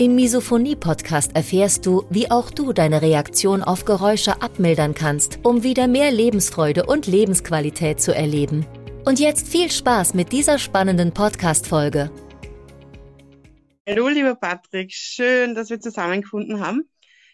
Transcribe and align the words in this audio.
Im 0.00 0.14
Misophonie-Podcast 0.14 1.36
erfährst 1.36 1.84
du, 1.84 2.06
wie 2.08 2.30
auch 2.30 2.50
du 2.50 2.72
deine 2.72 3.02
Reaktion 3.02 3.62
auf 3.62 3.84
Geräusche 3.84 4.40
abmildern 4.40 4.94
kannst, 4.94 5.40
um 5.42 5.62
wieder 5.62 5.88
mehr 5.88 6.10
Lebensfreude 6.10 6.86
und 6.86 7.06
Lebensqualität 7.06 8.00
zu 8.00 8.14
erleben. 8.14 8.64
Und 9.04 9.20
jetzt 9.20 9.46
viel 9.46 9.70
Spaß 9.70 10.14
mit 10.14 10.32
dieser 10.32 10.58
spannenden 10.58 11.12
Podcast-Folge. 11.12 12.10
Hallo, 13.86 14.08
lieber 14.08 14.36
Patrick, 14.36 14.94
schön, 14.94 15.54
dass 15.54 15.68
wir 15.68 15.80
zusammengefunden 15.80 16.60
haben. 16.60 16.88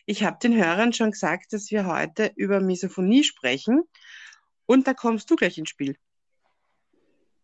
Ich 0.04 0.24
habe 0.24 0.38
den 0.42 0.56
Hörern 0.56 0.92
schon 0.92 1.12
gesagt, 1.12 1.52
dass 1.52 1.70
wir 1.70 1.86
heute 1.86 2.32
über 2.34 2.58
Misophonie 2.58 3.22
sprechen. 3.22 3.84
Und 4.66 4.88
da 4.88 4.92
kommst 4.92 5.30
du 5.30 5.36
gleich 5.36 5.56
ins 5.56 5.68
Spiel. 5.68 5.94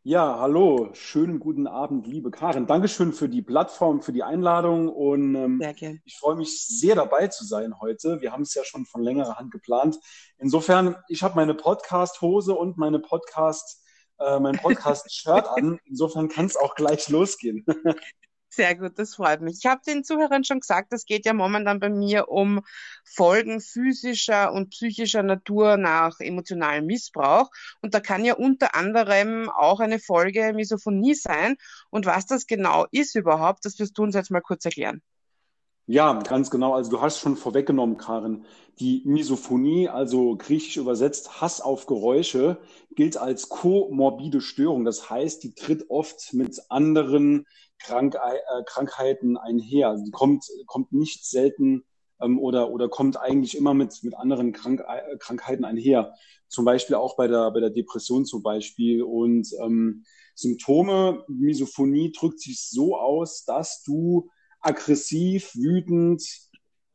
Ja, 0.05 0.41
hallo, 0.41 0.89
schönen 0.95 1.39
guten 1.39 1.69
Abend, 1.69 2.09
liebe 2.09 2.33
Karin. 2.33 2.67
Dankeschön 2.67 3.13
für 3.13 3.29
die 3.29 3.41
Plattform, 3.41 4.03
für 4.03 4.13
die 4.13 4.25
Einladung 4.25 4.89
und 4.89 5.37
ähm, 5.37 5.63
ich 6.05 6.19
freue 6.19 6.35
mich 6.35 6.67
sehr 6.67 6.97
dabei 6.97 7.29
zu 7.29 7.45
sein 7.45 7.79
heute. 7.79 8.21
Wir 8.21 8.33
haben 8.33 8.43
es 8.43 8.53
ja 8.55 8.65
schon 8.65 8.85
von 8.85 9.05
längerer 9.05 9.37
Hand 9.37 9.53
geplant. 9.53 10.01
Insofern, 10.39 10.97
ich 11.07 11.23
habe 11.23 11.37
meine 11.37 11.55
Podcast-Hose 11.55 12.53
und 12.53 12.79
meine 12.79 12.99
Podcast, 12.99 13.87
äh, 14.19 14.41
mein 14.41 14.57
Podcast-Shirt 14.63 15.47
an. 15.47 15.79
Insofern 15.85 16.29
kann 16.29 16.47
es 16.47 16.57
auch 16.57 16.75
gleich 16.75 17.09
losgehen. 17.09 17.65
Sehr 18.55 18.75
gut, 18.75 18.99
das 18.99 19.15
freut 19.15 19.41
mich. 19.41 19.61
Ich 19.61 19.67
habe 19.67 19.81
den 19.87 20.05
Zuhörern 20.05 20.45
schon 20.45 20.61
gesagt, 20.61 20.93
es 20.93 21.07
geht 21.07 21.25
ja 21.25 21.33
momentan 21.33 21.81
bei 21.81 21.89
mir 21.89 22.29
um 22.29 22.61
Folgen 23.03 23.63
physischer 23.63 24.53
und 24.53 24.69
psychischer 24.69 25.23
Natur 25.23 25.79
nach 25.79 26.21
emotionalem 26.21 26.85
Missbrauch. 26.85 27.49
Und 27.81 27.95
da 27.95 28.01
kann 28.01 28.27
ja 28.27 28.35
unter 28.35 28.75
anderem 28.75 29.49
auch 29.49 29.81
eine 29.81 29.99
Folge 29.99 30.53
Misophonie 30.53 31.15
sein. 31.15 31.57
Und 31.89 32.05
was 32.05 32.27
das 32.27 32.47
genau 32.47 32.85
ist 32.91 33.17
überhaupt, 33.17 33.65
das 33.65 33.79
wirst 33.79 33.97
du 33.97 34.03
uns 34.03 34.15
jetzt 34.15 34.31
mal 34.31 34.43
kurz 34.43 34.67
erklären. 34.67 35.01
Ja, 35.87 36.13
ganz 36.21 36.51
genau. 36.51 36.75
Also 36.75 36.91
du 36.91 37.01
hast 37.01 37.21
schon 37.21 37.37
vorweggenommen, 37.37 37.97
Karin. 37.97 38.45
Die 38.81 39.01
Misophonie, 39.07 39.89
also 39.89 40.37
griechisch 40.37 40.77
übersetzt 40.77 41.41
Hass 41.41 41.63
auf 41.63 41.87
Geräusche, 41.87 42.59
gilt 42.95 43.17
als 43.17 43.49
komorbide 43.49 44.43
Störung. 44.43 44.85
Das 44.85 45.09
heißt, 45.09 45.43
die 45.43 45.55
tritt 45.55 45.89
oft 45.89 46.35
mit 46.35 46.61
anderen 46.69 47.47
Krank 47.83 48.15
äh, 48.15 48.63
Krankheiten 48.67 49.37
einher. 49.37 49.91
Also 49.91 50.11
kommt, 50.11 50.45
kommt 50.67 50.93
nicht 50.93 51.27
selten 51.27 51.85
ähm, 52.21 52.39
oder, 52.39 52.71
oder 52.71 52.89
kommt 52.89 53.17
eigentlich 53.17 53.57
immer 53.57 53.75
mit, 53.75 54.03
mit 54.03 54.15
anderen 54.15 54.53
Krank 54.53 54.81
äh, 54.81 55.17
Krankheiten 55.19 55.65
einher. 55.65 56.15
Zum 56.49 56.65
Beispiel 56.65 56.97
auch 56.97 57.17
bei 57.17 57.29
der, 57.29 57.51
bei 57.51 57.61
der 57.61 57.71
Depression 57.71 58.25
zum 58.25 58.43
Beispiel. 58.43 59.03
Und 59.03 59.49
ähm, 59.63 60.05
Symptome, 60.35 61.25
Misophonie 61.29 62.13
drückt 62.13 62.41
sich 62.41 62.69
so 62.69 62.97
aus, 62.97 63.45
dass 63.45 63.83
du 63.83 64.31
aggressiv, 64.61 65.55
wütend, 65.55 66.23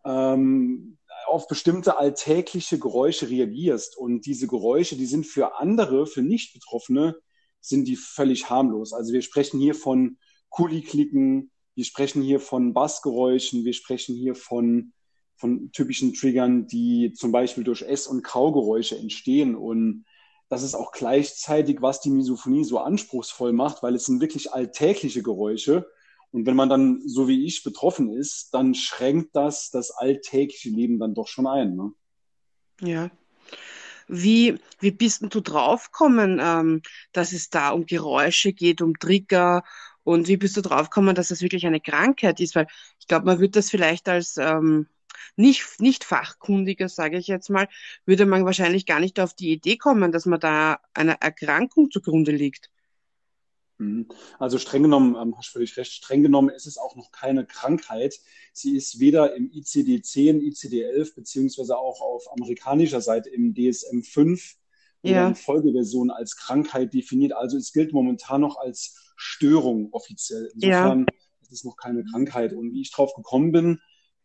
ähm, 0.06 0.98
auf 1.28 1.48
bestimmte 1.48 1.98
alltägliche 1.98 2.80
Geräusche 2.80 3.30
reagierst. 3.30 3.98
Und 3.98 4.26
diese 4.26 4.48
Geräusche, 4.48 4.96
die 4.96 5.06
sind 5.06 5.26
für 5.26 5.60
andere, 5.60 6.08
für 6.08 6.22
Nicht-Betroffene, 6.22 7.18
sind 7.59 7.88
die 7.88 7.97
völlig 7.97 8.50
harmlos. 8.50 8.94
Also 8.94 9.14
wir 9.14 9.22
sprechen 9.22 9.59
hier 9.59 9.76
von 9.76 10.18
Kuli-Klicken, 10.50 11.52
wir 11.75 11.85
sprechen 11.85 12.22
hier 12.22 12.40
von 12.40 12.74
Bassgeräuschen, 12.74 13.66
wir 13.66 13.74
sprechen 13.74 14.16
hier 14.16 14.35
von, 14.35 14.94
von 15.35 15.72
typischen 15.72 16.13
Triggern, 16.13 16.68
die 16.68 17.13
zum 17.13 17.31
Beispiel 17.31 17.63
durch 17.63 17.84
Ess- 17.84 18.08
und 18.08 18.24
Kaugeräusche 18.24 18.97
entstehen. 18.97 19.56
Und 19.56 20.06
das 20.50 20.63
ist 20.63 20.75
auch 20.75 20.91
gleichzeitig, 20.91 21.81
was 21.81 22.02
die 22.02 22.09
Misophonie 22.09 22.63
so 22.63 22.80
anspruchsvoll 22.80 23.53
macht, 23.53 23.84
weil 23.84 23.96
es 23.96 24.06
sind 24.06 24.22
wirklich 24.22 24.53
alltägliche 24.53 25.22
Geräusche 25.22 25.88
und 26.31 26.46
wenn 26.46 26.56
man 26.56 26.69
dann, 26.69 27.02
so 27.06 27.28
wie 27.28 27.46
ich, 27.46 27.64
betroffen 27.64 28.14
ist, 28.14 28.53
dann 28.53 28.75
schränkt 28.75 29.35
das 29.35 29.69
das 29.72 29.91
alltägliche 29.91 30.69
Leben 30.69 31.00
dann 31.00 31.14
doch 31.14 31.28
schon 31.28 31.47
ein. 31.47 31.75
Ne? 31.75 31.91
Ja. 32.81 33.09
Wie, 34.09 34.58
wie 34.79 34.91
bist 34.91 35.22
denn 35.22 35.29
du 35.29 35.41
draufgekommen, 35.41 36.40
ähm, 36.41 36.81
dass 37.12 37.34
es 37.34 37.50
da 37.50 37.72
um 37.72 37.85
Geräusche 37.85 38.53
geht, 38.53 38.81
um 38.81 38.97
Trigger? 38.97 39.64
Und 40.07 40.29
wie 40.29 40.38
bist 40.38 40.56
du 40.56 40.62
draufgekommen, 40.62 41.16
dass 41.16 41.28
das 41.28 41.41
wirklich 41.41 41.66
eine 41.66 41.81
Krankheit 41.81 42.40
ist? 42.40 42.56
Weil 42.56 42.68
ich 42.97 43.07
glaube, 43.07 43.25
man 43.25 43.40
würde 43.40 43.51
das 43.51 43.69
vielleicht 43.69 44.07
als 44.07 44.38
ähm, 44.38 44.88
nicht, 45.35 45.81
nicht 45.81 46.06
Fachkundiger, 46.06 46.88
sage 46.88 47.18
ich 47.18 47.28
jetzt 47.28 47.50
mal, 47.50 47.68
würde 48.06 48.25
man 48.25 48.46
wahrscheinlich 48.46 48.85
gar 48.85 49.01
nicht 49.01 49.19
auf 49.19 49.34
die 49.34 49.51
Idee 49.51 49.75
kommen, 49.75 50.13
dass 50.13 50.25
man 50.25 50.40
da 50.40 50.79
einer 50.94 51.16
Erkrankung 51.16 51.91
zugrunde 51.91 52.31
liegt. 52.31 52.72
Mhm. 53.79 54.07
Also 54.40 54.59
streng 54.59 54.84
genommen, 54.84 55.17
ähm, 55.22 55.35
hast 55.38 55.50
du 55.50 55.51
völlig 55.59 55.75
recht, 55.75 55.91
streng 55.91 56.23
genommen 56.23 56.51
ist 56.51 56.67
es 56.67 56.78
auch 56.78 56.96
noch 56.96 57.12
keine 57.12 57.46
Krankheit. 57.46 58.17
Sie 58.53 58.78
ist 58.78 59.01
weder 59.01 59.35
im 59.35 59.51
ICD-10, 59.51 60.40
ICD-11 60.40 61.16
beziehungsweise 61.16 61.78
auch 61.78 62.00
auf 62.00 62.31
amerikanischer 62.31 63.01
Seite 63.01 63.29
im 63.29 63.53
DSM-5 63.53 64.56
ja. 65.01 65.28
in 65.28 65.35
Folgeversion 65.35 66.12
als 66.12 66.38
Krankheit 66.38 66.94
definiert. 66.94 67.34
Also 67.34 67.57
es 67.57 67.73
gilt 67.73 67.91
momentan 67.91 68.40
noch 68.40 68.56
als 68.56 69.06
Störung 69.17 69.89
offiziell. 69.91 70.50
Insofern 70.53 71.00
ja. 71.00 71.16
ist 71.41 71.51
es 71.51 71.63
noch 71.63 71.75
keine 71.75 72.05
Krankheit. 72.05 72.53
Und 72.53 72.73
wie 72.73 72.81
ich 72.81 72.91
drauf 72.91 73.13
gekommen 73.16 73.51
bin, 73.51 73.79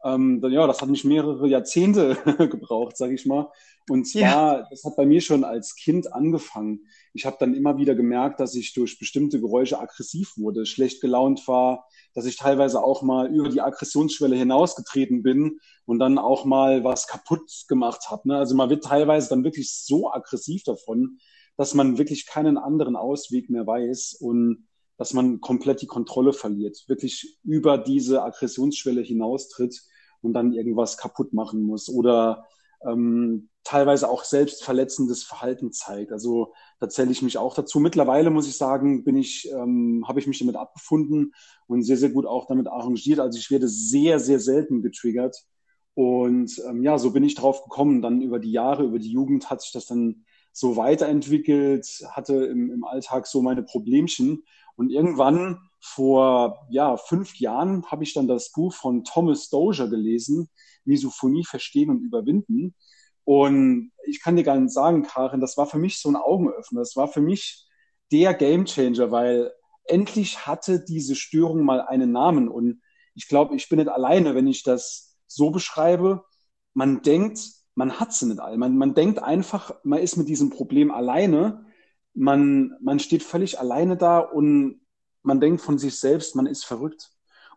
ähm, 0.05 0.41
dann, 0.41 0.53
ja, 0.53 0.67
das 0.67 0.81
hat 0.81 0.89
mich 0.89 1.05
mehrere 1.05 1.47
Jahrzehnte 1.47 2.17
gebraucht, 2.51 2.97
sage 2.97 3.15
ich 3.15 3.25
mal. 3.25 3.51
Und 3.89 4.09
zwar, 4.09 4.21
ja. 4.21 4.67
das 4.71 4.85
hat 4.85 4.97
bei 4.97 5.07
mir 5.07 5.21
schon 5.21 5.45
als 5.45 5.77
Kind 5.77 6.13
angefangen. 6.13 6.87
Ich 7.15 7.25
habe 7.25 7.37
dann 7.39 7.55
immer 7.55 7.79
wieder 7.79 7.95
gemerkt, 7.95 8.41
dass 8.41 8.55
ich 8.55 8.75
durch 8.75 8.99
bestimmte 8.99 9.41
Geräusche 9.41 9.79
aggressiv 9.79 10.37
wurde, 10.37 10.67
schlecht 10.67 11.01
gelaunt 11.01 11.47
war, 11.47 11.87
dass 12.15 12.27
ich 12.27 12.37
teilweise 12.37 12.83
auch 12.83 13.03
mal 13.03 13.33
über 13.33 13.49
die 13.49 13.61
Aggressionsschwelle 13.61 14.37
hinausgetreten 14.37 15.23
bin 15.23 15.59
und 15.85 15.99
dann 15.99 16.19
auch 16.19 16.45
mal 16.45 16.85
was 16.85 17.07
kaputt 17.07 17.65
gemacht 17.69 18.11
habe. 18.11 18.29
Ne? 18.29 18.37
Also 18.37 18.55
man 18.55 18.71
wird 18.71 18.85
teilweise 18.85 19.29
dann 19.29 19.45
wirklich 19.45 19.73
so 19.73 20.13
aggressiv 20.13 20.65
davon, 20.65 21.19
dass 21.57 21.75
man 21.75 21.99
wirklich 21.99 22.27
keinen 22.27 22.59
anderen 22.59 22.97
Ausweg 22.97 23.51
mehr 23.51 23.67
weiß 23.67 24.17
und 24.21 24.67
dass 24.97 25.15
man 25.15 25.41
komplett 25.41 25.83
die 25.83 25.87
Kontrolle 25.87 26.33
verliert, 26.33 26.85
wirklich 26.87 27.39
über 27.43 27.79
diese 27.79 28.23
Aggressionsschwelle 28.23 29.01
hinaustritt 29.03 29.83
und 30.21 30.33
dann 30.35 30.53
irgendwas 30.53 30.97
kaputt 30.97 31.33
machen 31.33 31.63
muss 31.63 31.89
oder 31.89 32.47
ähm, 32.87 33.49
teilweise 33.65 34.09
auch 34.09 34.25
selbstverletzendes 34.25 35.23
Verhalten 35.23 35.73
zeigt. 35.73 36.13
Also 36.13 36.53
da 36.81 36.89
zähle 36.89 37.13
ich 37.13 37.23
mich 37.23 37.39
auch 37.39 37.55
dazu. 37.55 37.79
Mittlerweile 37.79 38.31
muss 38.31 38.49
ich 38.49 38.57
sagen, 38.57 39.05
bin 39.05 39.17
ich, 39.17 39.49
ähm, 39.53 40.05
habe 40.09 40.21
ich 40.21 40.27
mich 40.27 40.39
damit 40.39 40.57
abgefunden 40.57 41.33
und 41.67 41.83
sehr, 41.83 41.97
sehr 41.97 42.11
gut 42.11 42.27
auch 42.27 42.47
damit 42.47 42.67
arrangiert. 42.67 43.21
Also 43.21 43.39
ich 43.39 43.51
werde 43.51 43.69
sehr, 43.69 44.19
sehr 44.19 44.41
selten 44.41 44.83
getriggert. 44.83 45.37
Und 45.95 46.61
ähm, 46.69 46.83
ja, 46.83 46.99
so 46.99 47.13
bin 47.13 47.25
ich 47.25 47.35
drauf 47.35 47.63
gekommen. 47.63 48.03
Dann 48.03 48.23
über 48.23 48.39
die 48.39 48.53
Jahre, 48.53 48.85
über 48.85 48.99
die 48.99 49.13
Jugend 49.13 49.51
hat 49.51 49.63
sich 49.63 49.73
das 49.73 49.87
dann 49.87 50.25
so 50.53 50.77
weiterentwickelt, 50.77 51.87
hatte 52.11 52.45
im, 52.45 52.71
im 52.71 52.85
Alltag 52.85 53.27
so 53.27 53.43
meine 53.43 53.63
Problemchen. 53.63 54.45
Und 54.77 54.91
irgendwann 54.91 55.59
vor 55.81 56.67
ja, 56.71 56.97
fünf 56.97 57.37
Jahren 57.37 57.85
habe 57.87 58.05
ich 58.05 58.15
dann 58.15 58.29
das 58.29 58.53
Buch 58.53 58.73
von 58.73 59.05
Thomas 59.05 59.49
Dozier 59.49 59.89
gelesen, 59.89 60.49
Misophonie 60.85 61.45
verstehen 61.45 61.91
und 61.91 62.03
überwinden. 62.03 62.75
Und 63.25 63.93
ich 64.07 64.23
kann 64.23 64.37
dir 64.37 64.45
gar 64.45 64.59
nicht 64.59 64.73
sagen, 64.73 65.03
Karin, 65.03 65.41
das 65.41 65.57
war 65.57 65.67
für 65.67 65.79
mich 65.79 65.99
so 65.99 66.09
ein 66.09 66.17
Augenöffner. 66.17 66.81
Das 66.81 66.97
war 66.97 67.09
für 67.09 67.21
mich 67.21 67.67
der 68.11 68.35
Gamechanger, 68.35 69.11
weil 69.11 69.53
endlich 69.85 70.47
hatte 70.47 70.85
diese 70.85 71.17
Störung 71.17 71.65
mal 71.65 71.81
einen 71.81 72.13
Namen. 72.13 72.49
Und 72.49 72.81
ich 73.15 73.29
glaube, 73.29 73.55
ich 73.57 73.69
bin 73.69 73.79
nicht 73.79 73.89
alleine, 73.89 74.35
wenn 74.35 74.47
ich 74.47 74.63
das 74.63 75.17
so 75.27 75.51
beschreibe. 75.51 76.25
Man 76.75 77.03
denkt, 77.03 77.41
man 77.75 77.99
hat 77.99 78.13
sie 78.13 78.27
nicht 78.27 78.41
all. 78.41 78.57
Man, 78.59 78.77
man 78.77 78.95
denkt 78.95 79.23
einfach, 79.23 79.75
man 79.83 80.01
ist 80.01 80.17
mit 80.17 80.29
diesem 80.29 80.51
Problem 80.51 80.91
alleine. 80.91 81.65
Man, 82.15 82.77
man 82.81 82.99
steht 82.99 83.23
völlig 83.23 83.59
alleine 83.59 83.97
da 83.97 84.19
und 84.19 84.81
man 85.23 85.41
denkt 85.41 85.63
von 85.63 85.79
sich 85.79 85.99
selbst, 85.99 86.37
man 86.37 86.47
ist 86.47 86.65
verrückt. 86.65 87.11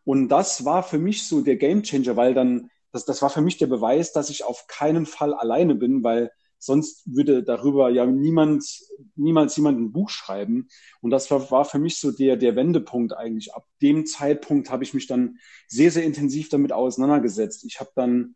Und 0.03 0.29
das 0.29 0.65
war 0.65 0.83
für 0.83 0.99
mich 0.99 1.27
so 1.27 1.41
der 1.41 1.55
Gamechanger, 1.57 2.15
weil 2.15 2.33
dann 2.33 2.69
das, 2.95 3.03
das 3.03 3.21
war 3.21 3.29
für 3.29 3.41
mich 3.41 3.57
der 3.57 3.67
Beweis, 3.67 4.13
dass 4.13 4.29
ich 4.29 4.45
auf 4.45 4.67
keinen 4.67 5.05
Fall 5.05 5.33
alleine 5.33 5.75
bin, 5.75 6.01
weil 6.03 6.31
sonst 6.59 7.03
würde 7.05 7.43
darüber 7.43 7.89
ja 7.89 8.05
niemand, 8.05 8.63
niemals 9.15 9.57
jemand 9.57 9.79
ein 9.79 9.91
Buch 9.91 10.09
schreiben. 10.09 10.69
Und 11.01 11.11
das 11.11 11.29
war, 11.29 11.51
war 11.51 11.65
für 11.65 11.77
mich 11.77 11.99
so 11.99 12.11
der, 12.11 12.37
der 12.37 12.55
Wendepunkt 12.55 13.13
eigentlich. 13.13 13.53
Ab 13.53 13.67
dem 13.81 14.05
Zeitpunkt 14.05 14.69
habe 14.69 14.85
ich 14.85 14.93
mich 14.93 15.07
dann 15.07 15.37
sehr, 15.67 15.91
sehr 15.91 16.05
intensiv 16.05 16.47
damit 16.47 16.71
auseinandergesetzt. 16.71 17.65
Ich 17.65 17.81
habe 17.81 17.91
dann, 17.95 18.35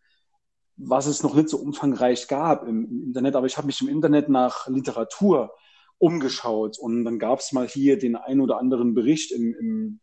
was 0.76 1.06
es 1.06 1.24
noch 1.24 1.36
nicht 1.36 1.48
so 1.48 1.58
umfangreich 1.58 2.28
gab 2.28 2.68
im, 2.68 2.86
im 2.86 3.04
Internet, 3.04 3.38
aber 3.38 3.48
ich 3.48 3.58
habe 3.58 3.68
mich 3.68 3.80
im 3.80 3.88
Internet 3.88 4.28
nach 4.28 4.68
Literatur 4.68 5.52
umgeschaut 6.00 6.80
und 6.80 7.06
dann 7.06 7.20
gab 7.20 7.40
es 7.40 7.52
mal 7.52 7.68
hier 7.68 8.00
den 8.00 8.16
ein 8.16 8.42
oder 8.42 8.58
anderen 8.58 8.94
Bericht 8.94 9.32
im, 9.32 9.54
im, 9.54 10.00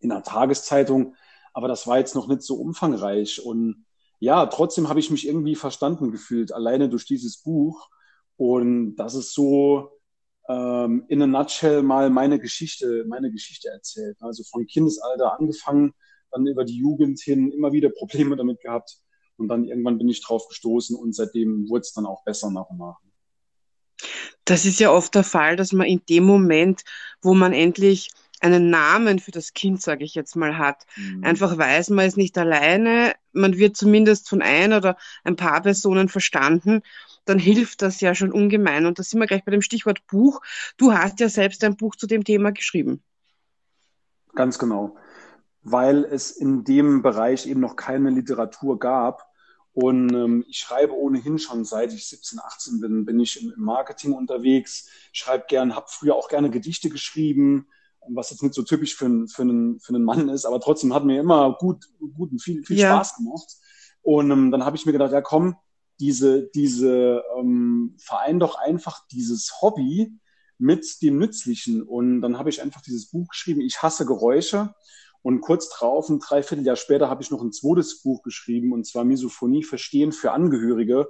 in 0.00 0.10
einer 0.10 0.22
Tageszeitung, 0.22 1.14
aber 1.52 1.68
das 1.68 1.86
war 1.86 1.98
jetzt 1.98 2.14
noch 2.14 2.28
nicht 2.28 2.42
so 2.42 2.56
umfangreich 2.56 3.44
und 3.44 3.84
ja, 4.20 4.46
trotzdem 4.46 4.88
habe 4.88 5.00
ich 5.00 5.10
mich 5.10 5.26
irgendwie 5.26 5.54
verstanden 5.54 6.10
gefühlt, 6.10 6.52
alleine 6.52 6.88
durch 6.88 7.04
dieses 7.06 7.42
Buch. 7.42 7.88
Und 8.36 8.96
das 8.96 9.14
ist 9.14 9.32
so 9.32 9.90
ähm, 10.48 11.04
in 11.08 11.22
a 11.22 11.26
nutshell 11.26 11.82
mal 11.82 12.10
meine 12.10 12.38
Geschichte, 12.40 13.04
meine 13.08 13.30
Geschichte 13.30 13.68
erzählt. 13.68 14.16
Also 14.20 14.42
von 14.44 14.66
Kindesalter 14.66 15.38
angefangen, 15.38 15.92
dann 16.30 16.46
über 16.46 16.64
die 16.64 16.76
Jugend 16.76 17.20
hin 17.20 17.52
immer 17.52 17.72
wieder 17.72 17.90
Probleme 17.90 18.36
damit 18.36 18.60
gehabt. 18.60 18.98
Und 19.36 19.48
dann 19.48 19.64
irgendwann 19.64 19.98
bin 19.98 20.08
ich 20.08 20.24
drauf 20.24 20.48
gestoßen 20.48 20.96
und 20.96 21.14
seitdem 21.14 21.68
wurde 21.68 21.82
es 21.82 21.92
dann 21.92 22.06
auch 22.06 22.24
besser 22.24 22.50
nach 22.50 22.68
und 22.70 22.78
nach. 22.78 22.98
Das 24.48 24.64
ist 24.64 24.80
ja 24.80 24.90
oft 24.90 25.14
der 25.14 25.24
Fall, 25.24 25.56
dass 25.56 25.72
man 25.72 25.86
in 25.86 26.00
dem 26.08 26.24
Moment, 26.24 26.82
wo 27.20 27.34
man 27.34 27.52
endlich 27.52 28.10
einen 28.40 28.70
Namen 28.70 29.18
für 29.18 29.30
das 29.30 29.52
Kind, 29.52 29.82
sage 29.82 30.04
ich 30.04 30.14
jetzt 30.14 30.36
mal, 30.36 30.56
hat. 30.56 30.86
Mhm. 30.96 31.22
Einfach 31.22 31.58
weiß, 31.58 31.90
man 31.90 32.06
ist 32.06 32.16
nicht 32.16 32.38
alleine, 32.38 33.12
man 33.32 33.58
wird 33.58 33.76
zumindest 33.76 34.26
von 34.26 34.40
ein 34.40 34.72
oder 34.72 34.96
ein 35.22 35.36
paar 35.36 35.60
Personen 35.60 36.08
verstanden, 36.08 36.80
dann 37.26 37.38
hilft 37.38 37.82
das 37.82 38.00
ja 38.00 38.14
schon 38.14 38.32
ungemein. 38.32 38.86
Und 38.86 38.98
da 38.98 39.02
sind 39.02 39.20
wir 39.20 39.26
gleich 39.26 39.44
bei 39.44 39.50
dem 39.50 39.60
Stichwort 39.60 40.06
Buch. 40.06 40.40
Du 40.78 40.94
hast 40.94 41.20
ja 41.20 41.28
selbst 41.28 41.62
ein 41.62 41.76
Buch 41.76 41.94
zu 41.94 42.06
dem 42.06 42.24
Thema 42.24 42.50
geschrieben. 42.52 43.02
Ganz 44.34 44.58
genau. 44.58 44.96
Weil 45.62 46.04
es 46.04 46.30
in 46.30 46.64
dem 46.64 47.02
Bereich 47.02 47.46
eben 47.46 47.60
noch 47.60 47.76
keine 47.76 48.08
Literatur 48.08 48.78
gab. 48.78 49.27
Und 49.80 50.12
ähm, 50.12 50.44
ich 50.48 50.58
schreibe 50.58 50.92
ohnehin 50.92 51.38
schon 51.38 51.64
seit 51.64 51.92
ich 51.92 52.08
17, 52.08 52.40
18 52.40 52.80
bin, 52.80 53.04
bin 53.04 53.20
ich 53.20 53.40
im, 53.40 53.52
im 53.52 53.62
Marketing 53.62 54.12
unterwegs, 54.12 54.88
schreibe 55.12 55.44
gern, 55.48 55.76
habe 55.76 55.86
früher 55.88 56.16
auch 56.16 56.28
gerne 56.28 56.50
Gedichte 56.50 56.90
geschrieben, 56.90 57.68
was 58.08 58.30
jetzt 58.30 58.42
nicht 58.42 58.54
so 58.54 58.64
typisch 58.64 58.96
für, 58.96 59.04
einen, 59.04 59.28
für, 59.28 59.42
einen, 59.42 59.78
für 59.78 59.94
einen 59.94 60.02
Mann 60.02 60.30
ist, 60.30 60.46
aber 60.46 60.58
trotzdem 60.58 60.92
hat 60.92 61.04
mir 61.04 61.20
immer 61.20 61.56
gut, 61.60 61.84
gut 62.00 62.32
und 62.32 62.42
viel, 62.42 62.64
viel 62.64 62.76
ja. 62.76 62.88
Spaß 62.96 63.18
gemacht. 63.18 63.54
Und 64.02 64.32
ähm, 64.32 64.50
dann 64.50 64.64
habe 64.64 64.74
ich 64.74 64.84
mir 64.84 64.90
gedacht, 64.90 65.12
ja 65.12 65.20
komm, 65.20 65.54
diese, 66.00 66.48
diese 66.56 67.22
ähm, 67.38 67.94
verein 67.98 68.40
doch 68.40 68.56
einfach 68.56 69.06
dieses 69.12 69.62
Hobby 69.62 70.12
mit 70.58 71.02
dem 71.02 71.18
Nützlichen. 71.18 71.84
Und 71.84 72.20
dann 72.20 72.36
habe 72.36 72.50
ich 72.50 72.60
einfach 72.62 72.80
dieses 72.80 73.06
Buch 73.12 73.28
geschrieben, 73.28 73.60
Ich 73.60 73.80
hasse 73.80 74.06
Geräusche. 74.06 74.74
Und 75.22 75.40
kurz 75.40 75.68
drauf, 75.70 76.08
ein 76.08 76.20
Dreivierteljahr 76.20 76.76
später, 76.76 77.10
habe 77.10 77.22
ich 77.22 77.30
noch 77.30 77.42
ein 77.42 77.52
zweites 77.52 78.02
Buch 78.02 78.22
geschrieben, 78.22 78.72
und 78.72 78.86
zwar 78.86 79.04
Misophonie 79.04 79.64
verstehen 79.64 80.12
für 80.12 80.32
Angehörige, 80.32 81.08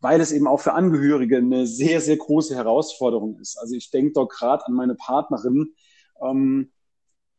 weil 0.00 0.20
es 0.20 0.32
eben 0.32 0.46
auch 0.46 0.60
für 0.60 0.72
Angehörige 0.72 1.38
eine 1.38 1.66
sehr, 1.66 2.00
sehr 2.00 2.16
große 2.16 2.54
Herausforderung 2.54 3.38
ist. 3.38 3.58
Also 3.58 3.74
ich 3.74 3.90
denke 3.90 4.12
doch 4.14 4.28
gerade 4.28 4.66
an 4.66 4.72
meine 4.72 4.94
Partnerin, 4.94 5.74
ähm, 6.22 6.72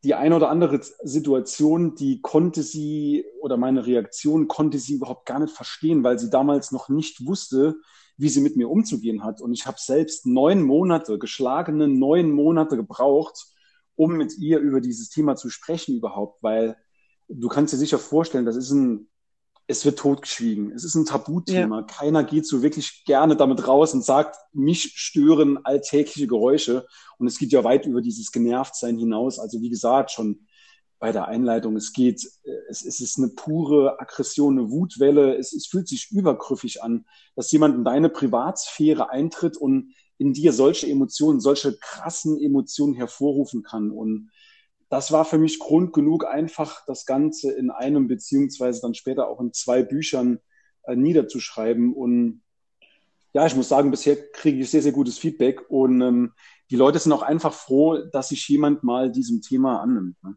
die 0.04 0.14
eine 0.14 0.34
oder 0.34 0.48
andere 0.48 0.80
Situation, 1.02 1.94
die 1.94 2.20
konnte 2.20 2.62
sie 2.62 3.24
oder 3.40 3.56
meine 3.56 3.86
Reaktion 3.86 4.48
konnte 4.48 4.78
sie 4.78 4.94
überhaupt 4.94 5.26
gar 5.26 5.38
nicht 5.38 5.54
verstehen, 5.54 6.02
weil 6.02 6.18
sie 6.18 6.28
damals 6.28 6.72
noch 6.72 6.88
nicht 6.88 7.24
wusste, 7.24 7.76
wie 8.16 8.28
sie 8.28 8.40
mit 8.40 8.56
mir 8.56 8.68
umzugehen 8.68 9.22
hat. 9.22 9.40
Und 9.40 9.52
ich 9.52 9.66
habe 9.66 9.78
selbst 9.78 10.26
neun 10.26 10.62
Monate, 10.62 11.18
geschlagene 11.18 11.86
neun 11.86 12.30
Monate 12.32 12.76
gebraucht, 12.76 13.46
um 13.96 14.12
mit 14.14 14.38
ihr 14.38 14.58
über 14.58 14.80
dieses 14.80 15.10
Thema 15.10 15.36
zu 15.36 15.50
sprechen 15.50 15.96
überhaupt, 15.96 16.42
weil 16.42 16.76
du 17.28 17.48
kannst 17.48 17.72
dir 17.72 17.78
sicher 17.78 17.98
vorstellen, 17.98 18.46
das 18.46 18.56
ist 18.56 18.70
ein 18.70 19.08
es 19.66 19.84
wird 19.84 19.98
totgeschwiegen. 19.98 20.72
Es 20.72 20.84
ist 20.84 20.94
ein 20.94 21.06
Tabuthema. 21.06 21.80
Ja. 21.80 21.86
Keiner 21.86 22.24
geht 22.24 22.46
so 22.46 22.62
wirklich 22.62 23.04
gerne 23.04 23.36
damit 23.36 23.66
raus 23.66 23.94
und 23.94 24.04
sagt, 24.04 24.36
mich 24.52 24.92
stören 24.96 25.64
alltägliche 25.64 26.26
Geräusche. 26.26 26.86
Und 27.18 27.26
es 27.26 27.38
geht 27.38 27.52
ja 27.52 27.64
weit 27.64 27.86
über 27.86 28.00
dieses 28.00 28.32
Genervtsein 28.32 28.98
hinaus. 28.98 29.38
Also 29.38 29.60
wie 29.60 29.70
gesagt, 29.70 30.10
schon 30.10 30.46
bei 30.98 31.10
der 31.10 31.26
Einleitung, 31.26 31.76
es 31.76 31.92
geht, 31.92 32.22
es, 32.68 32.84
es 32.84 33.00
ist 33.00 33.18
eine 33.18 33.28
pure 33.28 34.00
Aggression, 34.00 34.58
eine 34.58 34.70
Wutwelle. 34.70 35.36
Es, 35.36 35.52
es 35.52 35.66
fühlt 35.66 35.88
sich 35.88 36.10
übergriffig 36.12 36.82
an, 36.82 37.06
dass 37.34 37.50
jemand 37.50 37.74
in 37.74 37.84
deine 37.84 38.08
Privatsphäre 38.08 39.10
eintritt 39.10 39.56
und 39.56 39.94
in 40.18 40.32
dir 40.32 40.52
solche 40.52 40.88
Emotionen, 40.88 41.40
solche 41.40 41.76
krassen 41.78 42.40
Emotionen 42.40 42.94
hervorrufen 42.94 43.62
kann. 43.62 43.90
Und 43.90 44.30
das 44.88 45.10
war 45.10 45.24
für 45.24 45.38
mich 45.38 45.58
Grund 45.58 45.92
genug, 45.92 46.26
einfach 46.26 46.84
das 46.86 47.06
Ganze 47.06 47.52
in 47.52 47.70
einem 47.70 48.08
beziehungsweise 48.08 48.82
dann 48.82 48.94
später 48.94 49.28
auch 49.28 49.40
in 49.40 49.52
zwei 49.52 49.82
Büchern 49.82 50.38
äh, 50.84 50.94
niederzuschreiben. 50.94 51.94
Und 51.94 52.42
ja, 53.32 53.46
ich 53.46 53.56
muss 53.56 53.68
sagen, 53.68 53.90
bisher 53.90 54.16
kriege 54.32 54.60
ich 54.60 54.70
sehr, 54.70 54.82
sehr 54.82 54.92
gutes 54.92 55.18
Feedback 55.18 55.62
und 55.70 56.02
ähm, 56.02 56.32
die 56.70 56.76
Leute 56.76 56.98
sind 56.98 57.12
auch 57.12 57.22
einfach 57.22 57.54
froh, 57.54 57.98
dass 58.12 58.28
sich 58.28 58.46
jemand 58.48 58.82
mal 58.82 59.10
diesem 59.10 59.40
Thema 59.40 59.80
annimmt. 59.80 60.22
Ne? 60.22 60.36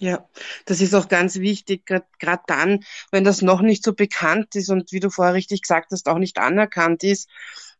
Ja, 0.00 0.28
das 0.64 0.80
ist 0.80 0.94
auch 0.94 1.08
ganz 1.08 1.38
wichtig, 1.38 1.86
gerade 1.86 2.42
dann, 2.46 2.80
wenn 3.10 3.24
das 3.24 3.42
noch 3.42 3.60
nicht 3.60 3.84
so 3.84 3.92
bekannt 3.92 4.56
ist 4.56 4.70
und 4.70 4.90
wie 4.90 5.00
du 5.00 5.10
vorher 5.10 5.34
richtig 5.34 5.62
gesagt 5.62 5.92
hast, 5.92 6.08
auch 6.08 6.18
nicht 6.18 6.38
anerkannt 6.38 7.04
ist 7.04 7.28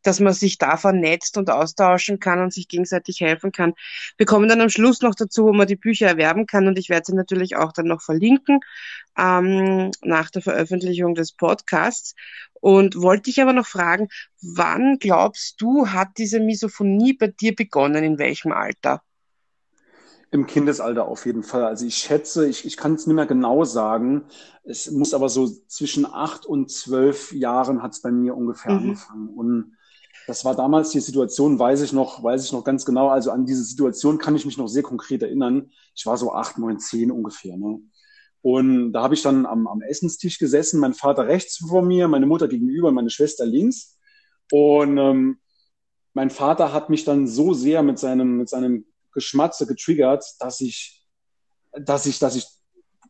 dass 0.03 0.21
man 0.21 0.33
sich 0.33 0.59
da 0.59 0.77
vernetzt 0.77 1.37
und 1.39 1.51
austauschen 1.51 2.21
kann 2.21 2.41
und 2.41 2.53
sich 2.53 2.69
gegenseitig 2.69 3.21
helfen 3.21 3.53
kann. 3.53 3.75
Wir 4.17 4.27
kommen 4.27 4.49
dann 4.49 4.61
am 4.61 4.69
Schluss 4.69 5.03
noch 5.03 5.15
dazu, 5.15 5.45
wo 5.45 5.53
man 5.53 5.67
die 5.67 5.77
Bücher 5.77 6.07
erwerben 6.07 6.47
kann 6.47 6.69
und 6.69 6.79
ich 6.79 6.89
werde 6.89 7.07
sie 7.07 7.15
natürlich 7.15 7.57
auch 7.57 7.73
dann 7.73 7.87
noch 7.87 8.03
verlinken 8.03 8.61
ähm, 9.17 9.91
nach 10.03 10.31
der 10.31 10.43
Veröffentlichung 10.43 11.15
des 11.15 11.33
Podcasts. 11.33 12.15
Und 12.55 13.01
wollte 13.01 13.31
ich 13.31 13.43
aber 13.43 13.53
noch 13.53 13.67
fragen, 13.67 14.09
wann 14.41 14.99
glaubst 14.99 15.61
du, 15.61 15.89
hat 15.89 16.11
diese 16.19 16.39
Misophonie 16.39 17.13
bei 17.13 17.27
dir 17.27 17.55
begonnen, 17.55 18.05
in 18.05 18.19
welchem 18.19 18.53
Alter? 18.53 19.03
Im 20.31 20.47
Kindesalter 20.47 21.07
auf 21.07 21.27
jeden 21.27 21.43
Fall. 21.43 21.65
Also 21.65 21.85
ich 21.85 21.97
schätze, 21.97 22.49
ich, 22.49 22.65
ich 22.65 22.79
kann 22.79 22.95
es 22.95 23.07
nicht 23.07 23.17
mehr 23.17 23.27
genau 23.27 23.65
sagen. 23.65 24.25
Es 24.65 24.91
muss 24.91 25.13
aber 25.13 25.29
so 25.29 25.47
zwischen 25.67 26.07
acht 26.07 26.47
und 26.47 26.71
zwölf 26.71 27.33
Jahren 27.33 27.83
hat 27.83 27.93
es 27.93 28.01
bei 28.01 28.11
mir 28.11 28.35
ungefähr 28.35 28.73
mhm. 28.73 28.79
angefangen. 28.79 29.29
Und 29.29 29.77
das 30.27 30.45
war 30.45 30.55
damals 30.55 30.91
die 30.91 31.01
Situation, 31.01 31.59
weiß 31.59 31.83
ich 31.83 31.93
noch, 31.93 32.23
weiß 32.23 32.45
ich 32.45 32.53
noch 32.53 32.65
ganz 32.65 32.85
genau. 32.85 33.09
Also 33.09 33.31
an 33.31 33.47
diese 33.47 33.65
Situation 33.65 34.19
kann 34.19 34.37
ich 34.37 34.47
mich 34.47 34.57
noch 34.57 34.69
sehr 34.69 34.83
konkret 34.83 35.23
erinnern. 35.23 35.71
Ich 35.95 36.07
war 36.07 36.17
so 36.17 36.33
acht, 36.33 36.59
neun, 36.59 36.79
zehn 36.79 37.11
ungefähr. 37.11 37.57
Ne? 37.57 37.81
Und 38.43 38.93
da 38.93 39.03
habe 39.03 39.15
ich 39.15 39.23
dann 39.23 39.47
am, 39.47 39.67
am 39.67 39.83
Essenstisch 39.83 40.39
gesessen, 40.39 40.81
mein 40.81 40.95
Vater 40.95 41.27
rechts 41.27 41.59
vor 41.59 41.83
mir, 41.83 42.09
meine 42.09 42.27
Mutter 42.27 42.49
gegenüber, 42.49 42.91
meine 42.93 43.11
Schwester 43.11 43.47
links. 43.47 43.99
Und 44.51 44.99
ähm, 44.99 45.39
mein 46.15 46.31
Vater 46.31 46.73
hat 46.73 46.91
mich 46.91 47.05
dann 47.05 47.27
so 47.27 47.55
sehr 47.55 47.83
mit 47.83 47.99
seinem, 47.99 48.39
mit 48.39 48.49
seinem 48.49 48.87
Geschmatze 49.13 49.67
getriggert, 49.67 50.25
dass 50.41 50.61
ich, 50.61 51.07
dass 51.73 52.07
ich, 52.07 52.19
dass 52.19 52.37
ich 52.37 52.47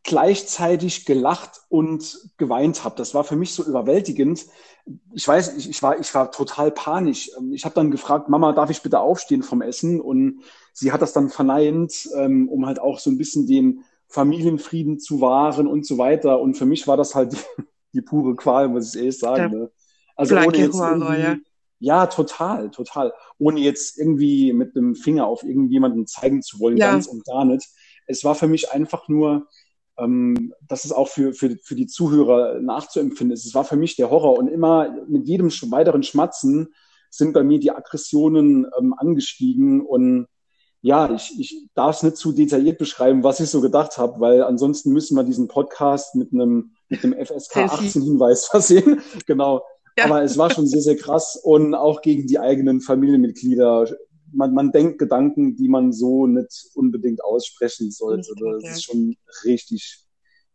gleichzeitig 0.05 1.05
gelacht 1.05 1.61
und 1.69 2.31
geweint 2.37 2.85
habe. 2.85 2.97
Das 2.97 3.15
war 3.15 3.25
für 3.25 3.37
mich 3.37 3.55
so 3.55 3.65
überwältigend. 3.65 4.47
Ich 5.13 5.27
weiß, 5.27 5.57
ich, 5.57 5.71
ich 5.71 5.83
war, 5.83 6.01
ich 6.01 6.13
war 6.15 6.33
total 6.33 6.73
panisch. 6.73 7.31
Ähm, 7.39 7.53
ich 7.53 7.65
habe 7.65 7.75
dann 7.75 7.91
gefragt, 7.91 8.29
Mama, 8.29 8.53
darf 8.53 8.71
ich 8.71 8.83
bitte 8.83 9.01
aufstehen 9.01 9.43
vom 9.43 9.63
Essen? 9.63 10.01
Und 10.01 10.43
sie 10.73 10.93
hat 10.93 11.03
das 11.03 11.13
dann 11.13 11.29
verneint, 11.29 12.09
ähm, 12.17 12.49
um 12.49 12.67
halt 12.67 12.81
auch 12.81 12.99
so 12.99 13.11
ein 13.11 13.19
bisschen 13.19 13.47
den 13.47 13.85
Familienfrieden 14.09 14.99
zu 14.99 15.21
wahren 15.21 15.67
und 15.67 15.87
so 15.87 15.99
weiter. 15.99 16.41
Und 16.41 16.55
für 16.55 16.67
mich 16.67 16.89
war 16.89 16.97
das 16.97 17.15
halt 17.15 17.33
die, 17.33 17.63
die 17.95 18.03
pure 18.03 18.35
Qual, 18.35 18.69
muss 18.69 18.95
ich 18.95 19.01
ehrlich 19.01 19.19
sagen. 19.19 19.53
Ne? 19.53 19.71
Also 20.17 20.37
ohne 20.37 20.59
jetzt 20.59 20.79
ja. 20.79 21.37
ja, 21.79 22.07
total, 22.07 22.71
total. 22.71 23.13
Ohne 23.39 23.61
jetzt 23.61 23.99
irgendwie 23.99 24.53
mit 24.53 24.75
dem 24.75 24.97
Finger 24.97 25.27
auf 25.27 25.45
irgendjemanden 25.45 26.07
zeigen 26.07 26.43
zu 26.43 26.59
wollen, 26.59 26.77
ja. 26.77 26.91
ganz 26.91 27.07
und 27.07 27.25
gar 27.25 27.45
nicht. 27.45 27.69
Es 28.07 28.25
war 28.25 28.35
für 28.35 28.49
mich 28.49 28.73
einfach 28.73 29.09
nur 29.09 29.47
ähm, 30.03 30.53
das 30.67 30.85
ist 30.85 30.93
auch 30.93 31.09
für, 31.09 31.33
für, 31.33 31.57
für 31.63 31.75
die 31.75 31.87
Zuhörer 31.87 32.61
nachzuempfinden 32.61 33.35
Es 33.35 33.55
war 33.55 33.65
für 33.65 33.77
mich 33.77 33.97
der 33.97 34.11
Horror 34.11 34.39
und 34.39 34.49
immer 34.49 34.95
mit 35.09 35.27
jedem 35.27 35.51
weiteren 35.51 36.03
Schmatzen 36.03 36.75
sind 37.11 37.33
bei 37.33 37.43
mir 37.43 37.61
die 37.61 37.71
Aggressionen 37.71 38.67
ähm, 38.79 38.95
angestiegen 38.97 39.83
und 39.83 40.27
ja, 40.85 41.15
ich, 41.15 41.39
ich 41.39 41.69
darf 41.75 41.97
es 41.97 42.03
nicht 42.03 42.17
zu 42.17 42.33
detailliert 42.33 42.79
beschreiben, 42.79 43.23
was 43.23 43.39
ich 43.39 43.49
so 43.49 43.61
gedacht 43.61 43.99
habe, 43.99 44.19
weil 44.19 44.43
ansonsten 44.43 44.93
müssen 44.93 45.17
wir 45.17 45.23
diesen 45.23 45.47
Podcast 45.47 46.17
mit 46.17 46.33
einem 46.33 46.73
mit 46.89 47.05
einem 47.05 47.15
FSK 47.25 47.57
18 47.59 48.03
Hinweis 48.03 48.47
versehen. 48.51 49.01
genau. 49.27 49.63
Ja. 49.97 50.07
Aber 50.07 50.23
es 50.23 50.37
war 50.39 50.51
schon 50.51 50.67
sehr, 50.67 50.81
sehr 50.81 50.97
krass 50.97 51.37
und 51.37 51.75
auch 51.75 52.03
gegen 52.03 52.27
die 52.27 52.39
eigenen 52.39 52.81
Familienmitglieder 52.81 53.87
man, 54.33 54.55
man 54.55 54.73
denkt 54.73 54.99
Gedanken, 54.99 55.57
die 55.57 55.69
man 55.69 55.93
so 55.93 56.27
nicht 56.27 56.71
unbedingt 56.75 57.23
aussprechen 57.23 57.91
sollte. 57.91 58.33
Das 58.39 58.79
ist 58.79 58.85
schon 58.85 59.17
richtig, 59.45 60.05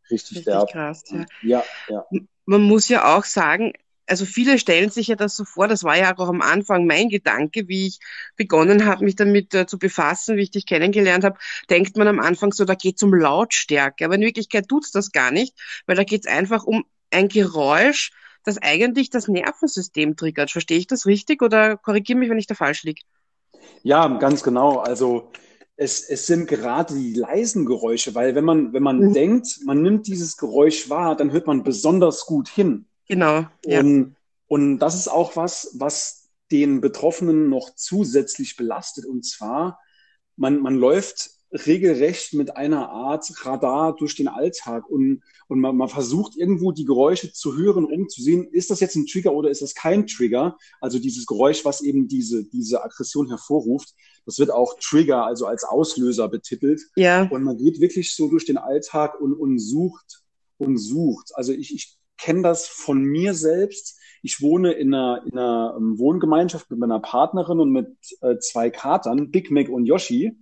richtig, 0.10 0.38
richtig 0.38 0.46
derb. 0.46 0.72
krass. 0.72 1.04
Ja. 1.10 1.26
ja, 1.42 1.64
ja. 1.90 2.06
Man 2.46 2.62
muss 2.62 2.88
ja 2.90 3.16
auch 3.16 3.26
sagen, 3.26 3.74
also 4.08 4.26
viele 4.26 4.58
stellen 4.58 4.90
sich 4.90 5.08
ja 5.08 5.16
das 5.16 5.36
so 5.36 5.44
vor, 5.44 5.68
das 5.68 5.84
war 5.84 5.98
ja 5.98 6.18
auch 6.18 6.30
am 6.30 6.42
Anfang 6.42 6.86
mein 6.88 7.10
Gedanke, 7.10 7.68
wie 7.68 7.88
ich 7.88 8.00
begonnen 8.38 8.86
habe, 8.86 9.04
mich 9.04 9.16
damit 9.16 9.54
äh, 9.54 9.68
zu 9.68 9.78
befassen, 9.78 10.38
wie 10.38 10.44
ich 10.44 10.52
dich 10.52 10.66
kennengelernt 10.66 11.24
habe, 11.24 11.38
denkt 11.70 11.98
man 11.98 12.08
am 12.08 12.20
Anfang 12.20 12.54
so, 12.54 12.64
da 12.64 12.76
geht 12.76 12.96
es 12.96 13.04
um 13.04 13.14
Lautstärke. 13.14 14.06
Aber 14.06 14.16
in 14.16 14.22
Wirklichkeit 14.22 14.68
tut's 14.70 14.92
das 14.92 15.12
gar 15.12 15.32
nicht, 15.32 15.56
weil 15.86 15.98
da 15.98 16.04
geht 16.04 16.26
es 16.26 16.32
einfach 16.32 16.64
um 16.64 16.86
ein 17.12 17.28
Geräusch, 17.28 18.12
das 18.44 18.58
eigentlich 18.62 19.10
das 19.10 19.28
Nervensystem 19.28 20.16
triggert. 20.16 20.52
Verstehe 20.52 20.78
ich 20.78 20.88
das 20.88 21.06
richtig 21.06 21.42
oder 21.42 21.76
korrigiere 21.76 22.18
mich, 22.18 22.30
wenn 22.30 22.40
ich 22.40 22.48
da 22.48 22.56
falsch 22.56 22.84
liege? 22.84 23.02
Ja, 23.84 24.08
ganz 24.18 24.44
genau. 24.44 24.80
Also 24.80 25.32
es, 25.76 26.02
es 26.10 26.26
sind 26.26 26.48
gerade 26.48 26.96
die 26.96 27.14
leisen 27.14 27.66
Geräusche, 27.66 28.16
weil 28.16 28.36
wenn 28.36 28.44
man, 28.44 28.74
wenn 28.74 28.84
man 28.84 29.00
mhm. 29.00 29.14
denkt, 29.14 29.60
man 29.66 29.82
nimmt 29.82 30.08
dieses 30.08 30.38
Geräusch 30.38 30.90
wahr, 30.90 31.16
dann 31.16 31.32
hört 31.32 31.48
man 31.48 31.64
besonders 31.64 32.26
gut 32.26 32.50
hin. 32.50 32.86
Genau. 33.08 33.46
Ja. 33.66 33.80
Und, 33.80 34.16
und 34.48 34.80
das 34.80 34.96
ist 34.96 35.08
auch 35.08 35.36
was, 35.36 35.76
was 35.76 36.30
den 36.52 36.82
Betroffenen 36.82 37.50
noch 37.50 37.76
zusätzlich 37.76 38.56
belastet. 38.58 39.06
Und 39.06 39.26
zwar, 39.26 39.80
man, 40.36 40.60
man 40.60 40.76
läuft 40.76 41.30
regelrecht 41.66 42.34
mit 42.34 42.56
einer 42.56 42.90
Art 42.90 43.26
Radar 43.46 43.96
durch 43.96 44.16
den 44.16 44.28
Alltag 44.28 44.90
und, 44.90 45.24
und 45.48 45.60
man, 45.60 45.76
man 45.76 45.90
versucht 45.90 46.36
irgendwo 46.36 46.72
die 46.72 46.86
Geräusche 46.86 47.32
zu 47.32 47.56
hören, 47.56 47.86
um 47.86 48.10
zu 48.10 48.22
sehen, 48.22 48.48
ist 48.52 48.70
das 48.70 48.80
jetzt 48.80 48.96
ein 48.96 49.08
Trigger 49.08 49.34
oder 49.34 49.50
ist 49.50 49.62
das 49.62 49.74
kein 49.74 50.06
Trigger? 50.06 50.58
Also 50.82 51.00
dieses 51.00 51.26
Geräusch, 51.26 51.66
was 51.66 51.82
eben 51.82 52.08
diese, 52.08 52.44
diese 52.46 52.84
Aggression 52.84 53.28
hervorruft, 53.30 53.94
das 54.26 54.40
wird 54.40 54.52
auch 54.52 54.76
Trigger, 54.80 55.26
also 55.26 55.48
als 55.48 55.64
Auslöser 55.64 56.28
betitelt. 56.28 56.82
Ja. 56.96 57.28
Und 57.30 57.44
man 57.44 57.58
geht 57.58 57.80
wirklich 57.80 58.14
so 58.14 58.30
durch 58.30 58.46
den 58.46 58.58
Alltag 58.58 59.20
und, 59.20 59.34
und 59.34 59.58
sucht 59.58 60.24
und 60.58 60.78
sucht. 60.78 61.32
Also 61.34 61.54
ich, 61.54 61.74
ich 61.74 61.98
kenne 62.18 62.42
das 62.42 62.68
von 62.68 63.02
mir 63.04 63.34
selbst. 63.34 64.00
Ich 64.24 64.42
wohne 64.42 64.74
in 64.74 64.94
einer, 64.94 65.24
in 65.26 65.38
einer 65.38 65.76
ähm, 65.78 65.98
Wohngemeinschaft 65.98 66.70
mit 66.70 66.80
meiner 66.80 67.00
Partnerin 67.00 67.60
und 67.60 67.72
mit 67.72 67.88
äh, 68.22 68.38
zwei 68.40 68.70
Katern, 68.70 69.32
Big 69.32 69.52
Mac 69.52 69.70
und 69.70 69.86
Yoshi. 69.86 70.38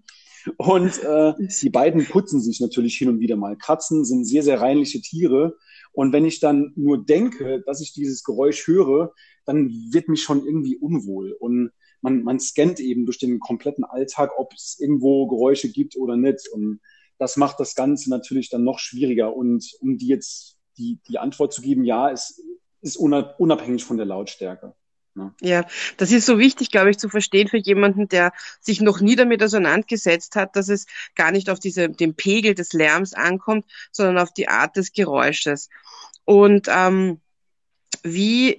Und 0.57 1.03
äh, 1.03 1.33
die 1.61 1.69
beiden 1.69 2.05
putzen 2.05 2.41
sich 2.41 2.59
natürlich 2.59 2.97
hin 2.97 3.09
und 3.09 3.19
wieder 3.19 3.35
mal. 3.35 3.57
Katzen 3.57 4.05
sind 4.05 4.25
sehr, 4.25 4.43
sehr 4.43 4.61
reinliche 4.61 5.01
Tiere. 5.01 5.57
Und 5.91 6.13
wenn 6.13 6.25
ich 6.25 6.39
dann 6.39 6.73
nur 6.75 7.03
denke, 7.03 7.63
dass 7.65 7.81
ich 7.81 7.93
dieses 7.93 8.23
Geräusch 8.23 8.67
höre, 8.67 9.13
dann 9.45 9.69
wird 9.91 10.07
mich 10.07 10.23
schon 10.23 10.45
irgendwie 10.45 10.77
unwohl. 10.77 11.31
Und 11.31 11.71
man, 12.01 12.23
man 12.23 12.39
scannt 12.39 12.79
eben 12.79 13.05
durch 13.05 13.17
den 13.17 13.39
kompletten 13.39 13.83
Alltag, 13.83 14.31
ob 14.37 14.53
es 14.53 14.77
irgendwo 14.79 15.27
Geräusche 15.27 15.71
gibt 15.71 15.95
oder 15.95 16.17
nicht. 16.17 16.47
Und 16.53 16.79
das 17.17 17.37
macht 17.37 17.59
das 17.59 17.75
Ganze 17.75 18.09
natürlich 18.09 18.49
dann 18.49 18.63
noch 18.63 18.79
schwieriger. 18.79 19.35
Und 19.35 19.65
um 19.79 19.97
die 19.97 20.07
jetzt 20.07 20.59
die, 20.77 20.99
die 21.07 21.17
Antwort 21.17 21.53
zu 21.53 21.61
geben, 21.61 21.85
ja, 21.85 22.11
es 22.11 22.43
ist 22.81 22.97
unabhängig 22.97 23.83
von 23.83 23.97
der 23.97 24.05
Lautstärke. 24.05 24.75
Ne? 25.15 25.33
Ja, 25.41 25.65
das 25.97 26.11
ist 26.11 26.25
so 26.25 26.37
wichtig, 26.39 26.71
glaube 26.71 26.91
ich, 26.91 26.97
zu 26.97 27.09
verstehen 27.09 27.47
für 27.47 27.57
jemanden, 27.57 28.09
der 28.09 28.33
sich 28.59 28.81
noch 28.81 28.99
nie 28.99 29.15
damit 29.15 29.41
auseinandergesetzt 29.41 30.35
hat, 30.35 30.55
dass 30.55 30.69
es 30.69 30.87
gar 31.15 31.31
nicht 31.31 31.49
auf 31.49 31.59
diese, 31.59 31.89
den 31.89 32.15
Pegel 32.15 32.53
des 32.53 32.73
Lärms 32.73 33.13
ankommt, 33.13 33.65
sondern 33.91 34.17
auf 34.17 34.33
die 34.33 34.49
Art 34.49 34.75
des 34.75 34.91
Geräusches. 34.91 35.69
Und 36.25 36.67
ähm, 36.69 37.21
wie, 38.03 38.57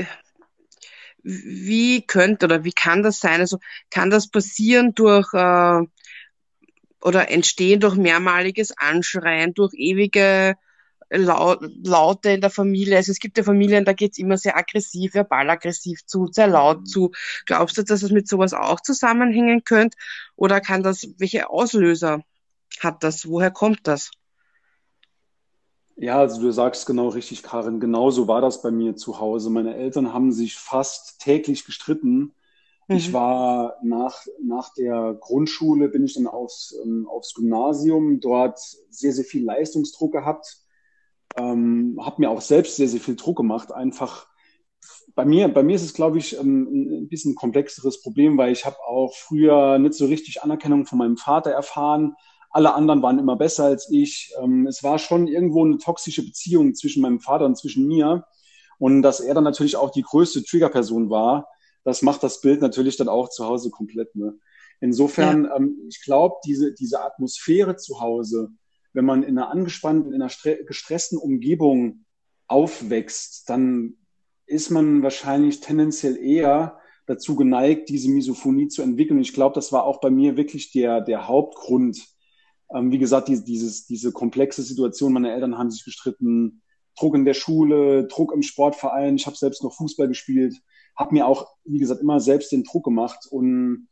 wie 1.22 2.06
könnte 2.06 2.46
oder 2.46 2.64
wie 2.64 2.72
kann 2.72 3.02
das 3.02 3.20
sein? 3.20 3.40
Also 3.40 3.58
kann 3.90 4.10
das 4.10 4.28
passieren 4.30 4.94
durch 4.94 5.32
äh, 5.34 5.82
oder 7.02 7.30
entstehen 7.30 7.80
durch 7.80 7.96
mehrmaliges 7.96 8.72
Anschreien, 8.78 9.52
durch 9.52 9.74
ewige 9.74 10.56
Laute 11.10 12.30
in 12.30 12.40
der 12.40 12.50
Familie. 12.50 12.96
Also 12.96 13.12
es 13.12 13.20
gibt 13.20 13.38
ja 13.38 13.44
Familien, 13.44 13.84
da 13.84 13.92
geht's 13.92 14.18
immer 14.18 14.36
sehr 14.38 14.56
aggressiv, 14.56 15.14
verbal 15.14 15.48
aggressiv 15.50 16.04
zu, 16.06 16.26
sehr 16.26 16.48
laut 16.48 16.80
mhm. 16.80 16.86
zu. 16.86 17.12
Glaubst 17.46 17.78
du, 17.78 17.82
dass 17.82 18.02
es 18.02 18.10
mit 18.10 18.28
sowas 18.28 18.52
auch 18.52 18.80
zusammenhängen 18.80 19.62
könnte? 19.64 19.96
Oder 20.34 20.60
kann 20.60 20.82
das, 20.82 21.06
welche 21.18 21.48
Auslöser 21.48 22.22
hat 22.80 23.04
das? 23.04 23.28
Woher 23.28 23.50
kommt 23.50 23.86
das? 23.86 24.10
Ja, 25.98 26.18
also 26.18 26.42
du 26.42 26.52
sagst 26.52 26.86
genau 26.86 27.08
richtig, 27.08 27.42
Karin. 27.42 27.80
Genauso 27.80 28.28
war 28.28 28.40
das 28.40 28.60
bei 28.60 28.70
mir 28.70 28.96
zu 28.96 29.18
Hause. 29.18 29.48
Meine 29.48 29.76
Eltern 29.76 30.12
haben 30.12 30.32
sich 30.32 30.56
fast 30.56 31.20
täglich 31.20 31.64
gestritten. 31.64 32.34
Mhm. 32.88 32.96
Ich 32.96 33.12
war 33.12 33.76
nach, 33.82 34.26
nach 34.42 34.74
der 34.74 35.16
Grundschule, 35.20 35.88
bin 35.88 36.04
ich 36.04 36.14
dann 36.14 36.26
aufs, 36.26 36.74
ähm, 36.84 37.08
aufs 37.08 37.32
Gymnasium, 37.32 38.20
dort 38.20 38.58
sehr, 38.90 39.12
sehr 39.12 39.24
viel 39.24 39.44
Leistungsdruck 39.44 40.12
gehabt 40.12 40.65
ähm, 41.36 41.98
habe 42.00 42.20
mir 42.20 42.30
auch 42.30 42.40
selbst 42.40 42.76
sehr, 42.76 42.88
sehr 42.88 43.00
viel 43.00 43.16
Druck 43.16 43.36
gemacht. 43.36 43.72
Einfach 43.72 44.26
bei 45.14 45.24
mir, 45.24 45.48
bei 45.48 45.62
mir 45.62 45.76
ist 45.76 45.84
es, 45.84 45.94
glaube 45.94 46.18
ich, 46.18 46.38
ein 46.38 47.08
bisschen 47.08 47.34
komplexeres 47.34 48.02
Problem, 48.02 48.36
weil 48.36 48.52
ich 48.52 48.66
habe 48.66 48.76
auch 48.86 49.14
früher 49.14 49.78
nicht 49.78 49.94
so 49.94 50.06
richtig 50.06 50.42
Anerkennung 50.42 50.86
von 50.86 50.98
meinem 50.98 51.16
Vater 51.16 51.50
erfahren. 51.50 52.14
Alle 52.50 52.74
anderen 52.74 53.02
waren 53.02 53.18
immer 53.18 53.36
besser 53.36 53.64
als 53.64 53.90
ich. 53.90 54.32
Ähm, 54.42 54.66
es 54.66 54.82
war 54.82 54.98
schon 54.98 55.26
irgendwo 55.26 55.64
eine 55.64 55.78
toxische 55.78 56.22
Beziehung 56.24 56.74
zwischen 56.74 57.02
meinem 57.02 57.20
Vater 57.20 57.46
und 57.46 57.56
zwischen 57.56 57.86
mir. 57.86 58.24
Und 58.78 59.02
dass 59.02 59.20
er 59.20 59.34
dann 59.34 59.44
natürlich 59.44 59.76
auch 59.76 59.90
die 59.90 60.02
größte 60.02 60.44
Triggerperson 60.44 61.08
war, 61.08 61.48
das 61.82 62.02
macht 62.02 62.22
das 62.22 62.40
Bild 62.40 62.60
natürlich 62.60 62.96
dann 62.96 63.08
auch 63.08 63.30
zu 63.30 63.46
Hause 63.46 63.70
komplett. 63.70 64.14
Ne? 64.14 64.38
Insofern, 64.80 65.44
ja. 65.44 65.56
ähm, 65.56 65.78
ich 65.88 66.02
glaube, 66.02 66.36
diese, 66.44 66.74
diese 66.74 67.02
Atmosphäre 67.02 67.76
zu 67.76 68.00
Hause, 68.00 68.50
wenn 68.96 69.04
man 69.04 69.22
in 69.22 69.38
einer 69.38 69.50
angespannten, 69.50 70.14
in 70.14 70.22
einer 70.22 70.32
gestressten 70.66 71.18
Umgebung 71.18 72.06
aufwächst, 72.48 73.48
dann 73.50 73.98
ist 74.46 74.70
man 74.70 75.02
wahrscheinlich 75.02 75.60
tendenziell 75.60 76.16
eher 76.16 76.78
dazu 77.04 77.36
geneigt, 77.36 77.90
diese 77.90 78.08
Misophonie 78.08 78.68
zu 78.68 78.80
entwickeln. 78.80 79.20
ich 79.20 79.34
glaube, 79.34 79.54
das 79.54 79.70
war 79.70 79.84
auch 79.84 80.00
bei 80.00 80.08
mir 80.08 80.38
wirklich 80.38 80.72
der, 80.72 81.02
der 81.02 81.28
Hauptgrund. 81.28 82.06
Ähm, 82.74 82.90
wie 82.90 82.98
gesagt, 82.98 83.28
die, 83.28 83.44
dieses, 83.44 83.86
diese 83.86 84.12
komplexe 84.12 84.62
Situation, 84.62 85.12
meine 85.12 85.30
Eltern 85.30 85.58
haben 85.58 85.70
sich 85.70 85.84
gestritten, 85.84 86.62
Druck 86.98 87.14
in 87.14 87.26
der 87.26 87.34
Schule, 87.34 88.06
Druck 88.06 88.32
im 88.32 88.42
Sportverein. 88.42 89.16
Ich 89.16 89.26
habe 89.26 89.36
selbst 89.36 89.62
noch 89.62 89.74
Fußball 89.74 90.08
gespielt, 90.08 90.56
habe 90.96 91.14
mir 91.14 91.26
auch, 91.26 91.48
wie 91.64 91.78
gesagt, 91.78 92.00
immer 92.00 92.18
selbst 92.20 92.50
den 92.50 92.64
Druck 92.64 92.84
gemacht. 92.84 93.26
Und 93.30 93.88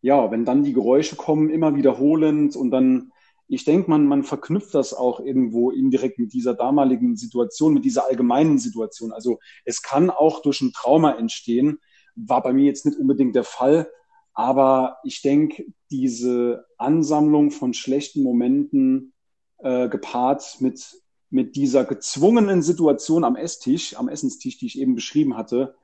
ja, 0.00 0.32
wenn 0.32 0.44
dann 0.44 0.64
die 0.64 0.72
Geräusche 0.72 1.14
kommen, 1.14 1.48
immer 1.48 1.76
wiederholend 1.76 2.56
und 2.56 2.72
dann 2.72 3.12
ich 3.48 3.64
denke, 3.64 3.88
man, 3.90 4.06
man 4.06 4.24
verknüpft 4.24 4.74
das 4.74 4.92
auch 4.92 5.20
irgendwo 5.20 5.70
indirekt 5.70 6.18
mit 6.18 6.34
dieser 6.34 6.54
damaligen 6.54 7.16
Situation, 7.16 7.72
mit 7.72 7.84
dieser 7.84 8.06
allgemeinen 8.06 8.58
Situation. 8.58 9.10
Also 9.10 9.38
es 9.64 9.82
kann 9.82 10.10
auch 10.10 10.42
durch 10.42 10.60
ein 10.60 10.72
Trauma 10.72 11.12
entstehen, 11.12 11.78
war 12.14 12.42
bei 12.42 12.52
mir 12.52 12.66
jetzt 12.66 12.84
nicht 12.84 12.98
unbedingt 12.98 13.34
der 13.34 13.44
Fall, 13.44 13.90
aber 14.34 14.98
ich 15.02 15.22
denke, 15.22 15.64
diese 15.90 16.66
Ansammlung 16.76 17.50
von 17.50 17.72
schlechten 17.72 18.22
Momenten 18.22 19.14
äh, 19.58 19.88
gepaart 19.88 20.60
mit, 20.60 21.02
mit 21.30 21.56
dieser 21.56 21.84
gezwungenen 21.84 22.62
Situation 22.62 23.24
am 23.24 23.34
Esstisch, 23.34 23.96
am 23.96 24.08
Essenstisch, 24.08 24.58
die 24.58 24.66
ich 24.66 24.78
eben 24.78 24.94
beschrieben 24.94 25.36
hatte, 25.36 25.74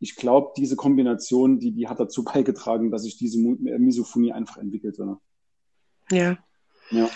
ich 0.00 0.16
glaube, 0.16 0.52
diese 0.56 0.74
Kombination, 0.74 1.60
die, 1.60 1.70
die 1.70 1.86
hat 1.86 2.00
dazu 2.00 2.24
beigetragen, 2.24 2.90
dass 2.90 3.04
sich 3.04 3.16
diese 3.16 3.38
Misophonie 3.38 4.32
einfach 4.32 4.56
entwickelte. 4.56 5.18
Ja, 6.10 6.36
ja. 6.92 7.10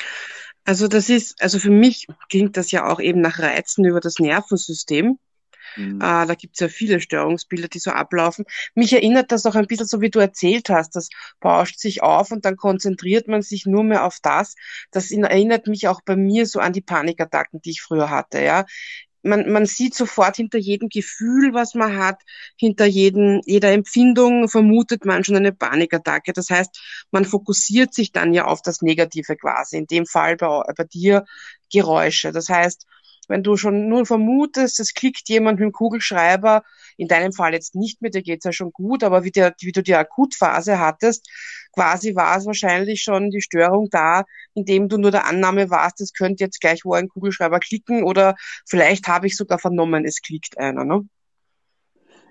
Also 0.64 0.88
das 0.88 1.08
ist, 1.08 1.40
also 1.40 1.60
für 1.60 1.70
mich 1.70 2.08
klingt 2.28 2.56
das 2.56 2.72
ja 2.72 2.86
auch 2.86 2.98
eben 2.98 3.20
nach 3.20 3.38
Reizen 3.38 3.84
über 3.84 4.00
das 4.00 4.18
Nervensystem. 4.18 5.18
Mhm. 5.76 6.00
Äh, 6.00 6.26
da 6.26 6.34
gibt 6.34 6.54
es 6.54 6.60
ja 6.60 6.68
viele 6.68 7.00
Störungsbilder, 7.00 7.68
die 7.68 7.78
so 7.78 7.90
ablaufen. 7.90 8.44
Mich 8.74 8.92
erinnert 8.92 9.30
das 9.30 9.46
auch 9.46 9.54
ein 9.54 9.66
bisschen 9.66 9.86
so, 9.86 10.00
wie 10.00 10.10
du 10.10 10.18
erzählt 10.18 10.68
hast. 10.68 10.96
Das 10.96 11.08
bauscht 11.40 11.78
sich 11.78 12.02
auf 12.02 12.32
und 12.32 12.44
dann 12.44 12.56
konzentriert 12.56 13.28
man 13.28 13.42
sich 13.42 13.66
nur 13.66 13.84
mehr 13.84 14.04
auf 14.04 14.18
das. 14.22 14.56
Das 14.90 15.10
erinnert 15.12 15.66
mich 15.66 15.86
auch 15.88 16.00
bei 16.04 16.16
mir 16.16 16.46
so 16.46 16.58
an 16.58 16.72
die 16.72 16.80
Panikattacken, 16.80 17.60
die 17.62 17.70
ich 17.70 17.82
früher 17.82 18.10
hatte. 18.10 18.42
Ja, 18.42 18.64
man, 19.26 19.50
man 19.50 19.66
sieht 19.66 19.94
sofort 19.94 20.36
hinter 20.36 20.58
jedem 20.58 20.88
Gefühl, 20.88 21.52
was 21.52 21.74
man 21.74 21.96
hat, 21.96 22.22
hinter 22.56 22.86
jedem, 22.86 23.40
jeder 23.44 23.72
Empfindung 23.72 24.48
vermutet 24.48 25.04
man 25.04 25.24
schon 25.24 25.36
eine 25.36 25.52
Panikattacke. 25.52 26.32
Das 26.32 26.50
heißt, 26.50 27.06
man 27.10 27.24
fokussiert 27.24 27.92
sich 27.94 28.12
dann 28.12 28.32
ja 28.32 28.46
auf 28.46 28.62
das 28.62 28.82
Negative 28.82 29.36
quasi. 29.36 29.76
In 29.76 29.86
dem 29.86 30.06
Fall 30.06 30.36
bei, 30.36 30.62
bei 30.76 30.84
dir 30.84 31.24
Geräusche. 31.72 32.32
Das 32.32 32.48
heißt, 32.48 32.86
wenn 33.28 33.42
du 33.42 33.56
schon 33.56 33.88
nur 33.88 34.06
vermutest, 34.06 34.80
es 34.80 34.94
klickt 34.94 35.28
jemand 35.28 35.58
mit 35.58 35.66
dem 35.66 35.72
Kugelschreiber, 35.72 36.62
in 36.96 37.08
deinem 37.08 37.32
Fall 37.32 37.52
jetzt 37.52 37.74
nicht 37.74 38.02
mehr, 38.02 38.10
dir 38.10 38.22
geht's 38.22 38.44
ja 38.44 38.52
schon 38.52 38.72
gut, 38.72 39.04
aber 39.04 39.24
wie, 39.24 39.30
der, 39.30 39.54
wie 39.60 39.72
du 39.72 39.82
die 39.82 39.94
Akutphase 39.94 40.78
hattest, 40.78 41.28
quasi 41.72 42.14
war 42.14 42.36
es 42.36 42.46
wahrscheinlich 42.46 43.02
schon 43.02 43.30
die 43.30 43.42
Störung 43.42 43.88
da, 43.90 44.24
indem 44.54 44.88
du 44.88 44.98
nur 44.98 45.10
der 45.10 45.26
Annahme 45.26 45.70
warst, 45.70 46.00
es 46.00 46.12
könnte 46.12 46.44
jetzt 46.44 46.60
gleich 46.60 46.84
wo 46.84 46.94
ein 46.94 47.08
Kugelschreiber 47.08 47.60
klicken 47.60 48.02
oder 48.04 48.36
vielleicht 48.66 49.08
habe 49.08 49.26
ich 49.26 49.36
sogar 49.36 49.58
vernommen, 49.58 50.04
es 50.04 50.22
klickt 50.22 50.58
einer. 50.58 50.84
Ne? 50.84 51.06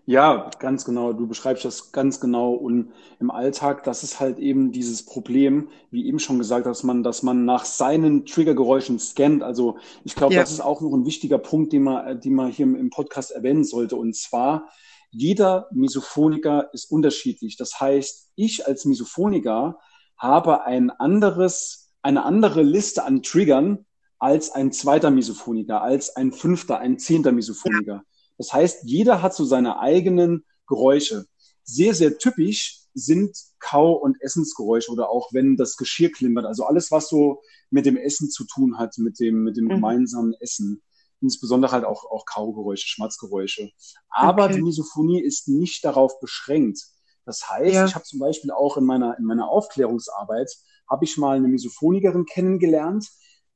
Ja, 0.08 0.52
ganz 0.60 0.86
genau. 0.86 1.14
Du 1.14 1.26
beschreibst 1.28 1.66
das 1.66 1.92
ganz 1.92 2.20
genau. 2.20 2.54
Und 2.54 2.92
im 3.20 3.32
Alltag, 3.32 3.84
das 3.84 4.04
ist 4.04 4.20
halt 4.20 4.38
eben 4.38 4.72
dieses 4.72 5.04
Problem, 5.04 5.70
wie 5.90 6.06
eben 6.06 6.20
schon 6.20 6.38
gesagt, 6.38 6.68
dass 6.68 6.84
man, 6.84 7.02
dass 7.02 7.24
man 7.24 7.44
nach 7.44 7.66
seinen 7.66 8.26
Triggergeräuschen 8.26 9.00
scannt. 9.00 9.42
Also 9.42 9.78
ich 10.04 10.14
glaube, 10.14 10.36
Ja, 10.36 10.42
das 10.42 10.52
ist 10.52 10.60
auch 10.60 10.82
noch 10.82 10.94
ein 10.94 11.06
wichtiger 11.06 11.40
Punkt, 11.40 11.74
den 11.74 11.84
man, 11.84 12.06
äh, 12.06 12.20
den 12.20 12.36
man 12.36 12.52
hier 12.52 12.66
im, 12.66 12.76
im 12.76 12.92
Podcast 12.92 13.32
erwähnen 13.32 13.64
sollte. 13.64 13.96
Und 13.96 14.16
zwar, 14.16 14.70
jeder 15.10 15.68
Misophoniker 15.72 16.70
ist 16.72 16.92
unterschiedlich. 16.92 17.58
Das 17.58 17.80
heißt, 17.80 18.30
ich 18.36 18.68
als 18.68 18.86
Misophoniker 18.86 19.80
habe 20.18 20.66
ein 20.66 20.92
anderes, 20.92 21.94
eine 22.04 22.24
andere 22.26 22.62
Liste 22.62 23.04
an 23.06 23.24
Triggern 23.24 23.86
als 24.20 24.52
ein 24.52 24.72
zweiter 24.72 25.10
Misophoniker, 25.10 25.82
als 25.82 26.16
ein 26.16 26.32
fünfter, 26.32 26.78
ein 26.78 27.00
zehnter 27.00 27.32
Misophoniker. 27.32 28.04
Das 28.38 28.52
heißt, 28.54 28.84
jeder 28.84 29.22
hat 29.22 29.34
so 29.34 29.46
seine 29.46 29.80
eigenen 29.80 30.46
Geräusche. 30.68 31.26
Sehr, 31.64 31.94
sehr 31.96 32.18
typisch 32.18 32.82
sind 32.94 33.36
Kau- 33.60 33.94
und 33.94 34.22
Essensgeräusche 34.22 34.92
oder 34.92 35.10
auch 35.10 35.34
wenn 35.34 35.58
das 35.58 35.76
Geschirr 35.78 36.12
klimpert. 36.12 36.46
Also 36.46 36.66
alles, 36.66 36.92
was 36.92 37.10
so 37.10 37.42
mit 37.70 37.86
dem 37.86 37.98
Essen 37.98 38.30
zu 38.30 38.46
tun 38.46 38.78
hat, 38.78 38.98
mit 38.98 39.20
dem, 39.20 39.44
mit 39.44 39.58
dem 39.58 39.66
Mhm. 39.66 39.70
gemeinsamen 39.70 40.34
Essen. 40.40 40.82
Insbesondere 41.22 41.72
halt 41.72 41.86
auch, 41.86 42.06
auch 42.06 42.26
Kaugeräusche, 42.26 42.88
Schmatzgeräusche. 42.88 43.72
Aber 44.10 44.46
Okay. 44.46 44.56
die 44.56 44.62
Misophonie 44.62 45.22
ist 45.22 45.48
nicht 45.48 45.84
darauf 45.84 46.20
beschränkt. 46.20 46.80
Das 47.26 47.50
heißt, 47.50 47.74
Ja. 47.74 47.86
ich 47.86 47.96
habe 47.96 48.06
zum 48.06 48.20
Beispiel 48.20 48.52
auch 48.52 48.78
in 48.78 48.86
meiner, 48.86 49.18
in 49.18 49.26
meiner 49.26 49.50
Aufklärungsarbeit, 49.50 50.52
habe 50.90 51.06
ich 51.06 51.18
mal 51.18 51.38
eine 51.38 51.48
Misophonikerin 51.48 52.26
kennengelernt, 52.26 53.10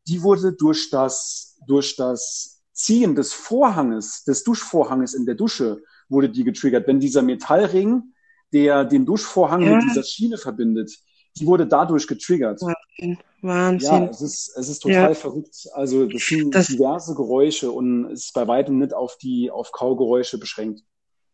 die 0.08 0.24
wurde 0.24 0.54
durch 0.54 0.90
das, 0.90 1.58
durch 1.68 1.96
das 1.96 2.59
Ziehen 2.80 3.14
des 3.16 3.34
Vorhanges, 3.34 4.24
des 4.24 4.44
Duschvorhanges 4.44 5.14
in 5.14 5.26
der 5.26 5.36
Dusche, 5.36 5.82
wurde 6.08 6.30
die 6.30 6.44
getriggert. 6.46 6.88
Wenn 6.88 7.00
dieser 7.00 7.22
Metallring, 7.22 8.14
der 8.54 8.86
den 8.86 9.06
Duschvorhang 9.06 9.64
Ja. 9.64 9.76
mit 9.76 9.84
dieser 9.84 10.04
Schiene 10.04 10.38
verbindet, 10.38 10.98
die 11.38 11.46
wurde 11.46 11.68
dadurch 11.68 12.08
getriggert. 12.08 12.62
Wahnsinn. 12.62 13.18
Ja, 13.42 13.42
Wahnsinn. 13.42 14.04
es 14.10 14.22
ist, 14.22 14.58
es 14.58 14.70
ist 14.70 14.80
total 14.80 15.10
Ja. 15.10 15.14
verrückt. 15.16 15.68
Also 15.74 16.06
das 16.06 16.22
sind 16.26 16.56
Das, 16.56 16.68
diverse 16.68 17.16
Geräusche 17.16 17.70
und 17.72 18.06
es 18.12 18.26
ist 18.26 18.34
bei 18.34 18.48
weitem 18.48 18.80
nicht 18.80 18.94
auf 18.94 19.18
die, 19.18 19.52
auf 19.52 19.72
Kaugeräusche 19.72 20.38
beschränkt. 20.40 20.82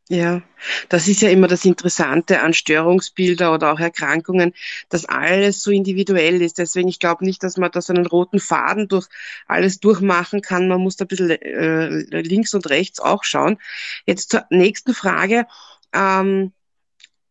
Ja, 0.07 0.43
das 0.89 1.07
ist 1.07 1.21
ja 1.21 1.29
immer 1.29 1.47
das 1.47 1.65
Interessante 1.65 2.41
an 2.41 2.53
Störungsbilder 2.53 3.51
oder 3.53 3.74
auch 3.74 3.79
Erkrankungen, 3.79 4.53
dass 4.89 5.05
alles 5.05 5.63
so 5.63 5.71
individuell 5.71 6.43
ist. 6.43 6.59
Deswegen, 6.59 6.89
ich 6.89 7.00
glaube 7.00 7.25
nicht, 7.25 7.41
dass 7.41 7.57
man 7.57 7.71
da 7.71 7.81
so 7.81 7.91
einen 7.91 8.05
roten 8.05 8.39
Faden 8.39 8.88
durch 8.88 9.07
alles 9.47 9.79
durchmachen 9.79 10.41
kann. 10.41 10.67
Man 10.67 10.81
muss 10.81 10.95
da 10.97 11.05
ein 11.05 11.07
bisschen 11.07 11.31
äh, 11.31 12.21
links 12.21 12.53
und 12.53 12.69
rechts 12.69 13.00
auch 13.00 13.24
schauen. 13.24 13.57
Jetzt 14.05 14.29
zur 14.29 14.45
nächsten 14.51 14.93
Frage. 14.93 15.47
Ähm, 15.91 16.53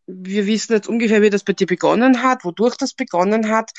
wir 0.07 0.47
wissen 0.47 0.73
jetzt 0.73 0.89
ungefähr, 0.89 1.23
wie 1.23 1.31
das 1.31 1.45
bei 1.45 1.53
dir 1.53 1.67
begonnen 1.67 2.23
hat, 2.23 2.45
wodurch 2.45 2.77
das 2.77 2.93
begonnen 2.93 3.51
hat. 3.51 3.71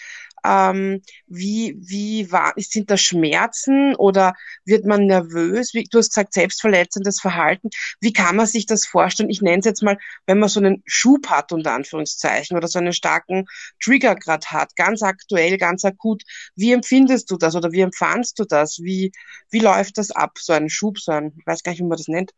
Ähm, 0.46 1.02
wie, 1.28 1.76
wie 1.80 2.32
war, 2.32 2.54
sind 2.58 2.92
da 2.92 2.98
Schmerzen 2.98 3.96
oder 3.96 4.34
wird 4.66 4.86
man 4.86 5.06
nervös? 5.06 5.74
Wie, 5.74 5.84
du 5.84 5.98
hast 5.98 6.10
gesagt, 6.10 6.34
selbstverletzendes 6.34 7.20
Verhalten. 7.20 7.70
Wie 8.00 8.14
kann 8.14 8.36
man 8.36 8.46
sich 8.46 8.66
das 8.66 8.86
vorstellen? 8.86 9.30
Ich 9.30 9.42
nenne 9.42 9.60
es 9.60 9.66
jetzt 9.66 9.84
mal, 9.84 9.98
wenn 10.28 10.40
man 10.40 10.50
so 10.50 10.60
einen 10.60 10.84
Schub 10.86 11.28
hat, 11.28 11.52
unter 11.52 11.74
Anführungszeichen, 11.74 12.58
oder 12.58 12.68
so 12.68 12.80
einen 12.80 12.94
starken 12.94 13.46
Trigger 13.82 14.16
gerade 14.16 14.46
hat, 14.48 14.76
ganz 14.76 15.02
aktuell, 15.02 15.58
ganz 15.58 15.84
akut. 15.86 16.24
Wie 16.56 16.72
empfindest 16.72 17.32
du 17.32 17.38
das 17.38 17.56
oder 17.56 17.72
wie 17.72 17.82
empfandst 17.82 18.38
du 18.40 18.46
das? 18.46 18.80
Wie, 18.80 19.12
wie 19.50 19.60
läuft 19.60 19.98
das 19.98 20.12
ab? 20.12 20.38
So 20.38 20.54
ein 20.54 20.70
Schub, 20.70 21.00
so 21.00 21.12
ein, 21.12 21.34
ich 21.38 21.48
weiß 21.48 21.64
gar 21.64 21.72
nicht, 21.72 21.80
wie 21.80 21.88
man 21.88 21.98
das 21.98 22.08
nennt. 22.08 22.32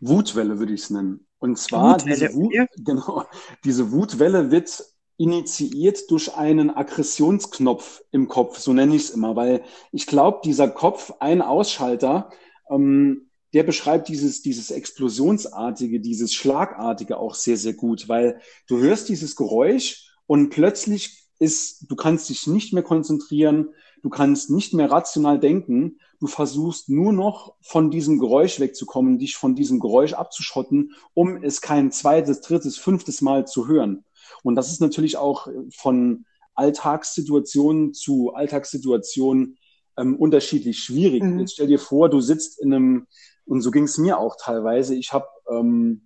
Wutwelle 0.00 0.58
würde 0.58 0.74
ich 0.74 0.82
es 0.82 0.90
nennen. 0.90 1.26
Und 1.38 1.58
zwar 1.58 1.98
diese 1.98 2.32
Wutwelle, 2.32 2.34
Wut, 2.34 2.46
okay. 2.46 2.66
genau, 2.84 3.24
diese 3.64 3.92
Wutwelle 3.92 4.50
wird 4.50 4.84
initiiert 5.18 6.10
durch 6.10 6.34
einen 6.34 6.70
Aggressionsknopf 6.70 8.02
im 8.10 8.28
Kopf, 8.28 8.58
so 8.58 8.72
nenne 8.72 8.96
ich 8.96 9.04
es 9.04 9.10
immer, 9.10 9.34
weil 9.34 9.62
ich 9.92 10.06
glaube, 10.06 10.40
dieser 10.44 10.68
Kopf, 10.68 11.12
ein 11.20 11.40
Ausschalter, 11.42 12.30
ähm, 12.70 13.30
der 13.54 13.62
beschreibt 13.62 14.08
dieses, 14.08 14.42
dieses 14.42 14.70
Explosionsartige, 14.70 16.00
dieses 16.00 16.34
Schlagartige 16.34 17.18
auch 17.18 17.34
sehr, 17.34 17.56
sehr 17.56 17.72
gut, 17.72 18.08
weil 18.08 18.40
du 18.66 18.78
hörst 18.78 19.08
dieses 19.08 19.36
Geräusch 19.36 20.10
und 20.26 20.50
plötzlich 20.50 21.26
ist, 21.38 21.90
du 21.90 21.96
kannst 21.96 22.28
dich 22.28 22.46
nicht 22.46 22.72
mehr 22.72 22.82
konzentrieren, 22.82 23.70
du 24.02 24.10
kannst 24.10 24.50
nicht 24.50 24.74
mehr 24.74 24.90
rational 24.90 25.38
denken, 25.38 25.98
du 26.20 26.26
versuchst 26.26 26.88
nur 26.88 27.12
noch 27.12 27.54
von 27.60 27.90
diesem 27.90 28.18
Geräusch 28.18 28.60
wegzukommen, 28.60 29.18
dich 29.18 29.36
von 29.36 29.54
diesem 29.54 29.80
Geräusch 29.80 30.14
abzuschotten, 30.14 30.92
um 31.14 31.42
es 31.42 31.60
kein 31.60 31.92
zweites, 31.92 32.40
drittes, 32.40 32.76
fünftes 32.78 33.20
Mal 33.22 33.46
zu 33.46 33.68
hören. 33.68 34.04
Und 34.42 34.54
das 34.56 34.70
ist 34.70 34.80
natürlich 34.80 35.16
auch 35.16 35.48
von 35.74 36.24
Alltagssituation 36.54 37.94
zu 37.94 38.32
Alltagssituation 38.34 39.56
ähm, 39.98 40.16
unterschiedlich 40.16 40.78
schwierig. 40.78 41.22
Mhm. 41.22 41.40
Jetzt 41.40 41.52
stell 41.54 41.66
dir 41.66 41.78
vor, 41.78 42.08
du 42.08 42.20
sitzt 42.20 42.60
in 42.60 42.72
einem, 42.72 43.06
und 43.44 43.60
so 43.62 43.70
ging 43.70 43.84
es 43.84 43.98
mir 43.98 44.18
auch 44.18 44.36
teilweise, 44.40 44.94
ich 44.94 45.12
habe 45.12 45.26
ähm, 45.50 46.02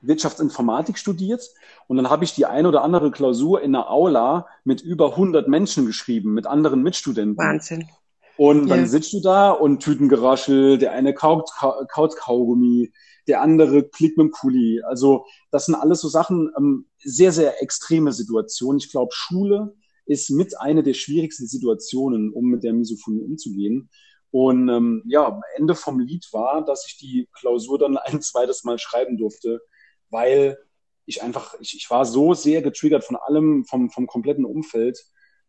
Wirtschaftsinformatik 0.00 0.98
studiert 0.98 1.48
und 1.86 1.96
dann 1.96 2.10
habe 2.10 2.24
ich 2.24 2.34
die 2.34 2.46
ein 2.46 2.66
oder 2.66 2.82
andere 2.82 3.10
Klausur 3.10 3.62
in 3.62 3.72
der 3.72 3.90
Aula 3.90 4.46
mit 4.64 4.82
über 4.82 5.10
100 5.12 5.48
Menschen 5.48 5.86
geschrieben, 5.86 6.34
mit 6.34 6.46
anderen 6.46 6.82
Mitstudenten. 6.82 7.38
Wahnsinn. 7.38 7.88
Und 8.36 8.68
dann 8.68 8.80
Ja. 8.80 8.86
sitzt 8.86 9.12
du 9.12 9.20
da 9.20 9.50
und 9.52 9.80
Tütengeraschel, 9.80 10.76
der 10.76 10.92
eine 10.92 11.14
kaut, 11.14 11.50
Ka- 11.56 11.86
kaut 11.88 12.16
Kaugummi, 12.16 12.92
der 13.26 13.42
andere 13.42 13.88
klickt 13.88 14.18
mit 14.18 14.26
dem 14.26 14.30
Kuli. 14.30 14.82
Also 14.82 15.26
das 15.50 15.66
sind 15.66 15.74
alles 15.74 16.00
so 16.00 16.08
Sachen, 16.08 16.50
ähm, 16.56 16.86
sehr, 16.98 17.32
sehr 17.32 17.62
extreme 17.62 18.12
Situationen. 18.12 18.78
Ich 18.78 18.90
glaube, 18.90 19.12
Schule 19.14 19.74
ist 20.06 20.30
mit 20.30 20.60
eine 20.60 20.82
der 20.82 20.94
schwierigsten 20.94 21.46
Situationen, 21.46 22.32
um 22.32 22.46
mit 22.46 22.62
der 22.64 22.72
Misophonie 22.72 23.22
umzugehen. 23.22 23.88
Und 24.30 24.68
ähm, 24.68 25.02
ja, 25.06 25.26
am 25.26 25.42
Ende 25.56 25.74
vom 25.74 26.00
Lied 26.00 26.26
war, 26.32 26.64
dass 26.64 26.86
ich 26.88 26.98
die 26.98 27.28
Klausur 27.32 27.78
dann 27.78 27.96
ein 27.96 28.20
zweites 28.20 28.64
Mal 28.64 28.78
schreiben 28.78 29.16
durfte, 29.16 29.62
weil 30.10 30.58
ich 31.06 31.22
einfach, 31.22 31.54
ich, 31.60 31.76
ich 31.76 31.88
war 31.90 32.04
so 32.04 32.34
sehr 32.34 32.60
getriggert 32.62 33.04
von 33.04 33.16
allem, 33.16 33.64
vom, 33.64 33.90
vom 33.90 34.06
kompletten 34.06 34.44
Umfeld, 34.44 34.98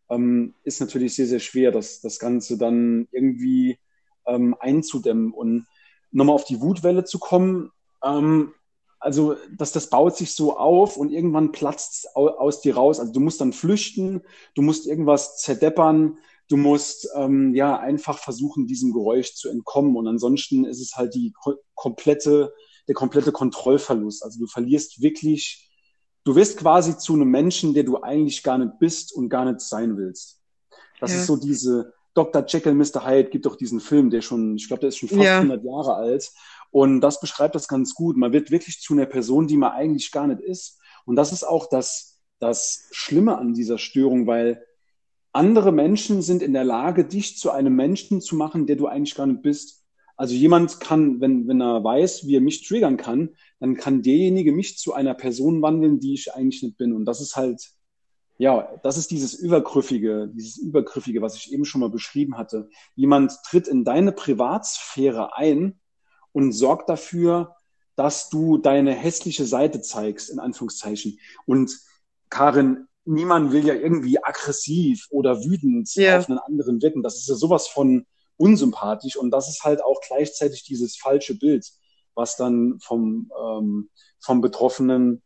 ähm, 0.09 0.53
ist 0.63 0.81
natürlich 0.81 1.15
sehr, 1.15 1.25
sehr 1.25 1.39
schwer, 1.39 1.71
das, 1.71 2.01
das 2.01 2.19
Ganze 2.19 2.57
dann 2.57 3.07
irgendwie 3.11 3.79
ähm, 4.27 4.55
einzudämmen. 4.59 5.31
Und 5.31 5.65
nochmal 6.15 6.35
auf 6.35 6.45
die 6.45 6.61
Wutwelle 6.61 7.03
zu 7.03 7.19
kommen, 7.19 7.71
ähm, 8.03 8.53
also 8.99 9.35
das, 9.55 9.71
das 9.71 9.89
baut 9.89 10.15
sich 10.17 10.33
so 10.33 10.57
auf 10.57 10.97
und 10.97 11.11
irgendwann 11.11 11.51
platzt 11.51 11.93
es 12.05 12.15
au- 12.15 12.29
aus 12.29 12.61
dir 12.61 12.75
raus. 12.75 12.99
Also 12.99 13.11
du 13.13 13.19
musst 13.19 13.39
dann 13.41 13.53
flüchten, 13.53 14.21
du 14.55 14.61
musst 14.63 14.87
irgendwas 14.87 15.37
zerdeppern, 15.37 16.17
du 16.49 16.57
musst 16.57 17.07
ähm, 17.15 17.53
ja 17.53 17.77
einfach 17.77 18.17
versuchen, 18.17 18.65
diesem 18.65 18.93
Geräusch 18.93 19.35
zu 19.35 19.49
entkommen. 19.49 19.95
Und 19.95 20.07
ansonsten 20.07 20.65
ist 20.65 20.81
es 20.81 20.95
halt 20.95 21.13
die 21.13 21.33
ko 21.33 21.55
komplette, 21.75 22.53
der 22.87 22.95
komplette 22.95 23.31
Kontrollverlust. 23.31 24.23
Also 24.23 24.39
du 24.39 24.47
verlierst 24.47 25.01
wirklich, 25.01 25.69
du 26.23 26.35
wirst 26.35 26.57
quasi 26.57 26.97
zu 26.97 27.13
einem 27.13 27.29
Menschen, 27.29 27.73
der 27.75 27.83
du 27.83 28.01
eigentlich 28.01 28.41
gar 28.41 28.57
nicht 28.57 28.79
bist 28.79 29.13
und 29.13 29.29
gar 29.29 29.45
nicht 29.45 29.59
sein 29.61 29.97
willst. 29.97 30.41
Das 30.99 31.11
Ja. 31.11 31.17
ist 31.19 31.27
so 31.27 31.35
diese 31.37 31.93
Dr. 32.15 32.45
Jekyll, 32.47 32.73
Mr. 32.73 33.05
Hyde 33.05 33.29
gibt 33.29 33.45
doch 33.45 33.57
diesen 33.57 33.79
Film, 33.79 34.09
der 34.09 34.21
schon, 34.21 34.55
ich 34.55 34.67
glaube, 34.67 34.79
der 34.81 34.89
ist 34.89 34.97
schon 34.97 35.09
fast 35.09 35.21
Ja. 35.21 35.37
100 35.37 35.63
Jahre 35.63 35.95
alt. 35.95 36.31
Und 36.71 37.01
das 37.01 37.19
beschreibt 37.19 37.55
das 37.55 37.67
ganz 37.67 37.93
gut. 37.93 38.17
Man 38.17 38.33
wird 38.33 38.51
wirklich 38.51 38.79
zu 38.81 38.93
einer 38.93 39.05
Person, 39.05 39.47
die 39.47 39.57
man 39.57 39.73
eigentlich 39.73 40.11
gar 40.11 40.25
nicht 40.25 40.41
ist. 40.41 40.79
Und 41.05 41.17
das 41.17 41.31
ist 41.31 41.43
auch 41.43 41.69
das, 41.69 42.19
das 42.39 42.87
Schlimme 42.91 43.37
an 43.37 43.53
dieser 43.53 43.77
Störung, 43.77 44.27
weil 44.27 44.65
andere 45.33 45.73
Menschen 45.73 46.21
sind 46.21 46.41
in 46.41 46.53
der 46.53 46.63
Lage, 46.63 47.05
dich 47.05 47.37
zu 47.37 47.51
einem 47.51 47.75
Menschen 47.75 48.21
zu 48.21 48.37
machen, 48.37 48.65
der 48.65 48.77
du 48.77 48.87
eigentlich 48.87 49.15
gar 49.15 49.27
nicht 49.27 49.41
bist. 49.41 49.83
Also 50.17 50.33
jemand 50.33 50.79
kann, 50.79 51.19
wenn, 51.19 51.47
wenn 51.49 51.61
er 51.61 51.83
weiß, 51.83 52.25
wie 52.25 52.37
er 52.37 52.41
mich 52.41 52.65
triggern 52.65 52.95
kann, 52.95 53.35
dann 53.59 53.75
kann 53.75 54.01
derjenige 54.01 54.53
mich 54.53 54.77
zu 54.77 54.93
einer 54.93 55.13
Person 55.13 55.61
wandeln, 55.61 55.99
die 55.99 56.13
ich 56.13 56.33
eigentlich 56.33 56.63
nicht 56.63 56.77
bin. 56.77 56.93
Und 56.93 57.03
das 57.03 57.19
ist 57.19 57.35
halt, 57.35 57.74
ja, 58.37 58.69
das 58.83 58.97
ist 58.97 59.11
dieses 59.11 59.33
Übergriffige, 59.33 60.29
dieses 60.33 60.57
Übergriffige, 60.57 61.21
was 61.21 61.35
ich 61.35 61.53
eben 61.53 61.65
schon 61.65 61.81
mal 61.81 61.89
beschrieben 61.89 62.37
hatte. 62.37 62.69
Jemand 62.95 63.31
tritt 63.45 63.67
in 63.67 63.85
deine 63.85 64.11
Privatsphäre 64.11 65.35
ein 65.37 65.79
und 66.33 66.51
sorgt 66.51 66.89
dafür, 66.89 67.55
dass 67.95 68.29
du 68.29 68.57
deine 68.57 68.91
hässliche 68.91 69.45
Seite 69.45 69.81
zeigst, 69.81 70.29
in 70.29 70.39
Anführungszeichen. 70.39 71.17
Und 71.45 71.71
Karin, 72.29 72.87
niemand 73.05 73.53
will 73.53 73.65
ja 73.65 73.73
irgendwie 73.73 74.21
aggressiv 74.21 75.07
oder 75.11 75.41
wütend 75.43 75.93
Ja. 75.95 76.17
auf 76.19 76.29
einen 76.29 76.39
anderen 76.39 76.81
wirken. 76.81 77.03
Das 77.03 77.15
ist 77.15 77.29
ja 77.29 77.35
sowas 77.35 77.67
von 77.67 78.05
unsympathisch 78.37 79.15
und 79.15 79.31
das 79.31 79.47
ist 79.47 79.63
halt 79.63 79.81
auch 79.81 80.01
gleichzeitig 80.05 80.63
dieses 80.63 80.97
falsche 80.97 81.35
Bild, 81.37 81.71
was 82.15 82.35
dann 82.35 82.79
vom, 82.81 83.31
ähm, 83.41 83.89
vom 84.19 84.41
Betroffenen 84.41 85.21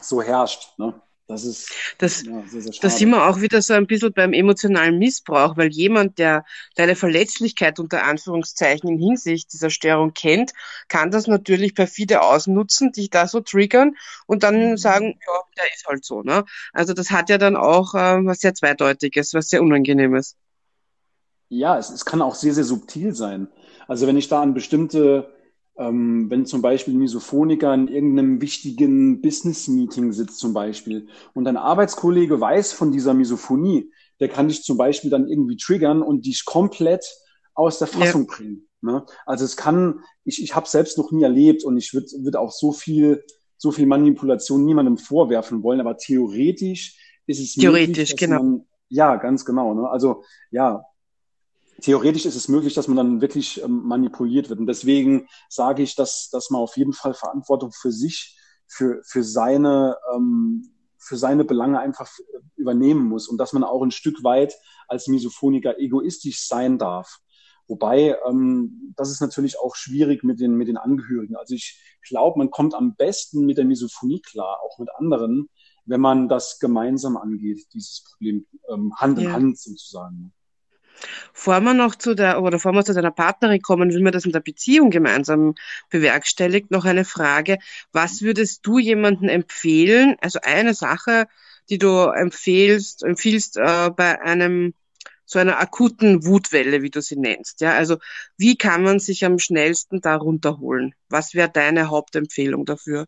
so 0.00 0.22
herrscht. 0.22 0.78
Ne? 0.78 0.98
Das 1.28 1.44
ist 1.44 1.72
das, 1.98 2.22
ja, 2.22 2.40
sehr, 2.46 2.62
sehr 2.62 2.72
schade. 2.72 2.82
Da 2.82 2.90
sind 2.90 3.10
wir 3.10 3.26
auch 3.26 3.40
wieder 3.40 3.60
so 3.60 3.74
ein 3.74 3.88
bisschen 3.88 4.12
beim 4.12 4.32
emotionalen 4.32 4.96
Missbrauch, 4.98 5.56
weil 5.56 5.68
jemand, 5.68 6.18
der 6.18 6.44
deine 6.76 6.94
Verletzlichkeit 6.94 7.80
unter 7.80 8.04
Anführungszeichen 8.04 8.88
in 8.88 8.98
Hinsicht 8.98 9.52
dieser 9.52 9.70
Störung 9.70 10.14
kennt, 10.14 10.52
kann 10.86 11.10
das 11.10 11.26
natürlich 11.26 11.74
perfide 11.74 12.22
ausnutzen, 12.22 12.92
dich 12.92 13.10
da 13.10 13.26
so 13.26 13.40
triggern 13.40 13.96
und 14.26 14.44
dann 14.44 14.70
mhm. 14.70 14.76
sagen, 14.76 15.18
ja, 15.26 15.40
der 15.56 15.64
ist 15.74 15.86
halt 15.86 16.04
so. 16.04 16.22
Ne? 16.22 16.44
Also 16.72 16.92
das 16.92 17.10
hat 17.10 17.28
ja 17.28 17.38
dann 17.38 17.56
auch 17.56 17.94
äh, 17.94 18.24
was 18.24 18.38
sehr 18.38 18.54
Zweideutiges, 18.54 19.34
was 19.34 19.48
sehr 19.48 19.62
Unangenehmes. 19.62 20.36
Ja, 21.48 21.76
es, 21.76 21.90
es 21.90 22.04
kann 22.04 22.22
auch 22.22 22.36
sehr, 22.36 22.54
sehr 22.54 22.64
subtil 22.64 23.14
sein. 23.14 23.48
Also 23.88 24.06
wenn 24.06 24.16
ich 24.16 24.28
da 24.28 24.42
an 24.42 24.54
bestimmte 24.54 25.35
ähm, 25.78 26.30
wenn 26.30 26.46
zum 26.46 26.62
Beispiel 26.62 26.94
ein 26.94 26.98
Misophoniker 26.98 27.72
in 27.74 27.88
irgendeinem 27.88 28.40
wichtigen 28.40 29.20
Business-Meeting 29.20 30.12
sitzt 30.12 30.38
zum 30.38 30.54
Beispiel 30.54 31.08
und 31.34 31.46
ein 31.46 31.56
Arbeitskollege 31.56 32.40
weiß 32.40 32.72
von 32.72 32.92
dieser 32.92 33.14
Misophonie, 33.14 33.90
der 34.20 34.28
kann 34.28 34.48
dich 34.48 34.62
zum 34.62 34.78
Beispiel 34.78 35.10
dann 35.10 35.28
irgendwie 35.28 35.56
triggern 35.56 36.02
und 36.02 36.24
dich 36.24 36.44
komplett 36.44 37.04
aus 37.54 37.78
der 37.78 37.88
Fassung 37.88 38.26
ja. 38.28 38.36
bringen. 38.36 38.68
Ne? 38.80 39.04
Also 39.26 39.44
es 39.44 39.56
kann, 39.56 40.00
ich, 40.24 40.42
ich 40.42 40.54
habe 40.54 40.68
selbst 40.68 40.96
noch 40.96 41.10
nie 41.10 41.22
erlebt 41.22 41.64
und 41.64 41.76
ich 41.76 41.92
würde 41.92 42.06
würd 42.20 42.36
auch 42.36 42.52
so 42.52 42.72
viel, 42.72 43.22
so 43.58 43.70
viel 43.70 43.86
Manipulation 43.86 44.64
niemandem 44.64 44.96
vorwerfen 44.96 45.62
wollen, 45.62 45.80
aber 45.80 45.96
theoretisch 45.98 46.98
ist 47.26 47.40
es 47.40 47.54
theoretisch, 47.54 48.10
möglich, 48.10 48.16
genau. 48.16 48.42
Man, 48.42 48.66
ja, 48.88 49.16
ganz 49.16 49.44
genau. 49.44 49.74
Ne? 49.74 49.88
Also 49.88 50.22
ja, 50.50 50.84
theoretisch 51.80 52.26
ist 52.26 52.36
es 52.36 52.48
möglich, 52.48 52.74
dass 52.74 52.88
man 52.88 52.96
dann 52.96 53.20
wirklich 53.20 53.62
ähm, 53.62 53.82
manipuliert 53.84 54.48
wird. 54.48 54.60
Und 54.60 54.66
deswegen 54.66 55.28
sage 55.48 55.82
ich, 55.82 55.94
dass, 55.94 56.30
dass 56.30 56.50
man 56.50 56.60
auf 56.60 56.76
jeden 56.76 56.92
Fall 56.92 57.14
Verantwortung 57.14 57.72
für 57.72 57.92
sich, 57.92 58.38
für, 58.66 59.00
für 59.04 59.22
seine, 59.22 59.96
ähm, 60.14 60.72
für 60.98 61.16
seine 61.16 61.44
Belange 61.44 61.78
einfach 61.78 62.10
übernehmen 62.56 63.08
muss 63.08 63.28
und 63.28 63.38
dass 63.38 63.52
man 63.52 63.64
auch 63.64 63.82
ein 63.82 63.90
Stück 63.90 64.24
weit 64.24 64.56
als 64.88 65.06
Misophoniker 65.08 65.78
egoistisch 65.78 66.46
sein 66.46 66.78
darf. 66.78 67.18
Wobei, 67.68 68.16
ähm, 68.28 68.92
das 68.96 69.10
ist 69.10 69.20
natürlich 69.20 69.58
auch 69.58 69.74
schwierig 69.74 70.22
mit 70.22 70.40
den, 70.40 70.56
mit 70.56 70.68
den 70.68 70.76
Angehörigen. 70.76 71.36
Also 71.36 71.54
ich 71.54 71.80
glaube, 72.08 72.38
man 72.38 72.50
kommt 72.50 72.74
am 72.74 72.94
besten 72.94 73.44
mit 73.44 73.58
der 73.58 73.64
Misophonie 73.64 74.20
klar, 74.20 74.58
auch 74.62 74.78
mit 74.78 74.88
anderen, 74.96 75.48
wenn 75.84 76.00
man 76.00 76.28
das 76.28 76.58
gemeinsam 76.58 77.16
angeht, 77.16 77.66
dieses 77.72 78.04
Problem 78.04 78.46
ähm, 78.68 78.92
Hand 78.96 79.18
in 79.18 79.24
ja. 79.24 79.32
Hand 79.32 79.58
sozusagen. 79.58 80.32
Bevor 81.32 81.60
wir 81.60 81.74
noch 81.74 81.94
zu 81.94 82.14
der, 82.14 82.40
oder 82.40 82.52
bevor 82.52 82.72
wir 82.72 82.84
zu 82.84 82.94
deiner 82.94 83.10
Partnerin 83.10 83.60
kommen, 83.60 83.90
wie 83.90 84.02
man 84.02 84.12
das 84.12 84.24
in 84.24 84.32
der 84.32 84.40
Beziehung 84.40 84.90
gemeinsam 84.90 85.54
bewerkstelligt, 85.90 86.70
noch 86.70 86.84
eine 86.84 87.04
Frage. 87.04 87.58
Was 87.92 88.22
würdest 88.22 88.66
du 88.66 88.78
jemandem 88.78 89.28
empfehlen? 89.28 90.16
Also 90.20 90.40
eine 90.42 90.74
Sache, 90.74 91.26
die 91.68 91.78
du 91.78 92.06
empfehlst, 92.06 93.02
empfiehlst 93.02 93.56
äh, 93.56 93.90
bei 93.90 94.20
einem 94.20 94.74
so 95.26 95.38
einer 95.40 95.58
akuten 95.58 96.24
Wutwelle, 96.24 96.82
wie 96.82 96.90
du 96.90 97.02
sie 97.02 97.16
nennst. 97.16 97.60
Ja, 97.60 97.74
also 97.74 97.98
wie 98.36 98.56
kann 98.56 98.82
man 98.82 99.00
sich 99.00 99.24
am 99.24 99.38
schnellsten 99.38 100.00
da 100.00 100.16
runterholen? 100.16 100.94
Was 101.08 101.34
wäre 101.34 101.50
deine 101.50 101.90
Hauptempfehlung 101.90 102.64
dafür? 102.64 103.06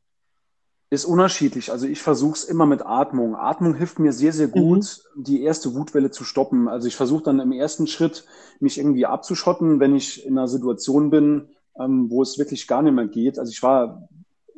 Ist 0.90 1.04
unterschiedlich. 1.04 1.70
Also 1.70 1.86
ich 1.86 2.00
versuche 2.00 2.34
es 2.34 2.44
immer 2.44 2.64
mit 2.64 2.86
Atmung. 2.86 3.36
Atmung 3.36 3.74
hilft 3.74 3.98
mir 3.98 4.12
sehr, 4.12 4.32
sehr 4.32 4.48
gut, 4.48 5.02
mhm. 5.14 5.24
die 5.24 5.42
erste 5.42 5.74
Wutwelle 5.74 6.10
zu 6.10 6.24
stoppen. 6.24 6.66
Also 6.66 6.88
ich 6.88 6.96
versuche 6.96 7.24
dann 7.24 7.40
im 7.40 7.52
ersten 7.52 7.86
Schritt, 7.86 8.24
mich 8.58 8.78
irgendwie 8.78 9.04
abzuschotten, 9.04 9.80
wenn 9.80 9.94
ich 9.94 10.24
in 10.24 10.38
einer 10.38 10.48
Situation 10.48 11.10
bin, 11.10 11.48
ähm, 11.78 12.10
wo 12.10 12.22
es 12.22 12.38
wirklich 12.38 12.66
gar 12.66 12.80
nicht 12.80 12.94
mehr 12.94 13.06
geht. 13.06 13.38
Also 13.38 13.52
ich 13.52 13.62
war 13.62 14.08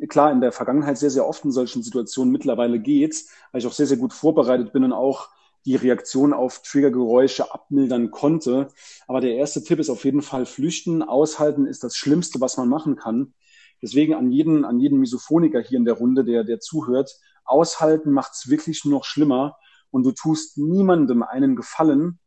klar 0.09 0.31
in 0.31 0.41
der 0.41 0.53
Vergangenheit 0.53 0.99
sehr, 0.99 1.11
sehr 1.11 1.27
oft 1.27 1.45
in 1.45 1.51
solchen 1.51 1.83
Situationen. 1.83 2.33
Mittlerweile 2.33 2.79
geht's, 2.79 3.31
weil 3.51 3.61
ich 3.61 3.67
auch 3.67 3.73
sehr, 3.73 3.87
sehr 3.87 3.97
gut 3.97 4.13
vorbereitet 4.13 4.73
bin 4.73 4.85
und 4.85 4.93
auch 4.93 5.31
die 5.67 5.77
Reaktion 5.77 6.33
auf 6.33 6.63
Triggergeräusche 6.63 7.53
abmildern 7.53 8.11
konnte. 8.11 8.69
Aber 9.07 9.21
der 9.21 9.35
erste 9.35 9.63
Tipp 9.63 9.79
ist 9.79 9.91
auf 9.91 10.05
jeden 10.05 10.23
Fall 10.23 10.47
flüchten. 10.47 11.03
Aushalten 11.03 11.67
ist 11.67 11.85
das 11.85 11.97
Schlimmste, 11.97 12.41
was 12.41 12.57
man 12.57 12.69
machen 12.69 12.97
kann. 12.97 13.35
Deswegen 13.83 14.15
an 14.15 14.31
jeden, 14.31 14.65
an 14.65 14.79
jeden 14.79 14.99
Misophoniker 14.99 15.61
hier 15.61 15.79
in 15.79 15.85
der 15.85 15.95
Runde, 15.95 16.25
der, 16.25 16.45
der 16.45 16.61
zuhört, 16.61 17.19
aushalten 17.45 18.13
macht's 18.13 18.49
wirklich 18.49 18.85
noch 18.85 19.05
schlimmer 19.05 19.57
und 19.91 20.05
du 20.05 20.13
tust 20.13 20.59
niemandem 20.59 21.23
einen 21.23 21.57
Gefallen, 21.57 22.19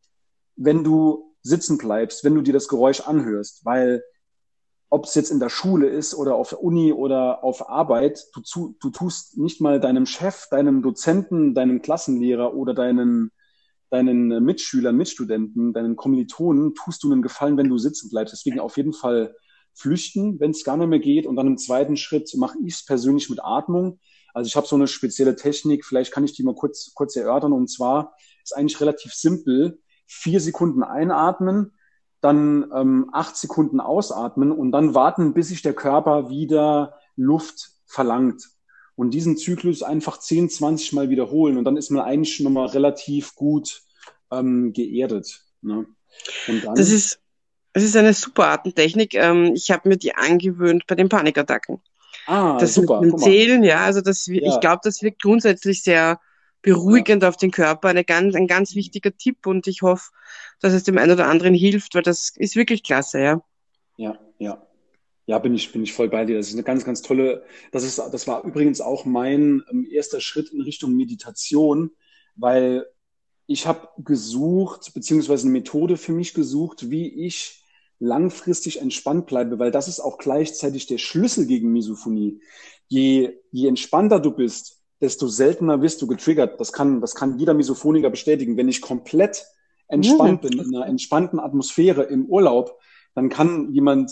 wenn 0.55 0.83
du 0.83 1.35
sitzen 1.41 1.77
bleibst, 1.77 2.23
wenn 2.23 2.35
du 2.35 2.41
dir 2.41 2.53
das 2.53 2.67
Geräusch 2.67 3.01
anhörst, 3.01 3.65
weil 3.65 4.03
ob 4.89 5.05
es 5.05 5.15
jetzt 5.15 5.31
in 5.31 5.39
der 5.39 5.49
Schule 5.49 5.87
ist 5.87 6.13
oder 6.13 6.35
auf 6.35 6.49
der 6.49 6.63
Uni 6.63 6.93
oder 6.93 7.43
auf 7.43 7.67
Arbeit, 7.67 8.27
du, 8.35 8.41
zu, 8.41 8.77
du 8.79 8.91
tust 8.91 9.37
nicht 9.37 9.59
mal 9.59 9.79
deinem 9.79 10.05
Chef, 10.05 10.47
deinem 10.51 10.83
Dozenten, 10.83 11.55
deinem 11.55 11.81
Klassenlehrer 11.81 12.53
oder 12.53 12.75
deinen, 12.75 13.31
deinen 13.89 14.43
Mitschülern, 14.43 14.95
Mitstudenten, 14.95 15.73
deinen 15.73 15.95
Kommilitonen, 15.95 16.75
tust 16.75 17.03
du 17.03 17.11
einen 17.11 17.23
Gefallen, 17.23 17.57
wenn 17.57 17.69
du 17.69 17.79
sitzen 17.79 18.09
bleibst. 18.09 18.33
Deswegen 18.33 18.59
auf 18.59 18.77
jeden 18.77 18.93
Fall 18.93 19.35
flüchten, 19.73 20.39
wenn 20.39 20.51
es 20.51 20.63
gar 20.63 20.77
nicht 20.77 20.87
mehr 20.87 20.99
geht. 20.99 21.25
Und 21.25 21.35
dann 21.35 21.47
im 21.47 21.57
zweiten 21.57 21.97
Schritt 21.97 22.33
mache 22.35 22.57
ich 22.65 22.75
es 22.75 22.85
persönlich 22.85 23.29
mit 23.29 23.43
Atmung. 23.43 23.99
Also 24.33 24.47
ich 24.47 24.55
habe 24.55 24.67
so 24.67 24.75
eine 24.75 24.87
spezielle 24.87 25.35
Technik, 25.35 25.85
vielleicht 25.85 26.11
kann 26.11 26.23
ich 26.23 26.33
die 26.33 26.43
mal 26.43 26.55
kurz, 26.55 26.93
kurz 26.93 27.15
erörtern. 27.15 27.53
Und 27.53 27.69
zwar 27.69 28.15
ist 28.43 28.55
eigentlich 28.55 28.79
relativ 28.81 29.13
simpel. 29.13 29.79
Vier 30.05 30.39
Sekunden 30.39 30.83
einatmen, 30.83 31.73
dann 32.21 32.71
ähm, 32.73 33.09
acht 33.13 33.37
Sekunden 33.37 33.79
ausatmen 33.79 34.51
und 34.51 34.71
dann 34.71 34.93
warten, 34.93 35.33
bis 35.33 35.49
sich 35.49 35.61
der 35.61 35.73
Körper 35.73 36.29
wieder 36.29 36.95
Luft 37.15 37.71
verlangt. 37.85 38.49
Und 38.95 39.13
diesen 39.13 39.37
Zyklus 39.37 39.81
einfach 39.81 40.19
10, 40.19 40.49
20 40.49 40.93
Mal 40.93 41.09
wiederholen. 41.09 41.57
Und 41.57 41.65
dann 41.65 41.77
ist 41.77 41.89
man 41.89 42.03
eigentlich 42.03 42.35
schon 42.35 42.51
mal 42.51 42.67
relativ 42.67 43.35
gut 43.35 43.81
ähm, 44.31 44.71
geerdet. 44.73 45.45
Ne? 45.61 45.87
Das 46.75 46.91
ist 46.91 47.19
es 47.73 47.83
ist 47.83 47.95
eine 47.95 48.13
super 48.13 48.47
Artentechnik. 48.47 49.15
Ähm, 49.15 49.53
ich 49.55 49.71
habe 49.71 49.89
mir 49.89 49.97
die 49.97 50.15
angewöhnt 50.15 50.85
bei 50.87 50.95
den 50.95 51.09
Panikattacken. 51.09 51.81
Ah, 52.27 52.57
das 52.57 52.75
super. 52.75 53.01
Mit 53.01 53.11
dem 53.11 53.17
Zählen, 53.17 53.63
ja, 53.63 53.83
also 53.83 54.01
das, 54.01 54.27
ja. 54.27 54.35
ich 54.35 54.59
glaube, 54.59 54.81
das 54.83 55.01
wirkt 55.01 55.21
grundsätzlich 55.21 55.83
sehr 55.83 56.19
beruhigend 56.61 57.23
ja. 57.23 57.29
auf 57.29 57.37
den 57.37 57.51
Körper. 57.51 57.89
Eine 57.89 58.05
ganz, 58.05 58.35
ein 58.35 58.47
ganz 58.47 58.75
wichtiger 58.75 59.15
Tipp 59.15 59.45
und 59.45 59.67
ich 59.67 59.81
hoffe, 59.81 60.11
dass 60.61 60.73
es 60.73 60.83
dem 60.83 60.97
einen 60.97 61.11
oder 61.11 61.27
anderen 61.27 61.53
hilft, 61.53 61.95
weil 61.95 62.03
das 62.03 62.31
ist 62.37 62.55
wirklich 62.55 62.83
klasse, 62.83 63.21
ja. 63.21 63.41
Ja, 63.97 64.17
ja. 64.37 64.65
Ja, 65.25 65.39
bin 65.39 65.55
ich, 65.55 65.71
bin 65.71 65.83
ich 65.83 65.93
voll 65.93 66.09
bei 66.09 66.25
dir. 66.25 66.37
Das 66.37 66.47
ist 66.47 66.53
eine 66.53 66.63
ganz, 66.63 66.83
ganz 66.83 67.01
tolle, 67.01 67.43
das 67.71 67.83
ist, 67.83 67.97
das 67.97 68.27
war 68.27 68.43
übrigens 68.43 68.81
auch 68.81 69.05
mein 69.05 69.63
ähm, 69.71 69.87
erster 69.89 70.19
Schritt 70.19 70.49
in 70.49 70.61
Richtung 70.61 70.95
Meditation, 70.95 71.91
weil 72.35 72.85
ich 73.47 73.67
habe 73.67 73.87
gesucht, 73.97 74.93
beziehungsweise 74.93 75.43
eine 75.43 75.53
Methode 75.53 75.97
für 75.97 76.11
mich 76.11 76.33
gesucht, 76.33 76.89
wie 76.89 77.07
ich 77.25 77.62
langfristig 77.99 78.81
entspannt 78.81 79.27
bleibe, 79.27 79.59
weil 79.59 79.71
das 79.71 79.87
ist 79.87 79.99
auch 79.99 80.17
gleichzeitig 80.17 80.87
der 80.87 80.97
Schlüssel 80.97 81.45
gegen 81.45 81.71
Misophonie. 81.71 82.41
Je, 82.87 83.37
je 83.51 83.67
entspannter 83.67 84.19
du 84.19 84.31
bist, 84.31 84.81
desto 85.01 85.27
seltener 85.27 85.81
wirst 85.81 86.01
du 86.01 86.07
getriggert. 86.07 86.59
Das 86.59 86.71
kann, 86.71 87.01
das 87.01 87.15
kann 87.15 87.37
jeder 87.37 87.53
Misophoniker 87.53 88.09
bestätigen. 88.09 88.57
Wenn 88.57 88.69
ich 88.69 88.81
komplett 88.81 89.45
entspannt 89.87 90.41
bin, 90.41 90.59
in 90.59 90.75
einer 90.75 90.85
entspannten 90.85 91.39
Atmosphäre 91.39 92.03
im 92.03 92.25
Urlaub, 92.25 92.79
dann 93.13 93.29
kann 93.29 93.71
jemand, 93.71 94.11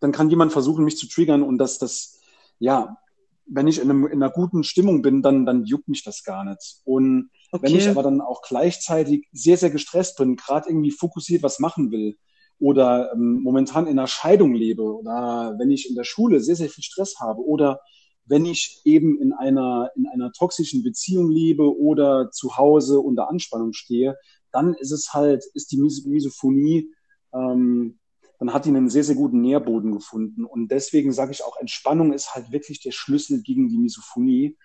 dann 0.00 0.12
kann 0.12 0.30
jemand 0.30 0.52
versuchen, 0.52 0.84
mich 0.84 0.96
zu 0.96 1.08
triggern 1.08 1.42
und 1.42 1.58
das, 1.58 1.78
das, 1.78 2.20
ja, 2.58 2.98
wenn 3.46 3.66
ich 3.66 3.78
in, 3.80 3.90
einem, 3.90 4.06
in 4.06 4.22
einer 4.22 4.30
guten 4.30 4.62
Stimmung 4.62 5.02
bin, 5.02 5.22
dann, 5.22 5.46
dann 5.46 5.64
juckt 5.64 5.88
mich 5.88 6.04
das 6.04 6.22
gar 6.22 6.44
nicht. 6.44 6.82
Und 6.84 7.30
okay. 7.50 7.66
wenn 7.66 7.76
ich 7.76 7.88
aber 7.88 8.02
dann 8.02 8.20
auch 8.20 8.42
gleichzeitig 8.42 9.26
sehr, 9.32 9.56
sehr 9.56 9.70
gestresst 9.70 10.18
bin, 10.18 10.36
gerade 10.36 10.68
irgendwie 10.68 10.90
fokussiert 10.90 11.42
was 11.42 11.58
machen 11.58 11.90
will, 11.90 12.18
oder 12.58 13.12
ähm, 13.12 13.40
momentan 13.42 13.86
in 13.86 13.98
einer 13.98 14.08
Scheidung 14.08 14.54
lebe 14.54 14.82
oder 14.82 15.54
wenn 15.58 15.70
ich 15.70 15.88
in 15.88 15.94
der 15.94 16.04
Schule 16.04 16.40
sehr, 16.40 16.56
sehr 16.56 16.68
viel 16.68 16.84
Stress 16.84 17.20
habe 17.20 17.40
oder 17.40 17.80
wenn 18.28 18.44
ich 18.44 18.82
eben 18.84 19.20
in 19.20 19.32
einer, 19.32 19.90
in 19.96 20.06
einer 20.06 20.32
toxischen 20.32 20.82
Beziehung 20.82 21.30
lebe 21.30 21.76
oder 21.78 22.30
zu 22.30 22.56
Hause 22.58 23.00
unter 23.00 23.30
Anspannung 23.30 23.72
stehe, 23.72 24.16
dann 24.52 24.74
ist 24.74 24.92
es 24.92 25.14
halt, 25.14 25.44
ist 25.54 25.72
die 25.72 25.78
Misophonie, 25.78 26.92
ähm, 27.32 27.98
dann 28.38 28.52
hat 28.52 28.66
die 28.66 28.70
einen 28.70 28.90
sehr, 28.90 29.04
sehr 29.04 29.16
guten 29.16 29.40
Nährboden 29.40 29.92
gefunden. 29.92 30.44
Und 30.44 30.70
deswegen 30.70 31.12
sage 31.12 31.32
ich 31.32 31.42
auch, 31.42 31.56
Entspannung 31.58 32.12
ist 32.12 32.34
halt 32.34 32.52
wirklich 32.52 32.80
der 32.80 32.92
Schlüssel 32.92 33.42
gegen 33.42 33.68
die 33.68 33.78
Misophonie. 33.78 34.56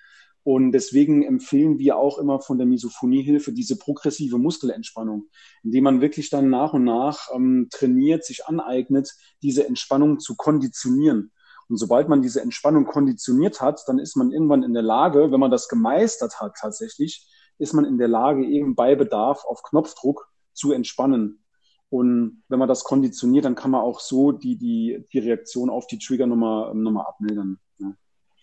Und 0.43 0.73
deswegen 0.73 1.23
empfehlen 1.23 1.79
wir 1.79 1.97
auch 1.97 2.17
immer 2.17 2.41
von 2.41 2.57
der 2.57 2.67
Misophoniehilfe 2.67 3.53
diese 3.53 3.77
progressive 3.77 4.37
Muskelentspannung, 4.37 5.29
indem 5.63 5.85
man 5.85 6.01
wirklich 6.01 6.29
dann 6.29 6.49
nach 6.49 6.73
und 6.73 6.83
nach 6.83 7.29
ähm, 7.33 7.69
trainiert, 7.71 8.25
sich 8.25 8.45
aneignet, 8.45 9.09
diese 9.41 9.65
Entspannung 9.65 10.19
zu 10.19 10.35
konditionieren. 10.35 11.31
Und 11.69 11.77
sobald 11.77 12.09
man 12.09 12.21
diese 12.21 12.41
Entspannung 12.41 12.85
konditioniert 12.85 13.61
hat, 13.61 13.83
dann 13.87 13.99
ist 13.99 14.17
man 14.17 14.31
irgendwann 14.31 14.63
in 14.63 14.73
der 14.73 14.83
Lage, 14.83 15.31
wenn 15.31 15.39
man 15.39 15.51
das 15.51 15.69
gemeistert 15.69 16.41
hat 16.41 16.55
tatsächlich, 16.59 17.25
ist 17.57 17.73
man 17.73 17.85
in 17.85 17.97
der 17.97 18.09
Lage, 18.09 18.45
eben 18.45 18.75
bei 18.75 18.95
Bedarf 18.95 19.45
auf 19.45 19.63
Knopfdruck 19.63 20.29
zu 20.51 20.73
entspannen. 20.73 21.43
Und 21.89 22.43
wenn 22.49 22.59
man 22.59 22.67
das 22.67 22.83
konditioniert, 22.83 23.45
dann 23.45 23.55
kann 23.55 23.71
man 23.71 23.81
auch 23.81 24.01
so 24.01 24.31
die, 24.33 24.57
die, 24.57 25.05
die 25.13 25.19
Reaktion 25.19 25.69
auf 25.69 25.87
die 25.87 25.99
Trigger 25.99 26.27
nochmal, 26.27 26.73
nochmal 26.75 27.05
abmildern. 27.05 27.59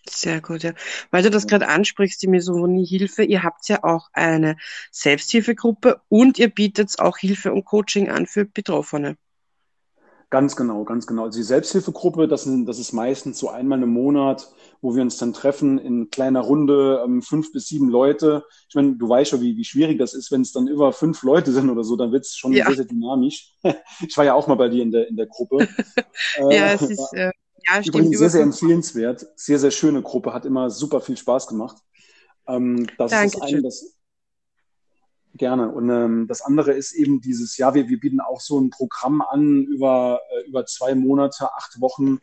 Ja. 0.05 0.11
Sehr 0.13 0.41
gut, 0.41 0.63
ja. 0.63 0.73
Weil 1.11 1.23
du 1.23 1.29
das 1.29 1.47
gerade 1.47 1.67
ansprichst, 1.67 2.21
die 2.21 2.27
Misophonie-Hilfe, 2.27 3.23
ihr 3.23 3.43
habt 3.43 3.67
ja 3.69 3.83
auch 3.83 4.09
eine 4.13 4.57
Selbsthilfegruppe 4.91 6.01
und 6.09 6.39
ihr 6.39 6.49
bietet 6.49 6.99
auch 6.99 7.17
Hilfe 7.17 7.53
und 7.53 7.65
Coaching 7.65 8.09
an 8.09 8.25
für 8.25 8.45
Betroffene. 8.45 9.17
Ganz 10.31 10.55
genau, 10.55 10.85
ganz 10.85 11.07
genau. 11.07 11.25
Also 11.25 11.39
die 11.39 11.43
Selbsthilfegruppe, 11.43 12.25
das, 12.25 12.45
sind, 12.45 12.65
das 12.65 12.79
ist 12.79 12.93
meistens 12.93 13.37
so 13.37 13.49
einmal 13.49 13.83
im 13.83 13.89
Monat, 13.89 14.49
wo 14.79 14.95
wir 14.95 15.01
uns 15.01 15.17
dann 15.17 15.33
treffen 15.33 15.77
in 15.77 16.09
kleiner 16.09 16.39
Runde, 16.39 17.01
ähm, 17.03 17.21
fünf 17.21 17.51
bis 17.51 17.67
sieben 17.67 17.89
Leute. 17.89 18.45
Ich 18.69 18.75
meine, 18.75 18.95
du 18.95 19.09
weißt 19.09 19.31
schon, 19.31 19.41
wie, 19.41 19.57
wie 19.57 19.65
schwierig 19.65 19.99
das 19.99 20.13
ist, 20.13 20.31
wenn 20.31 20.39
es 20.39 20.53
dann 20.53 20.69
über 20.69 20.93
fünf 20.93 21.21
Leute 21.23 21.51
sind 21.51 21.69
oder 21.69 21.83
so, 21.83 21.97
dann 21.97 22.13
wird 22.13 22.23
es 22.23 22.37
schon 22.37 22.53
ja. 22.53 22.65
sehr, 22.65 22.77
sehr 22.77 22.85
dynamisch. 22.85 23.55
ich 24.07 24.15
war 24.15 24.23
ja 24.23 24.33
auch 24.33 24.47
mal 24.47 24.55
bei 24.55 24.69
dir 24.69 24.83
in 24.83 24.91
der, 24.91 25.09
in 25.09 25.17
der 25.17 25.27
Gruppe. 25.27 25.67
ja, 26.49 26.71
es 26.71 26.81
ist, 26.81 27.11
äh, 27.11 27.31
ja. 27.67 27.81
Übrigens 27.85 28.17
sehr, 28.19 28.29
sehr 28.29 28.43
empfehlenswert. 28.43 29.27
Sehr, 29.35 29.59
sehr 29.59 29.71
schöne 29.71 30.01
Gruppe, 30.01 30.33
hat 30.33 30.45
immer 30.45 30.69
super 30.69 31.01
viel 31.01 31.17
Spaß 31.17 31.47
gemacht. 31.47 31.77
Ähm, 32.47 32.87
das 32.97 33.11
Dankeschön. 33.11 33.41
ist 33.41 33.41
eine, 33.41 33.61
das, 33.61 34.01
Gerne. 35.33 35.71
Und 35.71 35.89
ähm, 35.89 36.27
das 36.27 36.41
andere 36.41 36.73
ist 36.73 36.91
eben 36.91 37.21
dieses, 37.21 37.57
ja, 37.57 37.73
wir, 37.73 37.87
wir 37.87 37.99
bieten 37.99 38.19
auch 38.19 38.41
so 38.41 38.59
ein 38.59 38.69
Programm 38.69 39.21
an 39.21 39.63
über, 39.63 40.19
äh, 40.29 40.47
über 40.49 40.65
zwei 40.65 40.93
Monate, 40.93 41.53
acht 41.55 41.79
Wochen, 41.79 42.19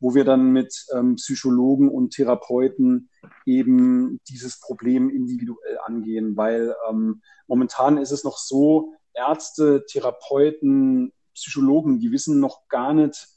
wo 0.00 0.14
wir 0.14 0.24
dann 0.24 0.50
mit 0.50 0.86
ähm, 0.92 1.16
Psychologen 1.16 1.88
und 1.88 2.14
Therapeuten 2.14 3.10
eben 3.46 4.20
dieses 4.28 4.60
Problem 4.60 5.08
individuell 5.08 5.78
angehen, 5.84 6.36
weil 6.36 6.74
ähm, 6.88 7.22
momentan 7.46 7.96
ist 7.96 8.10
es 8.10 8.24
noch 8.24 8.38
so, 8.38 8.92
Ärzte, 9.14 9.84
Therapeuten, 9.86 11.12
Psychologen, 11.34 12.00
die 12.00 12.12
wissen 12.12 12.40
noch 12.40 12.68
gar 12.68 12.92
nicht 12.92 13.28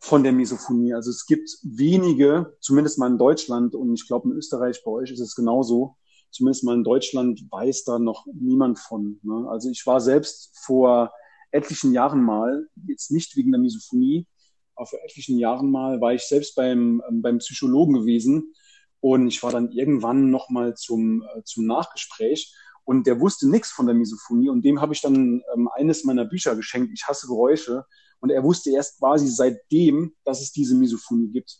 von 0.00 0.22
der 0.22 0.32
Misophonie. 0.32 0.94
Also 0.94 1.10
es 1.10 1.26
gibt 1.26 1.50
wenige, 1.62 2.56
zumindest 2.60 2.98
mal 2.98 3.10
in 3.10 3.18
Deutschland 3.18 3.74
und 3.74 3.94
ich 3.94 4.06
glaube 4.06 4.30
in 4.30 4.36
Österreich 4.36 4.82
bei 4.82 4.90
euch 4.90 5.10
ist 5.10 5.20
es 5.20 5.34
genauso, 5.34 5.96
zumindest 6.30 6.64
mal 6.64 6.74
in 6.74 6.84
Deutschland 6.84 7.42
weiß 7.50 7.84
da 7.84 7.98
noch 7.98 8.26
niemand 8.32 8.78
von. 8.78 9.20
Ne? 9.22 9.46
Also 9.48 9.68
ich 9.68 9.86
war 9.86 10.00
selbst 10.00 10.52
vor 10.64 11.12
etlichen 11.50 11.92
Jahren 11.92 12.22
mal, 12.22 12.66
jetzt 12.86 13.10
nicht 13.10 13.36
wegen 13.36 13.52
der 13.52 13.60
Misophonie, 13.60 14.26
aber 14.74 14.86
vor 14.86 15.00
etlichen 15.04 15.38
Jahren 15.38 15.70
mal 15.70 16.00
war 16.00 16.14
ich 16.14 16.22
selbst 16.22 16.54
beim, 16.54 17.02
ähm, 17.08 17.20
beim 17.20 17.38
Psychologen 17.38 17.92
gewesen 17.92 18.54
und 19.00 19.28
ich 19.28 19.42
war 19.42 19.52
dann 19.52 19.70
irgendwann 19.70 20.30
nochmal 20.30 20.74
zum, 20.76 21.22
äh, 21.22 21.42
zum 21.44 21.66
Nachgespräch 21.66 22.54
und 22.84 23.06
der 23.06 23.20
wusste 23.20 23.50
nichts 23.50 23.70
von 23.70 23.84
der 23.84 23.94
Misophonie 23.94 24.48
und 24.48 24.64
dem 24.64 24.80
habe 24.80 24.94
ich 24.94 25.02
dann 25.02 25.42
ähm, 25.54 25.68
eines 25.74 26.04
meiner 26.04 26.24
Bücher 26.24 26.56
geschenkt, 26.56 26.90
Ich 26.94 27.06
hasse 27.06 27.26
Geräusche 27.26 27.84
und 28.20 28.30
er 28.30 28.44
wusste 28.44 28.70
erst 28.70 28.98
quasi 28.98 29.28
seitdem, 29.28 30.14
dass 30.24 30.40
es 30.40 30.52
diese 30.52 30.74
Misophonie 30.74 31.28
gibt. 31.28 31.58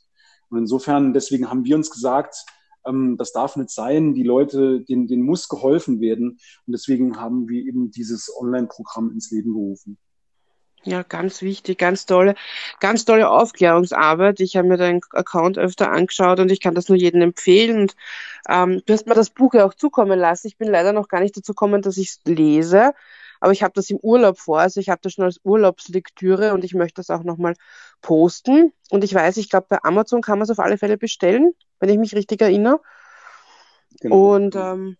Und 0.50 0.58
insofern, 0.58 1.12
deswegen 1.12 1.48
haben 1.48 1.64
wir 1.64 1.76
uns 1.76 1.90
gesagt, 1.90 2.34
ähm, 2.86 3.16
das 3.16 3.32
darf 3.32 3.56
nicht 3.56 3.70
sein. 3.70 4.14
Die 4.14 4.22
Leute, 4.22 4.80
denen, 4.80 5.06
denen 5.06 5.22
muss 5.22 5.48
geholfen 5.48 6.00
werden. 6.00 6.38
Und 6.66 6.72
deswegen 6.72 7.18
haben 7.20 7.48
wir 7.48 7.64
eben 7.64 7.90
dieses 7.90 8.30
Online-Programm 8.36 9.10
ins 9.12 9.30
Leben 9.30 9.52
gerufen. 9.52 9.98
Ja, 10.84 11.02
ganz 11.02 11.42
wichtig, 11.42 11.76
ganz 11.76 12.06
tolle, 12.06 12.34
ganz 12.80 13.04
tolle 13.04 13.28
Aufklärungsarbeit. 13.28 14.40
Ich 14.40 14.56
habe 14.56 14.66
mir 14.66 14.78
deinen 14.78 15.02
Account 15.10 15.58
öfter 15.58 15.92
angeschaut 15.92 16.40
und 16.40 16.50
ich 16.50 16.60
kann 16.60 16.74
das 16.74 16.88
nur 16.88 16.96
jedem 16.96 17.20
empfehlen. 17.20 17.82
Und, 17.82 17.96
ähm, 18.48 18.82
du 18.86 18.94
hast 18.94 19.06
mir 19.06 19.14
das 19.14 19.28
Buch 19.28 19.52
ja 19.52 19.66
auch 19.66 19.74
zukommen 19.74 20.18
lassen. 20.18 20.46
Ich 20.46 20.56
bin 20.56 20.68
leider 20.68 20.94
noch 20.94 21.08
gar 21.08 21.20
nicht 21.20 21.36
dazu 21.36 21.52
gekommen, 21.52 21.82
dass 21.82 21.98
ich 21.98 22.08
es 22.08 22.20
lese, 22.24 22.94
aber 23.40 23.52
ich 23.52 23.62
habe 23.62 23.72
das 23.74 23.90
im 23.90 23.98
Urlaub 23.98 24.38
vor. 24.38 24.60
Also 24.60 24.80
ich 24.80 24.88
habe 24.88 25.00
das 25.02 25.14
schon 25.14 25.24
als 25.24 25.40
Urlaubslektüre 25.42 26.52
und 26.52 26.64
ich 26.64 26.74
möchte 26.74 26.96
das 26.96 27.10
auch 27.10 27.24
nochmal 27.24 27.54
posten. 28.02 28.72
Und 28.90 29.02
ich 29.02 29.14
weiß, 29.14 29.36
ich 29.38 29.50
glaube, 29.50 29.66
bei 29.68 29.78
Amazon 29.82 30.20
kann 30.20 30.38
man 30.38 30.44
es 30.44 30.50
auf 30.50 30.58
alle 30.58 30.78
Fälle 30.78 30.98
bestellen 30.98 31.54
wenn 31.80 31.88
ich 31.88 31.98
mich 31.98 32.14
richtig 32.14 32.40
erinnere. 32.40 32.80
Genau. 34.00 34.34
Und 34.34 34.54
ähm, 34.54 34.96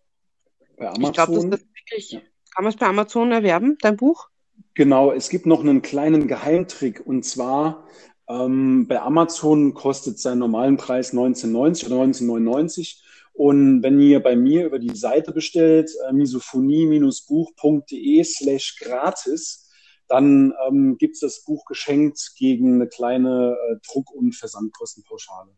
ich 0.99 1.11
glaube, 1.13 1.33
das 1.33 1.43
wirklich, 1.45 2.11
ja. 2.11 2.19
kann 2.53 2.65
man 2.65 2.73
es 2.73 2.75
bei 2.77 2.87
Amazon 2.87 3.31
erwerben, 3.31 3.77
dein 3.81 3.95
Buch? 3.95 4.27
Genau, 4.73 5.11
es 5.11 5.29
gibt 5.29 5.45
noch 5.45 5.61
einen 5.61 5.81
kleinen 5.81 6.27
Geheimtrick 6.27 7.05
und 7.05 7.23
zwar 7.23 7.87
ähm, 8.27 8.87
bei 8.87 9.01
Amazon 9.01 9.73
kostet 9.73 10.19
sein 10.19 10.39
normalen 10.39 10.77
Preis 10.77 11.13
19,90 11.13 11.85
oder 11.87 11.95
19,99 12.03 13.01
und 13.33 13.83
wenn 13.83 13.99
ihr 13.99 14.21
bei 14.21 14.35
mir 14.35 14.65
über 14.65 14.79
die 14.79 14.95
Seite 14.95 15.31
bestellt, 15.31 15.91
äh, 16.07 16.13
misophonie-buch.de 16.13 18.23
slash 18.23 18.77
gratis, 18.79 19.69
dann 20.07 20.53
ähm, 20.67 20.97
gibt 20.97 21.13
es 21.15 21.19
das 21.21 21.43
Buch 21.45 21.65
geschenkt 21.65 22.33
gegen 22.37 22.75
eine 22.75 22.87
kleine 22.87 23.55
äh, 23.55 23.77
Druck- 23.87 24.11
und 24.11 24.35
Versandkostenpauschale. 24.35 25.51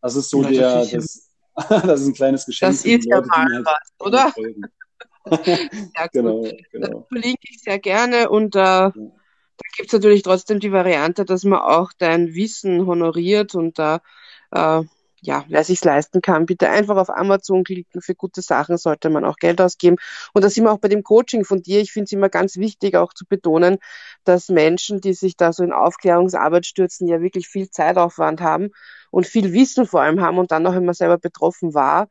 Das 0.00 0.16
ist 0.16 0.30
so 0.30 0.42
der, 0.42 0.86
das, 0.86 1.30
das 1.68 2.00
ist 2.00 2.06
ein 2.06 2.14
kleines 2.14 2.46
Geschenk. 2.46 2.72
Das 2.72 2.86
ist 2.86 3.04
ja 3.06 3.20
mal 3.20 3.52
halt 3.52 3.66
was, 3.66 3.90
oder? 3.98 4.32
ja, 5.94 6.06
genau, 6.10 6.42
genau. 6.72 7.00
Das 7.00 7.08
verlinke 7.08 7.42
ich 7.50 7.60
sehr 7.60 7.78
gerne 7.78 8.30
und 8.30 8.56
äh, 8.56 8.58
ja. 8.58 8.90
da 8.90 8.92
gibt 9.76 9.88
es 9.88 9.92
natürlich 9.92 10.22
trotzdem 10.22 10.58
die 10.58 10.72
Variante, 10.72 11.26
dass 11.26 11.44
man 11.44 11.60
auch 11.60 11.92
dein 11.98 12.34
Wissen 12.34 12.86
honoriert 12.86 13.54
und 13.54 13.78
da 13.78 14.00
äh, 14.52 14.84
ja, 15.20 15.44
wer 15.48 15.64
sich's 15.64 15.84
leisten 15.84 16.20
kann, 16.22 16.46
bitte 16.46 16.68
einfach 16.68 16.96
auf 16.96 17.10
Amazon 17.10 17.64
klicken. 17.64 18.00
Für 18.00 18.14
gute 18.14 18.42
Sachen 18.42 18.76
sollte 18.78 19.10
man 19.10 19.24
auch 19.24 19.36
Geld 19.36 19.60
ausgeben. 19.60 19.96
Und 20.32 20.44
da 20.44 20.50
sind 20.50 20.64
wir 20.64 20.72
auch 20.72 20.78
bei 20.78 20.88
dem 20.88 21.02
Coaching 21.02 21.44
von 21.44 21.62
dir. 21.62 21.80
Ich 21.80 21.92
finde 21.92 22.04
es 22.04 22.12
immer 22.12 22.28
ganz 22.28 22.56
wichtig, 22.56 22.94
auch 22.96 23.12
zu 23.12 23.24
betonen, 23.26 23.78
dass 24.24 24.48
Menschen, 24.48 25.00
die 25.00 25.14
sich 25.14 25.36
da 25.36 25.52
so 25.52 25.64
in 25.64 25.72
Aufklärungsarbeit 25.72 26.66
stürzen, 26.66 27.08
ja 27.08 27.20
wirklich 27.20 27.48
viel 27.48 27.70
Zeitaufwand 27.70 28.40
haben 28.40 28.70
und 29.10 29.26
viel 29.26 29.52
Wissen 29.52 29.86
vor 29.86 30.02
allem 30.02 30.20
haben 30.20 30.38
und 30.38 30.52
dann 30.52 30.66
auch 30.66 30.74
immer 30.74 30.94
selber 30.94 31.18
betroffen 31.18 31.74
war. 31.74 32.08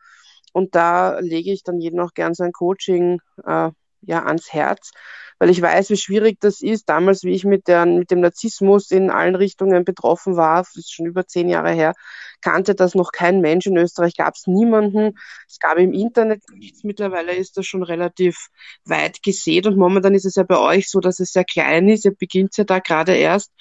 Und 0.54 0.76
da 0.76 1.20
lege 1.20 1.52
ich 1.52 1.64
dann 1.64 1.80
jedem 1.80 2.00
auch 2.00 2.14
gern 2.14 2.34
so 2.34 2.44
ein 2.44 2.52
Coaching 2.52 3.20
äh, 3.46 3.70
ja 4.02 4.26
ans 4.26 4.54
Herz, 4.54 4.92
weil 5.40 5.50
ich 5.50 5.62
weiß, 5.62 5.90
wie 5.90 5.98
schwierig 5.98 6.40
das 6.40 6.62
ist. 6.62 6.90
Damals, 6.90 7.24
wie 7.24 7.34
ich 7.34 7.46
mit, 7.46 7.68
der, 7.68 7.86
mit 7.86 8.10
dem 8.12 8.22
Narzissmus 8.22 8.92
in 8.92 9.12
allen 9.12 9.36
Richtungen 9.36 9.86
betroffen 9.86 10.36
war, 10.36 10.64
das 10.64 10.76
ist 10.76 10.94
schon 10.94 11.06
über 11.06 11.28
zehn 11.28 11.50
Jahre 11.50 11.72
her, 11.72 11.94
kannte 12.42 12.76
das 12.76 12.96
noch 12.96 13.12
kein 13.12 13.42
Mensch. 13.42 13.66
In 13.66 13.78
Österreich 13.78 14.16
gab 14.16 14.36
es 14.36 14.48
niemanden. 14.48 15.18
Es 15.48 15.60
gab 15.60 15.78
im 15.78 15.94
Internet 15.94 16.44
nichts. 16.54 16.84
Mittlerweile 16.84 17.34
ist 17.36 17.58
das 17.58 17.66
schon 17.66 17.84
relativ 17.84 18.48
weit 18.86 19.22
gesät 19.24 19.68
und 19.68 19.78
momentan 19.78 20.14
ist 20.16 20.26
es 20.26 20.36
ja 20.36 20.44
bei 20.44 20.58
euch 20.58 20.90
so, 20.90 21.00
dass 21.00 21.20
es 21.20 21.32
sehr 21.32 21.46
klein 21.46 21.90
ist. 21.90 22.06
Ihr 22.06 22.16
beginnt 22.16 22.58
ja 22.58 22.64
da 22.64 22.80
gerade 22.80 23.16
erst. 23.16 23.52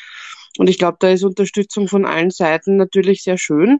Und 0.59 0.71
ich 0.71 0.79
glaube, 0.79 0.97
da 1.01 1.11
ist 1.11 1.25
Unterstützung 1.25 1.89
von 1.89 2.07
allen 2.07 2.31
Seiten 2.31 2.77
natürlich 2.77 3.23
sehr 3.23 3.39
schön. 3.39 3.79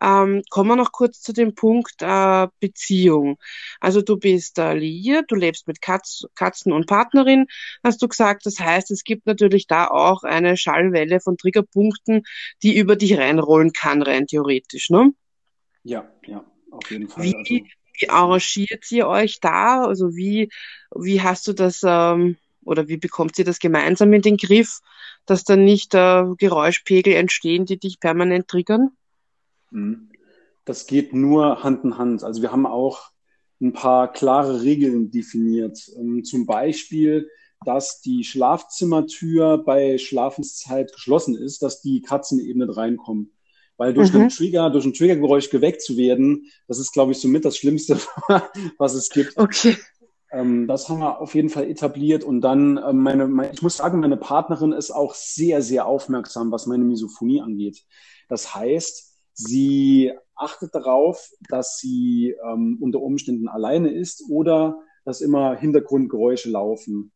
Ähm, 0.00 0.42
kommen 0.50 0.70
wir 0.70 0.76
noch 0.76 0.92
kurz 0.92 1.20
zu 1.20 1.32
dem 1.32 1.54
Punkt 1.54 2.02
äh, 2.02 2.48
Beziehung. 2.60 3.38
Also 3.80 4.02
du 4.02 4.16
bist 4.16 4.58
äh, 4.58 4.74
liiert, 4.74 5.30
du 5.30 5.36
lebst 5.36 5.66
mit 5.66 5.80
Katz, 5.80 6.24
Katzen 6.34 6.72
und 6.72 6.86
Partnerin, 6.86 7.46
hast 7.82 8.02
du 8.02 8.08
gesagt. 8.08 8.46
Das 8.46 8.58
heißt, 8.58 8.90
es 8.90 9.04
gibt 9.04 9.26
natürlich 9.26 9.66
da 9.66 9.86
auch 9.86 10.22
eine 10.24 10.56
Schallwelle 10.56 11.20
von 11.20 11.36
Triggerpunkten, 11.36 12.22
die 12.62 12.76
über 12.76 12.96
dich 12.96 13.16
reinrollen 13.16 13.72
kann, 13.72 14.02
rein 14.02 14.26
theoretisch, 14.26 14.90
ne? 14.90 15.12
Ja, 15.84 16.10
ja, 16.26 16.44
auf 16.70 16.90
jeden 16.90 17.08
Fall. 17.08 17.24
Wie, 17.24 17.34
also. 17.34 17.44
wie 17.44 18.08
arrangiert 18.08 18.90
ihr 18.90 19.06
euch 19.06 19.40
da? 19.40 19.84
Also 19.84 20.16
wie, 20.16 20.50
wie 20.94 21.22
hast 21.22 21.46
du 21.46 21.52
das 21.52 21.82
ähm, 21.84 22.36
oder 22.64 22.88
wie 22.88 22.96
bekommt 22.96 23.38
ihr 23.38 23.44
das 23.44 23.58
gemeinsam 23.58 24.12
in 24.12 24.22
den 24.22 24.36
Griff, 24.36 24.80
dass 25.26 25.44
dann 25.44 25.64
nicht 25.64 25.94
äh, 25.94 26.24
Geräuschpegel 26.36 27.14
entstehen, 27.14 27.66
die 27.66 27.78
dich 27.78 28.00
permanent 28.00 28.48
triggern? 28.48 28.90
Das 30.64 30.86
geht 30.86 31.12
nur 31.12 31.62
Hand 31.62 31.84
in 31.84 31.98
Hand. 31.98 32.24
Also 32.24 32.42
wir 32.42 32.52
haben 32.52 32.66
auch 32.66 33.10
ein 33.60 33.72
paar 33.72 34.12
klare 34.12 34.62
Regeln 34.62 35.10
definiert. 35.10 35.78
Ähm, 35.96 36.24
zum 36.24 36.46
Beispiel, 36.46 37.28
dass 37.64 38.00
die 38.00 38.24
Schlafzimmertür 38.24 39.58
bei 39.58 39.98
Schlafenszeit 39.98 40.92
geschlossen 40.92 41.36
ist, 41.36 41.62
dass 41.62 41.80
die 41.80 42.02
Katzen 42.02 42.40
eben 42.40 42.60
nicht 42.60 42.76
reinkommen. 42.76 43.32
Weil 43.76 43.92
durch 43.92 44.12
mhm. 44.12 44.20
einen 44.20 44.28
Trigger, 44.28 44.70
durch 44.70 44.84
ein 44.84 44.92
Triggergeräusch 44.92 45.50
geweckt 45.50 45.82
zu 45.82 45.96
werden, 45.96 46.46
das 46.68 46.78
ist, 46.78 46.92
glaube 46.92 47.12
ich, 47.12 47.18
somit 47.18 47.44
das 47.44 47.56
Schlimmste, 47.56 47.98
was 48.78 48.94
es 48.94 49.10
gibt. 49.10 49.36
Okay. 49.36 49.76
Ähm, 50.30 50.66
das 50.66 50.88
haben 50.88 51.00
wir 51.00 51.20
auf 51.20 51.34
jeden 51.34 51.48
Fall 51.48 51.68
etabliert. 51.68 52.22
Und 52.22 52.40
dann, 52.40 52.78
ähm, 52.78 52.98
meine, 52.98 53.26
meine, 53.26 53.52
ich 53.52 53.62
muss 53.62 53.76
sagen, 53.76 54.00
meine 54.00 54.16
Partnerin 54.16 54.72
ist 54.72 54.90
auch 54.90 55.14
sehr, 55.14 55.62
sehr 55.62 55.86
aufmerksam, 55.86 56.52
was 56.52 56.66
meine 56.66 56.84
Misophonie 56.84 57.40
angeht. 57.40 57.84
Das 58.28 58.54
heißt, 58.54 59.13
Sie 59.34 60.12
achtet 60.36 60.74
darauf, 60.74 61.30
dass 61.48 61.78
sie 61.78 62.34
ähm, 62.44 62.78
unter 62.80 63.00
Umständen 63.00 63.48
alleine 63.48 63.90
ist 63.90 64.24
oder 64.28 64.80
dass 65.04 65.20
immer 65.20 65.56
Hintergrundgeräusche 65.56 66.50
laufen. 66.50 67.12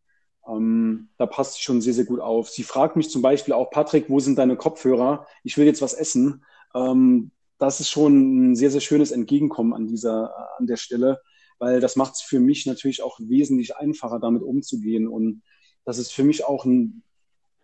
Ähm, 0.47 1.11
da 1.17 1.27
passt 1.27 1.55
sie 1.55 1.63
schon 1.63 1.81
sehr, 1.81 1.95
sehr 1.95 2.05
gut 2.05 2.21
auf. 2.21 2.51
Sie 2.51 2.65
fragt 2.65 2.97
mich 2.97 3.11
zum 3.11 3.23
Beispiel 3.23 3.55
auch, 3.55 3.71
Patrick, 3.71 4.11
wo 4.11 4.21
sind 4.21 4.39
deine 4.39 4.57
Kopfhörer? 4.57 5.27
Ich 5.45 5.57
will 5.57 5.67
jetzt 5.67 5.83
was 5.83 5.95
essen. 5.95 6.45
Ähm, 6.75 7.31
das 7.59 7.81
ist 7.81 7.89
schon 7.89 8.51
ein 8.51 8.57
sehr, 8.57 8.71
sehr 8.71 8.81
schönes 8.81 9.11
Entgegenkommen 9.11 9.73
an 9.73 9.87
dieser, 9.87 10.33
an 10.59 10.67
der 10.67 10.77
Stelle, 10.77 11.21
weil 11.59 11.81
das 11.81 11.97
macht 11.97 12.15
es 12.15 12.21
für 12.21 12.41
mich 12.41 12.67
natürlich 12.67 13.03
auch 13.03 13.19
wesentlich 13.21 13.77
einfacher, 13.77 14.21
damit 14.21 14.43
umzugehen. 14.43 15.09
Und 15.09 15.43
das 15.85 15.99
ist 15.99 16.13
für 16.13 16.25
mich 16.25 16.45
auch 16.45 16.65
ein 16.65 17.03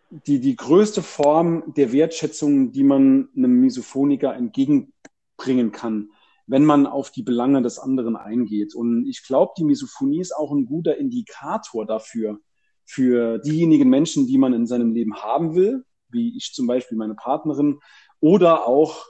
die, 0.09 0.39
die 0.39 0.55
größte 0.55 1.01
Form 1.01 1.73
der 1.75 1.91
Wertschätzung, 1.91 2.71
die 2.71 2.83
man 2.83 3.29
einem 3.35 3.59
Misophoniker 3.59 4.33
entgegenbringen 4.33 4.93
bringen 5.37 5.71
kann, 5.71 6.11
wenn 6.47 6.65
man 6.65 6.85
auf 6.85 7.11
die 7.11 7.23
Belange 7.23 7.61
des 7.61 7.79
anderen 7.79 8.15
eingeht. 8.15 8.75
Und 8.75 9.07
ich 9.07 9.25
glaube, 9.25 9.53
die 9.57 9.63
Misophonie 9.63 10.21
ist 10.21 10.35
auch 10.35 10.51
ein 10.51 10.65
guter 10.65 10.97
Indikator 10.97 11.85
dafür, 11.85 12.39
für 12.87 13.39
diejenigen 13.39 13.89
Menschen, 13.89 14.27
die 14.27 14.37
man 14.37 14.53
in 14.53 14.67
seinem 14.67 14.93
Leben 14.93 15.15
haben 15.15 15.55
will, 15.55 15.83
wie 16.09 16.37
ich 16.37 16.53
zum 16.53 16.67
Beispiel 16.67 16.97
meine 16.97 17.15
Partnerin, 17.15 17.79
oder 18.19 18.67
auch 18.67 19.07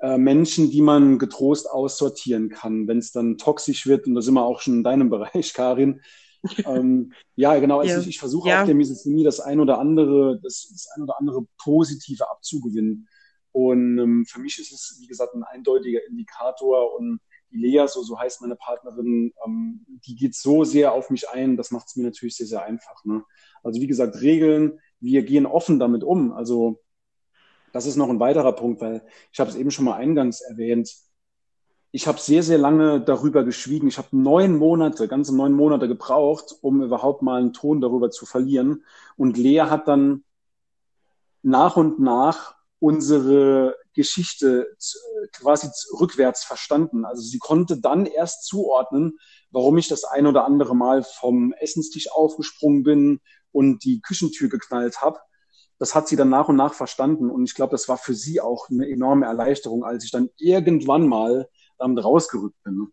äh, 0.00 0.16
Menschen, 0.16 0.70
die 0.70 0.80
man 0.80 1.18
getrost 1.18 1.70
aussortieren 1.70 2.48
kann, 2.48 2.88
wenn 2.88 2.98
es 2.98 3.12
dann 3.12 3.36
toxisch 3.36 3.86
wird. 3.86 4.06
Und 4.06 4.14
da 4.14 4.22
sind 4.22 4.32
wir 4.32 4.44
auch 4.44 4.60
schon 4.60 4.78
in 4.78 4.84
deinem 4.84 5.10
Bereich, 5.10 5.52
Karin. 5.52 6.00
Ähm, 6.66 7.12
ja, 7.36 7.58
genau. 7.58 7.80
Also 7.80 7.94
ja. 7.94 8.00
ich, 8.00 8.08
ich 8.08 8.18
versuche 8.18 8.48
ja. 8.48 8.62
auch 8.62 8.66
der 8.66 8.74
Misophonie 8.74 9.24
das 9.24 9.40
ein 9.40 9.60
oder 9.60 9.78
andere, 9.78 10.40
das, 10.42 10.68
das 10.70 10.88
ein 10.94 11.02
oder 11.02 11.18
andere 11.18 11.46
Positive 11.62 12.30
abzugewinnen. 12.30 13.08
Und 13.52 13.98
ähm, 13.98 14.26
für 14.26 14.40
mich 14.40 14.58
ist 14.58 14.72
es, 14.72 14.98
wie 15.00 15.06
gesagt, 15.06 15.34
ein 15.34 15.42
eindeutiger 15.42 16.00
Indikator. 16.06 16.94
Und 16.96 17.20
die 17.50 17.58
Lea, 17.58 17.86
so, 17.86 18.02
so 18.02 18.18
heißt 18.18 18.40
meine 18.40 18.56
Partnerin, 18.56 19.32
ähm, 19.44 19.86
die 20.06 20.14
geht 20.14 20.34
so 20.34 20.64
sehr 20.64 20.92
auf 20.92 21.10
mich 21.10 21.28
ein, 21.30 21.56
das 21.56 21.70
macht 21.70 21.88
es 21.88 21.96
mir 21.96 22.04
natürlich 22.04 22.36
sehr, 22.36 22.46
sehr 22.46 22.62
einfach. 22.62 23.04
Ne? 23.04 23.24
Also 23.62 23.80
wie 23.80 23.86
gesagt, 23.86 24.20
Regeln, 24.20 24.80
wir 25.00 25.22
gehen 25.22 25.46
offen 25.46 25.78
damit 25.78 26.04
um. 26.04 26.32
Also 26.32 26.80
das 27.72 27.86
ist 27.86 27.96
noch 27.96 28.08
ein 28.08 28.20
weiterer 28.20 28.52
Punkt, 28.52 28.80
weil 28.80 29.02
ich 29.32 29.40
habe 29.40 29.50
es 29.50 29.56
eben 29.56 29.70
schon 29.70 29.84
mal 29.84 29.96
eingangs 29.96 30.40
erwähnt. 30.40 30.90
Ich 31.90 32.06
habe 32.06 32.20
sehr, 32.20 32.42
sehr 32.42 32.58
lange 32.58 33.00
darüber 33.00 33.44
geschwiegen. 33.44 33.88
Ich 33.88 33.96
habe 33.96 34.08
neun 34.12 34.56
Monate, 34.56 35.08
ganze 35.08 35.34
neun 35.34 35.52
Monate 35.52 35.88
gebraucht, 35.88 36.56
um 36.60 36.82
überhaupt 36.82 37.22
mal 37.22 37.40
einen 37.40 37.54
Ton 37.54 37.80
darüber 37.80 38.10
zu 38.10 38.26
verlieren. 38.26 38.84
Und 39.16 39.38
Lea 39.38 39.62
hat 39.62 39.88
dann 39.88 40.24
nach 41.42 41.76
und 41.76 41.98
nach 41.98 42.56
unsere 42.78 43.76
Geschichte 43.94 44.76
quasi 45.32 45.68
rückwärts 45.98 46.44
verstanden. 46.44 47.04
Also 47.04 47.22
sie 47.22 47.38
konnte 47.38 47.80
dann 47.80 48.06
erst 48.06 48.44
zuordnen, 48.44 49.18
warum 49.50 49.78
ich 49.78 49.88
das 49.88 50.04
ein 50.04 50.26
oder 50.26 50.44
andere 50.44 50.76
Mal 50.76 51.02
vom 51.02 51.52
Essenstisch 51.54 52.12
aufgesprungen 52.12 52.82
bin 52.82 53.20
und 53.50 53.84
die 53.84 54.00
Küchentür 54.00 54.48
geknallt 54.48 55.00
habe. 55.00 55.18
Das 55.78 55.94
hat 55.94 56.06
sie 56.06 56.16
dann 56.16 56.28
nach 56.28 56.48
und 56.48 56.56
nach 56.56 56.74
verstanden. 56.74 57.30
Und 57.30 57.44
ich 57.44 57.54
glaube, 57.54 57.70
das 57.70 57.88
war 57.88 57.96
für 57.96 58.14
sie 58.14 58.40
auch 58.40 58.68
eine 58.68 58.88
enorme 58.88 59.26
Erleichterung, 59.26 59.84
als 59.84 60.04
ich 60.04 60.10
dann 60.10 60.28
irgendwann 60.36 61.08
mal 61.08 61.48
damit 61.78 62.04
rausgerückt 62.04 62.62
bin. 62.64 62.78
Ne? 62.78 62.86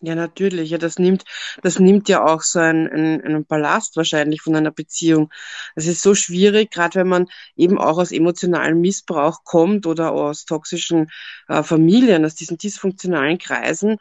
Ja, 0.00 0.14
natürlich. 0.14 0.70
Ja, 0.70 0.78
das 0.78 0.98
nimmt, 0.98 1.24
das 1.62 1.80
nimmt 1.80 2.08
ja 2.08 2.24
auch 2.24 2.42
so 2.42 2.60
einen, 2.60 2.88
einen, 2.88 3.20
einen 3.20 3.44
Ballast 3.46 3.96
wahrscheinlich 3.96 4.42
von 4.42 4.54
einer 4.54 4.70
Beziehung. 4.70 5.30
Es 5.74 5.86
ist 5.88 6.02
so 6.02 6.14
schwierig, 6.14 6.70
gerade 6.70 7.00
wenn 7.00 7.08
man 7.08 7.26
eben 7.56 7.78
auch 7.78 7.98
aus 7.98 8.12
emotionalem 8.12 8.80
Missbrauch 8.80 9.42
kommt 9.42 9.86
oder 9.86 10.12
aus 10.12 10.44
toxischen 10.44 11.08
äh, 11.48 11.64
Familien, 11.64 12.24
aus 12.24 12.36
diesen 12.36 12.58
dysfunktionalen 12.58 13.38
Kreisen, 13.38 13.96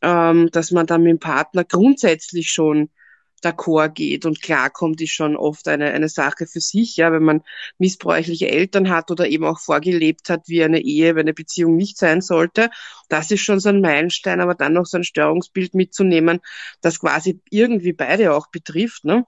ähm, 0.00 0.50
dass 0.50 0.70
man 0.70 0.86
dann 0.86 1.02
mit 1.02 1.10
dem 1.10 1.18
Partner 1.18 1.64
grundsätzlich 1.64 2.50
schon 2.50 2.90
d'accord 3.44 3.90
geht 3.90 4.26
und 4.26 4.42
klarkommt, 4.42 5.00
ist 5.00 5.12
schon 5.12 5.36
oft 5.36 5.68
eine, 5.68 5.92
eine 5.92 6.08
Sache 6.08 6.46
für 6.46 6.60
sich, 6.60 6.96
ja, 6.96 7.12
wenn 7.12 7.22
man 7.22 7.42
missbräuchliche 7.78 8.48
Eltern 8.48 8.90
hat 8.90 9.10
oder 9.10 9.26
eben 9.26 9.44
auch 9.44 9.58
vorgelebt 9.58 10.30
hat, 10.30 10.48
wie 10.48 10.64
eine 10.64 10.80
Ehe, 10.80 11.14
wenn 11.14 11.22
eine 11.22 11.34
Beziehung 11.34 11.76
nicht 11.76 11.98
sein 11.98 12.20
sollte. 12.20 12.70
Das 13.08 13.30
ist 13.30 13.42
schon 13.42 13.60
so 13.60 13.68
ein 13.68 13.80
Meilenstein, 13.80 14.40
aber 14.40 14.54
dann 14.54 14.72
noch 14.72 14.86
so 14.86 14.96
ein 14.96 15.04
Störungsbild 15.04 15.74
mitzunehmen, 15.74 16.40
das 16.80 17.00
quasi 17.00 17.40
irgendwie 17.50 17.92
beide 17.92 18.34
auch 18.34 18.48
betrifft, 18.48 19.04
ne? 19.04 19.24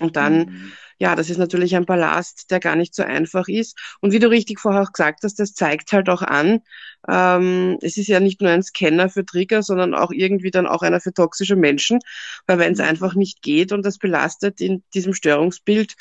Und 0.00 0.16
dann, 0.16 0.38
mhm. 0.38 0.72
Ja, 0.98 1.14
das 1.14 1.30
ist 1.30 1.38
natürlich 1.38 1.76
ein 1.76 1.86
Ballast, 1.86 2.50
der 2.50 2.58
gar 2.58 2.74
nicht 2.74 2.94
so 2.94 3.04
einfach 3.04 3.46
ist. 3.46 3.78
Und 4.00 4.12
wie 4.12 4.18
du 4.18 4.28
richtig 4.28 4.58
vorher 4.58 4.82
auch 4.82 4.92
gesagt 4.92 5.20
hast, 5.22 5.38
das 5.38 5.54
zeigt 5.54 5.92
halt 5.92 6.08
auch 6.08 6.22
an, 6.22 6.60
ähm, 7.08 7.78
es 7.82 7.96
ist 7.96 8.08
ja 8.08 8.18
nicht 8.18 8.40
nur 8.40 8.50
ein 8.50 8.64
Scanner 8.64 9.08
für 9.08 9.24
Trigger, 9.24 9.62
sondern 9.62 9.94
auch 9.94 10.10
irgendwie 10.10 10.50
dann 10.50 10.66
auch 10.66 10.82
einer 10.82 11.00
für 11.00 11.12
toxische 11.12 11.54
Menschen. 11.54 12.00
Weil 12.46 12.58
wenn 12.58 12.72
es 12.72 12.80
mhm. 12.80 12.86
einfach 12.86 13.14
nicht 13.14 13.42
geht 13.42 13.72
und 13.72 13.86
das 13.86 13.98
belastet 13.98 14.60
in 14.60 14.82
diesem 14.92 15.14
Störungsbild, 15.14 15.94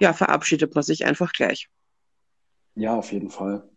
ja, 0.00 0.12
verabschiedet 0.12 0.74
man 0.74 0.84
sich 0.84 1.06
einfach 1.06 1.32
gleich. 1.32 1.68
Ja, 2.74 2.94
auf 2.96 3.10
jeden 3.12 3.30
Fall. 3.30 3.68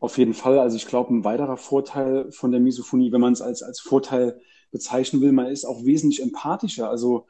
Auf 0.00 0.18
jeden 0.18 0.34
Fall. 0.34 0.58
Also 0.58 0.76
ich 0.76 0.86
glaube, 0.86 1.14
ein 1.14 1.24
weiterer 1.24 1.56
Vorteil 1.56 2.30
von 2.32 2.50
der 2.50 2.60
Misophonie, 2.60 3.12
wenn 3.12 3.20
man 3.20 3.32
es 3.32 3.42
als, 3.42 3.62
als 3.62 3.80
Vorteil 3.80 4.40
bezeichnen 4.70 5.22
will, 5.22 5.32
man 5.32 5.46
ist 5.46 5.64
auch 5.64 5.84
wesentlich 5.84 6.22
empathischer. 6.22 6.90
Also 6.90 7.26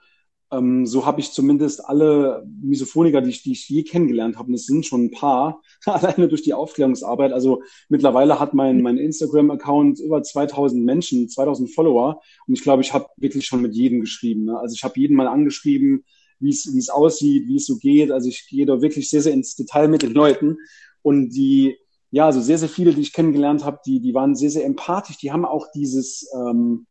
ähm, 0.51 0.87
so 0.87 1.05
habe 1.05 1.21
ich 1.21 1.33
zumindest 1.33 1.85
alle 1.85 2.47
Misophoniker, 2.63 3.21
die 3.21 3.31
ich, 3.31 3.43
die 3.43 3.53
ich 3.53 3.69
je 3.69 3.83
kennengelernt 3.83 4.39
habe, 4.39 4.49
und 4.49 4.55
es 4.55 4.67
sind 4.67 4.87
schon 4.87 5.07
ein 5.07 5.11
paar, 5.11 5.63
alleine 5.85 6.29
durch 6.29 6.43
die 6.43 6.55
Aufklärungsarbeit. 6.55 7.33
Also 7.33 7.63
mittlerweile 7.89 8.41
hat 8.41 8.55
mein, 8.55 8.81
mein 8.81 8.97
Instagram-Account 8.97 10.01
über 10.01 10.23
2000 10.23 10.85
Menschen, 10.85 11.29
2000 11.29 11.75
Follower. 11.75 12.21
Und 12.47 12.55
ich 12.55 12.63
glaube, 12.63 12.83
ich 12.83 12.95
habe 12.95 13.07
wirklich 13.17 13.47
schon 13.47 13.63
mit 13.63 13.75
jedem 13.75 14.01
geschrieben. 14.01 14.47
Ne? 14.47 14.59
Also 14.59 14.75
ich 14.75 14.85
habe 14.85 14.99
jeden 14.99 15.17
mal 15.17 15.29
angeschrieben, 15.29 16.05
wie 16.41 16.51
es 16.51 16.89
aussieht, 16.89 17.47
wie 17.47 17.57
es 17.57 17.67
so 17.67 17.77
geht. 17.77 18.11
Also 18.11 18.29
ich 18.29 18.47
gehe 18.49 18.65
da 18.65 18.81
wirklich 18.81 19.11
sehr, 19.11 19.23
sehr 19.23 19.35
ins 19.35 19.55
Detail 19.55 19.89
mit 19.89 20.03
den 20.03 20.13
Leuten. 20.13 20.57
Und 21.03 21.31
die, 21.31 21.77
ja, 22.11 22.27
also 22.27 22.41
sehr, 22.41 22.59
sehr 22.59 22.69
viele, 22.69 22.95
die 22.95 23.03
ich 23.03 23.13
kennengelernt 23.13 23.65
habe, 23.65 23.81
die, 23.85 24.01
die 24.01 24.15
waren 24.15 24.35
sehr, 24.35 24.51
sehr 24.51 24.65
empathisch. 24.65 25.19
Die 25.19 25.31
haben 25.31 25.45
auch 25.45 25.67
dieses... 25.75 26.27
Ähm, 26.35 26.87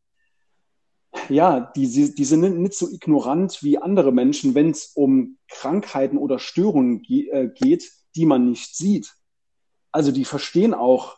ja, 1.30 1.72
die, 1.76 2.14
die 2.14 2.26
sind 2.26 2.60
nicht 2.60 2.74
so 2.74 2.90
ignorant 2.90 3.64
wie 3.64 3.78
andere 3.78 4.12
Menschen, 4.12 4.56
wenn 4.56 4.72
es 4.72 4.92
um 4.96 5.38
Krankheiten 5.48 6.18
oder 6.18 6.40
Störungen 6.40 7.02
ge 7.02 7.30
äh, 7.30 7.50
geht, 7.50 7.92
die 8.16 8.26
man 8.26 8.50
nicht 8.50 8.76
sieht. 8.76 9.14
Also 9.92 10.12
die 10.12 10.26
verstehen 10.26 10.74
auch, 10.74 11.18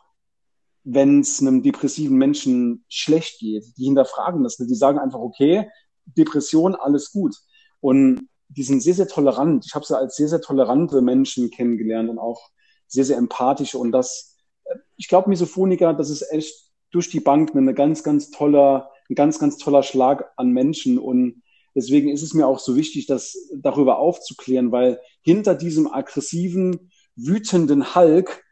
wenn 0.83 1.21
es 1.21 1.41
einem 1.41 1.61
depressiven 1.63 2.17
Menschen 2.17 2.85
schlecht 2.87 3.39
geht. 3.39 3.65
Die 3.77 3.85
hinterfragen 3.85 4.43
das. 4.43 4.57
Die 4.57 4.75
sagen 4.75 4.99
einfach, 4.99 5.19
okay, 5.19 5.69
Depression, 6.05 6.75
alles 6.75 7.11
gut. 7.11 7.35
Und 7.79 8.27
die 8.47 8.63
sind 8.63 8.81
sehr, 8.81 8.95
sehr 8.95 9.07
tolerant. 9.07 9.65
Ich 9.65 9.75
habe 9.75 9.85
sie 9.85 9.97
als 9.97 10.15
sehr, 10.15 10.27
sehr 10.27 10.41
tolerante 10.41 11.01
Menschen 11.01 11.51
kennengelernt 11.51 12.09
und 12.09 12.17
auch 12.17 12.49
sehr, 12.87 13.05
sehr 13.05 13.17
empathische. 13.17 13.77
Und 13.77 13.91
das, 13.91 14.37
äh, 14.65 14.75
ich 14.97 15.07
glaube, 15.07 15.29
Misophoniker, 15.29 15.93
das 15.93 16.09
ist 16.09 16.31
echt 16.31 16.69
durch 16.91 17.09
die 17.09 17.19
Bank 17.19 17.55
eine 17.55 17.73
ganz, 17.73 18.03
ganz 18.03 18.31
toller 18.31 18.89
ein 19.09 19.15
ganz, 19.15 19.39
ganz 19.39 19.57
toller 19.57 19.83
Schlag 19.83 20.31
an 20.37 20.51
Menschen. 20.51 20.99
Und 20.99 21.41
deswegen 21.75 22.09
ist 22.09 22.21
es 22.21 22.33
mir 22.33 22.47
auch 22.47 22.59
so 22.59 22.75
wichtig, 22.75 23.07
das 23.07 23.49
darüber 23.55 23.99
aufzuklären, 23.99 24.71
weil 24.71 24.99
hinter 25.21 25.55
diesem 25.55 25.91
aggressiven, 25.91 26.91
wütenden 27.15 27.95
Hulk, 27.95 28.43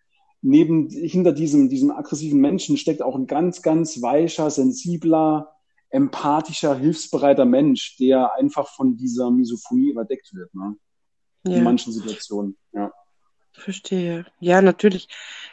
neben, 0.41 0.89
hinter 0.89 1.31
diesem, 1.31 1.69
diesem 1.69 1.91
aggressiven 1.91 2.39
Menschen 2.39 2.77
steckt 2.77 3.01
auch 3.01 3.15
ein 3.15 3.27
ganz, 3.27 3.61
ganz 3.61 4.01
weicher, 4.01 4.49
sensibler, 4.49 5.53
empathischer, 5.89 6.77
hilfsbereiter 6.77 7.45
Mensch, 7.45 7.97
der 7.97 8.33
einfach 8.35 8.67
von 8.75 8.97
dieser 8.97 9.31
Misophonie 9.31 9.91
überdeckt 9.91 10.33
wird, 10.33 10.53
ne? 10.53 10.75
Ja. 11.45 11.57
In 11.57 11.63
manchen 11.63 11.93
Situationen, 11.93 12.57
ja. 12.73 12.91
Verstehe. 13.57 14.25
Ja, 14.39 14.61
natürlich. 14.61 15.07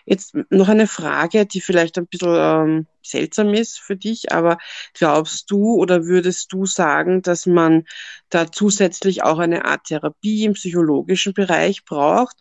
Jetzt 0.04 0.34
noch 0.50 0.68
eine 0.68 0.86
Frage, 0.86 1.46
die 1.46 1.62
vielleicht 1.62 1.96
ein 1.96 2.06
bisschen 2.06 2.36
ähm, 2.36 2.86
seltsam 3.02 3.54
ist 3.54 3.80
für 3.80 3.96
dich, 3.96 4.30
aber 4.30 4.58
glaubst 4.92 5.50
du 5.50 5.74
oder 5.76 6.04
würdest 6.04 6.52
du 6.52 6.66
sagen, 6.66 7.22
dass 7.22 7.46
man 7.46 7.84
da 8.28 8.52
zusätzlich 8.52 9.22
auch 9.22 9.38
eine 9.38 9.64
Art 9.64 9.84
Therapie 9.84 10.44
im 10.44 10.52
psychologischen 10.52 11.32
Bereich 11.32 11.84
braucht? 11.86 12.36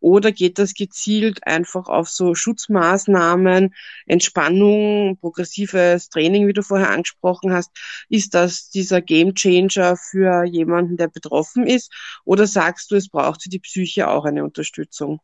Oder 0.00 0.32
geht 0.32 0.58
das 0.58 0.74
gezielt 0.74 1.46
einfach 1.46 1.88
auf 1.88 2.08
so 2.08 2.34
Schutzmaßnahmen, 2.34 3.74
Entspannung, 4.06 5.18
progressives 5.18 6.08
Training, 6.08 6.46
wie 6.46 6.52
du 6.52 6.62
vorher 6.62 6.90
angesprochen 6.90 7.52
hast? 7.52 7.70
Ist 8.08 8.34
das 8.34 8.70
dieser 8.70 9.00
Gamechanger 9.00 9.96
für 9.96 10.44
jemanden, 10.44 10.96
der 10.96 11.08
betroffen 11.08 11.66
ist? 11.66 11.92
Oder 12.24 12.46
sagst 12.46 12.90
du, 12.90 12.96
es 12.96 13.08
braucht 13.08 13.42
für 13.42 13.50
die 13.50 13.58
Psyche 13.58 14.08
auch 14.08 14.24
eine 14.24 14.44
Unterstützung? 14.44 15.20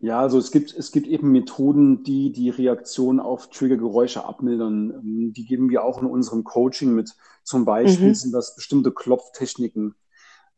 Ja, 0.00 0.20
also 0.20 0.38
es 0.38 0.50
gibt, 0.50 0.74
es 0.74 0.92
gibt 0.92 1.06
eben 1.06 1.32
Methoden, 1.32 2.02
die 2.02 2.30
die 2.30 2.50
Reaktion 2.50 3.18
auf 3.18 3.48
Triggergeräusche 3.48 4.24
abmildern. 4.24 4.90
Ähm, 4.90 5.32
die 5.32 5.46
geben 5.46 5.70
wir 5.70 5.84
auch 5.84 6.00
in 6.02 6.06
unserem 6.06 6.44
Coaching 6.44 6.94
mit. 6.94 7.14
Zum 7.42 7.64
Beispiel 7.64 8.08
mhm. 8.08 8.14
sind 8.14 8.32
das 8.32 8.54
bestimmte 8.54 8.92
Klopftechniken. 8.92 9.94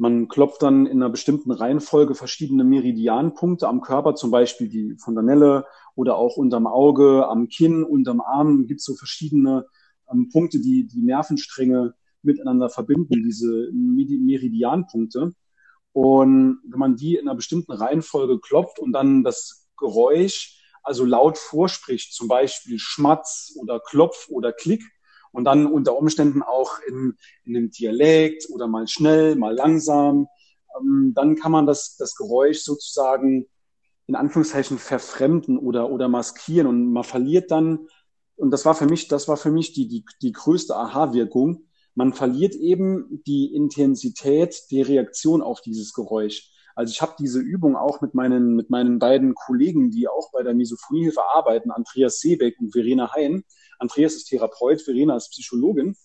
Man 0.00 0.28
klopft 0.28 0.62
dann 0.62 0.86
in 0.86 1.02
einer 1.02 1.10
bestimmten 1.10 1.50
Reihenfolge 1.50 2.14
verschiedene 2.14 2.62
Meridianpunkte 2.62 3.66
am 3.66 3.80
Körper, 3.80 4.14
zum 4.14 4.30
Beispiel 4.30 4.68
die 4.68 4.94
Fontanelle 4.96 5.66
oder 5.96 6.16
auch 6.16 6.36
unterm 6.36 6.68
Auge, 6.68 7.26
am 7.26 7.48
Kinn, 7.48 7.82
unterm 7.82 8.20
Arm. 8.20 8.66
Gibt 8.66 8.80
so 8.80 8.94
verschiedene 8.94 9.66
ähm, 10.10 10.28
Punkte, 10.30 10.60
die 10.60 10.86
die 10.86 11.02
Nervenstränge 11.02 11.94
miteinander 12.22 12.70
verbinden, 12.70 13.24
diese 13.24 13.70
Meridianpunkte. 13.72 15.32
Und 15.92 16.60
wenn 16.64 16.78
man 16.78 16.94
die 16.94 17.16
in 17.16 17.28
einer 17.28 17.34
bestimmten 17.34 17.72
Reihenfolge 17.72 18.38
klopft 18.38 18.78
und 18.78 18.92
dann 18.92 19.24
das 19.24 19.68
Geräusch 19.76 20.62
also 20.84 21.04
laut 21.04 21.38
vorspricht, 21.38 22.14
zum 22.14 22.28
Beispiel 22.28 22.78
Schmatz 22.78 23.56
oder 23.60 23.80
Klopf 23.80 24.28
oder 24.28 24.52
Klick, 24.52 24.82
und 25.32 25.44
dann 25.44 25.66
unter 25.66 25.96
Umständen 25.96 26.42
auch 26.42 26.78
in, 26.86 27.16
in 27.44 27.56
einem 27.56 27.70
Dialekt 27.70 28.48
oder 28.50 28.66
mal 28.66 28.86
schnell, 28.88 29.36
mal 29.36 29.54
langsam, 29.54 30.28
ähm, 30.78 31.12
dann 31.14 31.36
kann 31.36 31.52
man 31.52 31.66
das, 31.66 31.96
das 31.96 32.14
Geräusch 32.14 32.60
sozusagen 32.60 33.46
in 34.06 34.14
Anführungszeichen 34.14 34.78
verfremden 34.78 35.58
oder, 35.58 35.90
oder 35.90 36.08
maskieren 36.08 36.66
und 36.66 36.92
man 36.92 37.04
verliert 37.04 37.50
dann, 37.50 37.88
und 38.36 38.50
das 38.52 38.64
war 38.64 38.74
für 38.74 38.86
mich, 38.86 39.08
das 39.08 39.28
war 39.28 39.36
für 39.36 39.50
mich 39.50 39.72
die, 39.72 39.88
die, 39.88 40.04
die 40.22 40.32
größte 40.32 40.74
Aha-Wirkung, 40.74 41.66
man 41.94 42.12
verliert 42.12 42.54
eben 42.54 43.22
die 43.26 43.52
Intensität 43.52 44.56
der 44.70 44.86
Reaktion 44.86 45.42
auf 45.42 45.60
dieses 45.60 45.92
Geräusch. 45.92 46.52
Also 46.76 46.92
ich 46.92 47.02
habe 47.02 47.16
diese 47.18 47.40
Übung 47.40 47.74
auch 47.74 48.00
mit 48.00 48.14
meinen, 48.14 48.54
mit 48.54 48.70
meinen 48.70 49.00
beiden 49.00 49.34
Kollegen, 49.34 49.90
die 49.90 50.06
auch 50.06 50.30
bei 50.30 50.44
der 50.44 50.54
Misophoniehilfe 50.54 51.24
arbeiten, 51.34 51.72
Andreas 51.72 52.20
Seebeck 52.20 52.60
und 52.60 52.70
Verena 52.70 53.12
Hein. 53.16 53.42
Andreas 53.78 54.14
ist 54.14 54.26
Therapeut, 54.26 54.82
Verena 54.82 55.16
ist 55.16 55.30
Psychologin. 55.30 55.96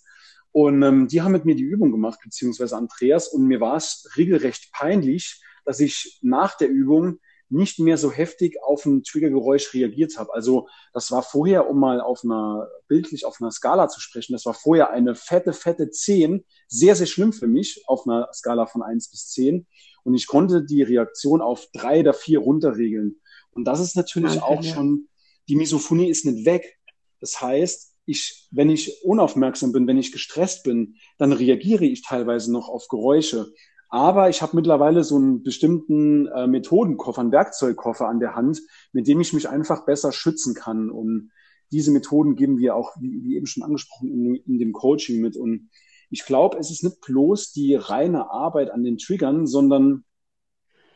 Und 0.52 0.84
ähm, 0.84 1.08
die 1.08 1.22
haben 1.22 1.32
mit 1.32 1.46
mir 1.46 1.56
die 1.56 1.64
Übung 1.64 1.92
gemacht, 1.92 2.20
beziehungsweise 2.24 2.78
Andreas. 2.78 3.28
Und 3.28 3.46
mir 3.46 3.60
war 3.60 3.76
es 3.76 4.08
regelrecht 4.16 4.72
peinlich, 4.72 5.42
dass 5.66 5.80
ich 5.80 6.20
nach 6.22 6.56
der 6.56 6.70
Übung 6.70 7.20
nicht 7.54 7.80
mehr 7.80 7.98
so 7.98 8.12
heftig 8.12 8.58
auf 8.64 8.86
ein 8.86 9.04
Triggergeräusch 9.04 9.74
reagiert 9.74 10.18
habe. 10.18 10.34
Also 10.34 10.68
das 10.92 11.12
war 11.12 11.22
vorher, 11.22 11.70
um 11.70 11.80
mal 11.80 12.02
auf 12.02 12.24
einer 12.24 12.68
bildlich 12.88 13.26
auf 13.26 13.38
einer 13.40 13.52
Skala 13.52 13.90
zu 13.90 14.02
sprechen, 14.02 14.34
das 14.34 14.46
war 14.46 14.56
vorher 14.56 14.90
eine 14.90 15.14
fette, 15.14 15.54
fette 15.54 15.90
10, 15.90 16.44
sehr, 16.68 16.96
sehr 16.96 17.06
schlimm 17.06 17.32
für 17.32 17.48
mich 17.48 17.84
auf 17.88 18.08
einer 18.08 18.28
Skala 18.34 18.66
von 18.66 18.82
1 18.82 19.10
bis 19.12 19.30
10. 19.30 19.68
Und 20.04 20.16
ich 20.16 20.28
konnte 20.28 20.64
die 20.64 20.82
Reaktion 20.82 21.42
auf 21.42 21.68
drei 21.74 22.00
oder 22.00 22.14
vier 22.14 22.40
runterregeln. 22.40 23.22
Und 23.52 23.66
das 23.66 23.80
ist 23.80 23.96
natürlich 23.96 24.42
okay, 24.42 24.44
auch 24.44 24.64
ja. 24.64 24.74
schon, 24.74 25.08
die 25.48 25.56
Misophonie 25.56 26.10
ist 26.10 26.26
nicht 26.26 26.46
weg. 26.46 26.80
Das 27.24 27.40
heißt, 27.40 27.96
ich, 28.06 28.50
wenn 28.52 28.70
ich 28.70 29.02
unaufmerksam 29.06 29.72
bin, 29.72 29.88
wenn 29.88 29.98
ich 29.98 30.12
gestresst 30.12 30.66
bin, 30.66 30.96
dann 31.18 31.32
reagiere 31.32 31.86
ich 31.86 32.04
teilweise 32.04 32.52
noch 32.52 32.68
auf 32.68 32.90
Geräusche. 32.90 33.54
Aber 33.88 34.28
ich 34.28 34.42
habe 34.42 34.58
mittlerweile 34.58 35.06
so 35.06 35.16
einen 35.16 35.42
bestimmten 35.42 36.28
äh, 36.28 36.48
Methodenkoffer, 36.48 37.22
einen 37.22 37.32
Werkzeugkoffer 37.32 38.10
an 38.10 38.20
der 38.20 38.36
Hand, 38.36 38.60
mit 38.92 39.08
dem 39.08 39.22
ich 39.22 39.32
mich 39.32 39.48
einfach 39.48 39.86
besser 39.86 40.12
schützen 40.12 40.54
kann. 40.54 40.90
Und 40.90 41.32
diese 41.72 41.92
Methoden 41.92 42.36
geben 42.36 42.58
wir 42.58 42.76
auch, 42.76 42.92
wie, 43.00 43.24
wie 43.24 43.38
eben 43.38 43.46
schon 43.46 43.64
angesprochen, 43.64 44.12
in, 44.12 44.36
in, 44.36 44.60
dem 44.60 44.74
Coaching 44.74 45.22
mit. 45.22 45.38
Und 45.38 45.70
ich 46.10 46.26
glaube, 46.26 46.58
es 46.58 46.72
ist 46.72 46.84
nicht 46.84 47.00
bloß 47.00 47.54
die 47.54 47.76
reine 47.76 48.32
Arbeit 48.32 48.70
an 48.70 48.84
den 48.84 48.98
Triggern, 48.98 49.48
sondern 49.48 50.04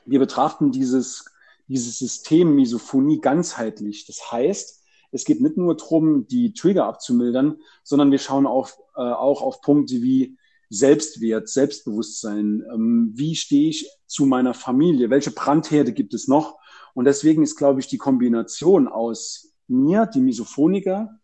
wir 0.05 0.19
betrachten 0.19 0.73
dieses, 0.73 1.23
dieses 1.69 1.97
System 1.97 2.53
Misophonie 2.53 3.21
ganzheitlich. 3.21 4.05
Das 4.07 4.29
heißt, 4.29 4.83
es 5.17 5.25
geht 5.25 5.41
nicht 5.41 5.57
nur 5.57 5.75
darum, 5.75 6.27
die 6.27 6.53
Trigger 6.53 6.85
abzumildern, 6.85 7.57
sondern 7.83 8.11
wir 8.11 8.19
schauen 8.19 8.45
auf, 8.45 8.77
äh, 8.95 9.01
auch 9.01 9.41
auf 9.41 9.61
Punkte 9.61 9.95
wie 9.95 10.37
Selbstwert, 10.69 11.49
Selbstbewusstsein, 11.49 12.63
ähm, 12.71 13.11
wie 13.15 13.35
stehe 13.35 13.69
ich 13.69 13.89
zu 14.05 14.25
meiner 14.25 14.53
Familie, 14.53 15.09
welche 15.09 15.31
Brandherde 15.31 15.91
gibt 15.91 16.13
es 16.13 16.27
noch? 16.27 16.59
Und 16.93 17.05
deswegen 17.05 17.41
ist, 17.41 17.55
glaube 17.55 17.79
ich, 17.79 17.87
die 17.87 17.97
Kombination 17.97 18.87
aus 18.87 19.53
mir, 19.67 20.05
dem 20.05 20.25
Misophoniker, 20.25 21.19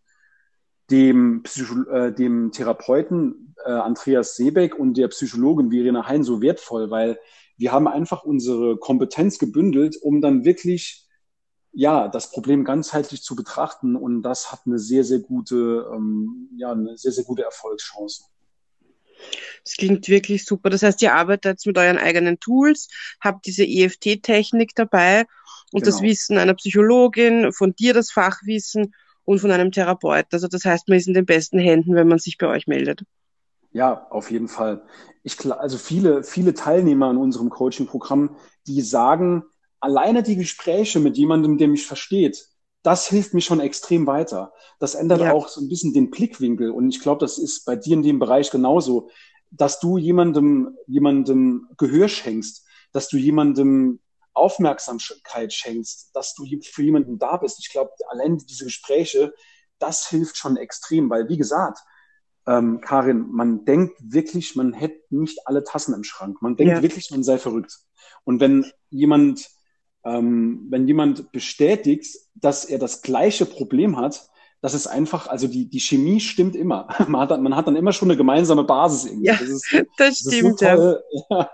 dem, 0.90 1.44
Psycho 1.44 1.84
äh, 1.90 2.14
dem 2.14 2.52
Therapeuten 2.52 3.56
äh, 3.64 3.72
Andreas 3.72 4.36
Seebeck 4.36 4.76
und 4.76 4.98
der 4.98 5.10
Psychologin 5.10 5.70
Verena 5.70 6.08
Hein 6.08 6.24
so 6.24 6.42
wertvoll, 6.42 6.90
weil 6.90 7.20
wir 7.58 7.72
haben 7.72 7.88
einfach 7.88 8.24
unsere 8.24 8.78
Kompetenz 8.78 9.38
gebündelt, 9.38 9.98
um 10.02 10.20
dann 10.20 10.46
wirklich 10.46 11.03
ja 11.74 12.08
das 12.08 12.32
Problem 12.32 12.64
ganzheitlich 12.64 13.24
zu 13.24 13.36
betrachten 13.36 13.96
und 13.96 14.22
das 14.22 14.52
hat 14.52 14.62
eine 14.66 14.80
sehr 14.80 15.04
sehr 15.04 15.20
gute 15.20 15.90
ähm, 15.94 16.50
ja 16.56 16.72
eine 16.72 16.98
sehr 16.98 17.12
sehr 17.12 17.24
gute 17.24 17.44
Erfolgschance. 17.44 18.26
Das 19.64 19.76
klingt 19.76 20.08
wirklich 20.10 20.46
super. 20.46 20.70
Das 20.70 20.84
heißt, 20.84 21.02
ihr 21.02 21.14
arbeitet 21.14 21.66
mit 21.66 21.78
euren 21.78 21.98
eigenen 21.98 22.40
Tools, 22.40 22.90
habt 23.22 23.46
diese 23.46 23.64
EFT-Technik 23.64 24.76
dabei 24.76 25.26
und 25.72 25.84
genau. 25.84 25.86
das 25.86 26.02
Wissen 26.02 26.38
einer 26.38 26.54
Psychologin, 26.56 27.54
von 27.54 27.74
dir 27.74 27.94
das 27.94 28.12
Fachwissen 28.12 28.94
und 29.26 29.40
von 29.40 29.52
einem 29.52 29.72
Therapeuten. 29.72 30.30
Also 30.34 30.48
das 30.48 30.66
heißt, 30.66 30.90
man 30.90 30.98
ist 30.98 31.08
in 31.08 31.14
den 31.14 31.26
besten 31.26 31.60
Händen, 31.60 31.96
wenn 31.96 32.08
man 32.08 32.20
sich 32.20 32.38
bei 32.38 32.48
euch 32.48 32.68
meldet. 32.68 33.04
Ja, 33.72 34.06
auf 34.10 34.30
jeden 34.30 34.48
Fall. 34.48 34.84
Ich, 35.24 35.50
also 35.52 35.78
viele, 35.78 36.24
viele 36.24 36.54
Teilnehmer 36.54 37.10
in 37.10 37.18
unserem 37.18 37.50
Coaching-Programm, 37.50 38.36
die 38.68 38.82
sagen, 38.82 39.46
alleine 39.84 40.24
die 40.24 40.38
Gespräche 40.38 41.02
mit 41.02 41.18
jemandem, 41.18 41.58
der 41.58 41.68
mich 41.68 41.86
versteht, 41.86 42.48
das 42.84 43.08
hilft 43.08 43.34
mir 43.34 43.42
schon 43.42 43.60
extrem 43.60 44.08
weiter. 44.08 44.54
Das 44.80 44.96
ändert 44.96 45.20
ja. 45.20 45.34
auch 45.34 45.50
so 45.50 45.60
ein 45.60 45.68
bisschen 45.68 45.94
den 45.94 46.10
Blickwinkel. 46.10 46.72
Und 46.72 46.90
ich 46.90 47.02
glaube, 47.02 47.20
das 47.20 47.38
ist 47.38 47.66
bei 47.66 47.76
dir 47.76 47.94
in 47.94 48.02
dem 48.02 48.18
Bereich 48.18 48.50
genauso, 48.50 49.10
dass 49.52 49.82
du 49.82 49.98
jemandem, 49.98 50.78
jemandem 50.88 51.68
Gehör 51.78 52.08
schenkst, 52.08 52.66
dass 52.94 53.10
du 53.10 53.18
jemandem 53.18 54.00
Aufmerksamkeit 54.34 55.52
schenkst, 55.52 56.12
dass 56.16 56.34
du 56.34 56.46
für 56.62 56.84
jemanden 56.84 57.20
da 57.20 57.36
bist. 57.38 57.60
Ich 57.60 57.70
glaube, 57.70 57.92
allein 58.08 58.38
diese 58.38 58.64
Gespräche, 58.64 59.34
das 59.80 60.08
hilft 60.08 60.38
schon 60.38 60.56
extrem, 60.56 61.10
weil 61.10 61.28
wie 61.28 61.38
gesagt, 61.38 61.80
ähm, 62.48 62.80
Karin, 62.80 63.28
man 63.32 63.66
denkt 63.66 63.96
wirklich, 64.00 64.56
man 64.56 64.72
hätte 64.72 65.02
nicht 65.10 65.46
alle 65.46 65.64
Tassen 65.64 65.94
im 65.94 66.06
Schrank. 66.06 66.42
Man 66.42 66.56
denkt 66.56 66.76
ja. 66.76 66.82
wirklich, 66.82 67.12
man 67.12 67.24
sei 67.24 67.38
verrückt. 67.38 67.80
Und 68.24 68.40
wenn 68.40 68.72
jemand 68.90 69.50
ähm, 70.06 70.68
wenn 70.70 70.88
jemand 70.88 71.32
bestätigt, 71.32 72.18
dass 72.36 72.66
er 72.66 72.80
das 72.80 73.02
gleiche 73.02 73.46
Problem 73.46 73.98
hat, 73.98 74.30
das 74.64 74.74
ist 74.74 74.88
einfach, 74.88 75.28
also 75.28 75.48
die, 75.48 75.70
die 75.70 75.82
Chemie 75.82 76.22
stimmt 76.22 76.56
immer. 76.56 76.88
Man 77.08 77.22
hat, 77.22 77.42
man 77.42 77.56
hat 77.56 77.68
dann 77.68 77.76
immer 77.76 77.92
schon 77.92 78.10
eine 78.10 78.18
gemeinsame 78.18 78.64
Basis 78.64 79.06
irgendwie. 79.06 79.28
Ja, 79.28 79.34
das, 79.34 79.50
ist, 79.50 79.74
das, 79.98 80.24
das 80.24 80.34
stimmt. 80.34 80.60
So 80.60 80.98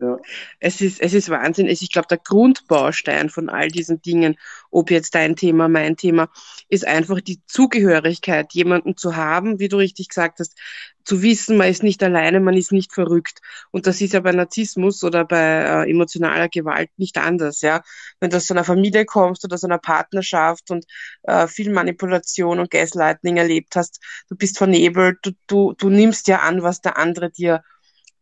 ja. 0.00 0.18
Es 0.58 0.80
ist, 0.80 1.00
es 1.00 1.14
ist 1.14 1.30
Wahnsinn. 1.30 1.68
Ich 1.68 1.92
glaube, 1.92 2.08
der 2.08 2.18
Grundbaustein 2.18 3.30
von 3.30 3.48
all 3.48 3.68
diesen 3.68 4.02
Dingen, 4.02 4.36
ob 4.72 4.90
jetzt 4.90 5.14
dein 5.14 5.36
Thema, 5.36 5.68
mein 5.68 5.96
Thema, 5.96 6.28
ist 6.68 6.84
einfach 6.84 7.20
die 7.20 7.40
Zugehörigkeit, 7.46 8.52
jemanden 8.52 8.96
zu 8.96 9.14
haben, 9.14 9.60
wie 9.60 9.68
du 9.68 9.76
richtig 9.76 10.08
gesagt 10.08 10.40
hast, 10.40 10.56
zu 11.08 11.22
wissen, 11.22 11.56
man 11.56 11.68
ist 11.68 11.82
nicht 11.82 12.02
alleine, 12.02 12.38
man 12.38 12.54
ist 12.54 12.70
nicht 12.70 12.92
verrückt. 12.92 13.40
Und 13.70 13.86
das 13.86 14.02
ist 14.02 14.12
ja 14.12 14.20
bei 14.20 14.32
Narzissmus 14.32 15.02
oder 15.02 15.24
bei 15.24 15.38
äh, 15.38 15.90
emotionaler 15.90 16.50
Gewalt 16.50 16.90
nicht 16.98 17.16
anders, 17.16 17.62
ja. 17.62 17.82
Wenn 18.20 18.28
du 18.28 18.36
aus 18.36 18.50
einer 18.50 18.62
Familie 18.62 19.06
kommst 19.06 19.42
oder 19.42 19.54
aus 19.54 19.64
einer 19.64 19.78
Partnerschaft 19.78 20.70
und 20.70 20.84
äh, 21.22 21.48
viel 21.48 21.72
Manipulation 21.72 22.60
und 22.60 22.70
Gaslighting 22.70 23.38
erlebt 23.38 23.74
hast, 23.74 24.00
du 24.28 24.36
bist 24.36 24.58
vernebelt, 24.58 25.18
du, 25.22 25.30
du, 25.46 25.72
du 25.78 25.88
nimmst 25.88 26.28
ja 26.28 26.40
an, 26.40 26.62
was 26.62 26.82
der 26.82 26.98
andere 26.98 27.30
dir 27.30 27.62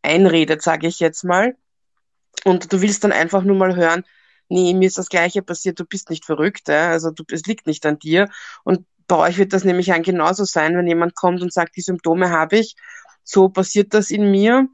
einredet, 0.02 0.62
sage 0.62 0.86
ich 0.86 1.00
jetzt 1.00 1.24
mal. 1.24 1.56
Und 2.44 2.72
du 2.72 2.82
willst 2.82 3.02
dann 3.02 3.10
einfach 3.10 3.42
nur 3.42 3.56
mal 3.56 3.74
hören, 3.74 4.04
nee, 4.48 4.74
mir 4.74 4.86
ist 4.86 4.98
das 4.98 5.08
Gleiche 5.08 5.42
passiert, 5.42 5.80
du 5.80 5.84
bist 5.84 6.08
nicht 6.08 6.24
verrückt, 6.24 6.68
ja? 6.68 6.90
also 6.90 7.10
du, 7.10 7.24
es 7.32 7.46
liegt 7.46 7.66
nicht 7.66 7.84
an 7.84 7.98
dir. 7.98 8.28
Und 8.62 8.86
bei 9.06 9.16
euch 9.16 9.38
wird 9.38 9.52
das 9.52 9.64
nämlich 9.64 9.92
ein 9.92 10.02
genauso 10.02 10.44
sein, 10.44 10.76
wenn 10.76 10.86
jemand 10.86 11.14
kommt 11.14 11.42
und 11.42 11.52
sagt, 11.52 11.76
die 11.76 11.82
Symptome 11.82 12.30
habe 12.30 12.58
ich, 12.58 12.76
so 13.22 13.48
passiert 13.48 13.94
das 13.94 14.10
in 14.10 14.30
mir, 14.30 14.68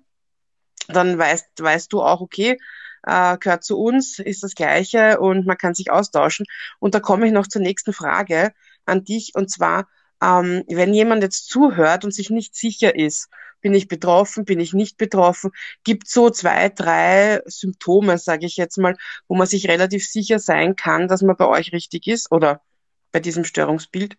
dann 0.88 1.18
weißt, 1.18 1.46
weißt 1.58 1.92
du 1.92 2.02
auch, 2.02 2.20
okay, 2.20 2.58
äh, 3.04 3.36
gehört 3.38 3.64
zu 3.64 3.78
uns, 3.78 4.18
ist 4.18 4.42
das 4.42 4.54
Gleiche 4.54 5.20
und 5.20 5.46
man 5.46 5.56
kann 5.56 5.74
sich 5.74 5.90
austauschen. 5.90 6.46
Und 6.78 6.94
da 6.94 7.00
komme 7.00 7.26
ich 7.26 7.32
noch 7.32 7.46
zur 7.46 7.62
nächsten 7.62 7.92
Frage 7.92 8.52
an 8.84 9.04
dich, 9.04 9.32
und 9.34 9.50
zwar, 9.50 9.88
ähm, 10.22 10.64
wenn 10.68 10.94
jemand 10.94 11.22
jetzt 11.22 11.48
zuhört 11.48 12.04
und 12.04 12.14
sich 12.14 12.30
nicht 12.30 12.54
sicher 12.54 12.94
ist, 12.94 13.28
bin 13.60 13.74
ich 13.74 13.88
betroffen, 13.88 14.44
bin 14.44 14.60
ich 14.60 14.72
nicht 14.72 14.96
betroffen, 14.98 15.52
gibt 15.84 16.08
so 16.08 16.30
zwei, 16.30 16.68
drei 16.68 17.40
Symptome, 17.46 18.18
sage 18.18 18.46
ich 18.46 18.56
jetzt 18.56 18.76
mal, 18.76 18.96
wo 19.28 19.36
man 19.36 19.46
sich 19.46 19.68
relativ 19.68 20.06
sicher 20.06 20.38
sein 20.38 20.74
kann, 20.74 21.06
dass 21.06 21.22
man 21.22 21.36
bei 21.36 21.46
euch 21.46 21.72
richtig 21.72 22.06
ist 22.08 22.32
oder 22.32 22.60
bei 23.12 23.20
diesem 23.20 23.44
Störungsbild? 23.44 24.16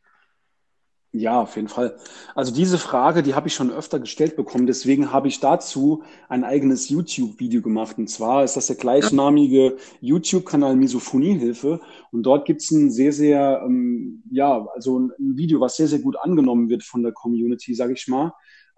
Ja, 1.15 1.41
auf 1.41 1.57
jeden 1.57 1.67
Fall. 1.67 1.95
Also 2.33 2.51
diese 2.51 2.79
Frage, 2.79 3.21
die 3.21 3.35
habe 3.35 3.47
ich 3.47 3.53
schon 3.53 3.69
öfter 3.69 3.99
gestellt 3.99 4.35
bekommen. 4.35 4.65
Deswegen 4.65 5.11
habe 5.11 5.27
ich 5.27 5.39
dazu 5.39 6.01
ein 6.27 6.43
eigenes 6.43 6.89
YouTube-Video 6.89 7.61
gemacht. 7.61 7.99
Und 7.99 8.09
zwar 8.09 8.43
ist 8.43 8.57
das 8.57 8.65
der 8.65 8.77
gleichnamige 8.77 9.77
YouTube-Kanal 10.01 10.75
Misophoniehilfe. 10.75 11.81
Und 12.11 12.23
dort 12.23 12.45
gibt 12.47 12.63
es 12.63 12.71
ein 12.71 12.89
sehr, 12.89 13.13
sehr, 13.13 13.61
ähm, 13.63 14.23
ja, 14.31 14.65
also 14.73 15.01
ein 15.01 15.37
Video, 15.37 15.59
was 15.59 15.77
sehr, 15.77 15.87
sehr 15.87 15.99
gut 15.99 16.17
angenommen 16.17 16.67
wird 16.69 16.81
von 16.81 17.03
der 17.03 17.11
Community, 17.11 17.75
sage 17.75 17.93
ich 17.93 18.07
mal, 18.07 18.33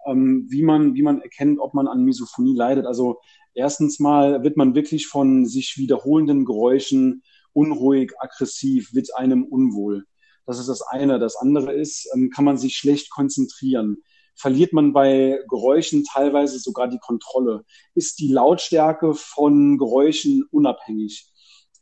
ähm, 0.06 0.44
wie 0.50 0.62
man, 0.62 0.94
wie 0.94 1.02
man 1.02 1.22
erkennt, 1.22 1.58
ob 1.58 1.72
man 1.72 1.88
an 1.88 2.04
Misophonie 2.04 2.54
leidet. 2.54 2.84
Also 2.84 3.18
erstens 3.54 3.98
mal 3.98 4.42
wird 4.42 4.58
man 4.58 4.74
wirklich 4.74 5.06
von 5.06 5.46
sich 5.46 5.78
wiederholenden 5.78 6.44
Geräuschen 6.44 7.22
unruhig, 7.56 8.12
aggressiv, 8.18 8.92
wird 8.94 9.16
einem 9.16 9.44
unwohl. 9.44 10.04
Das 10.44 10.58
ist 10.58 10.68
das 10.68 10.82
eine. 10.82 11.18
Das 11.18 11.36
andere 11.36 11.72
ist, 11.72 12.08
ähm, 12.14 12.30
kann 12.30 12.44
man 12.44 12.58
sich 12.58 12.76
schlecht 12.76 13.10
konzentrieren. 13.10 13.96
Verliert 14.36 14.72
man 14.72 14.92
bei 14.92 15.40
Geräuschen 15.48 16.04
teilweise 16.04 16.58
sogar 16.58 16.88
die 16.88 16.98
Kontrolle? 16.98 17.64
Ist 17.94 18.18
die 18.20 18.28
Lautstärke 18.28 19.14
von 19.14 19.78
Geräuschen 19.78 20.44
unabhängig? 20.50 21.32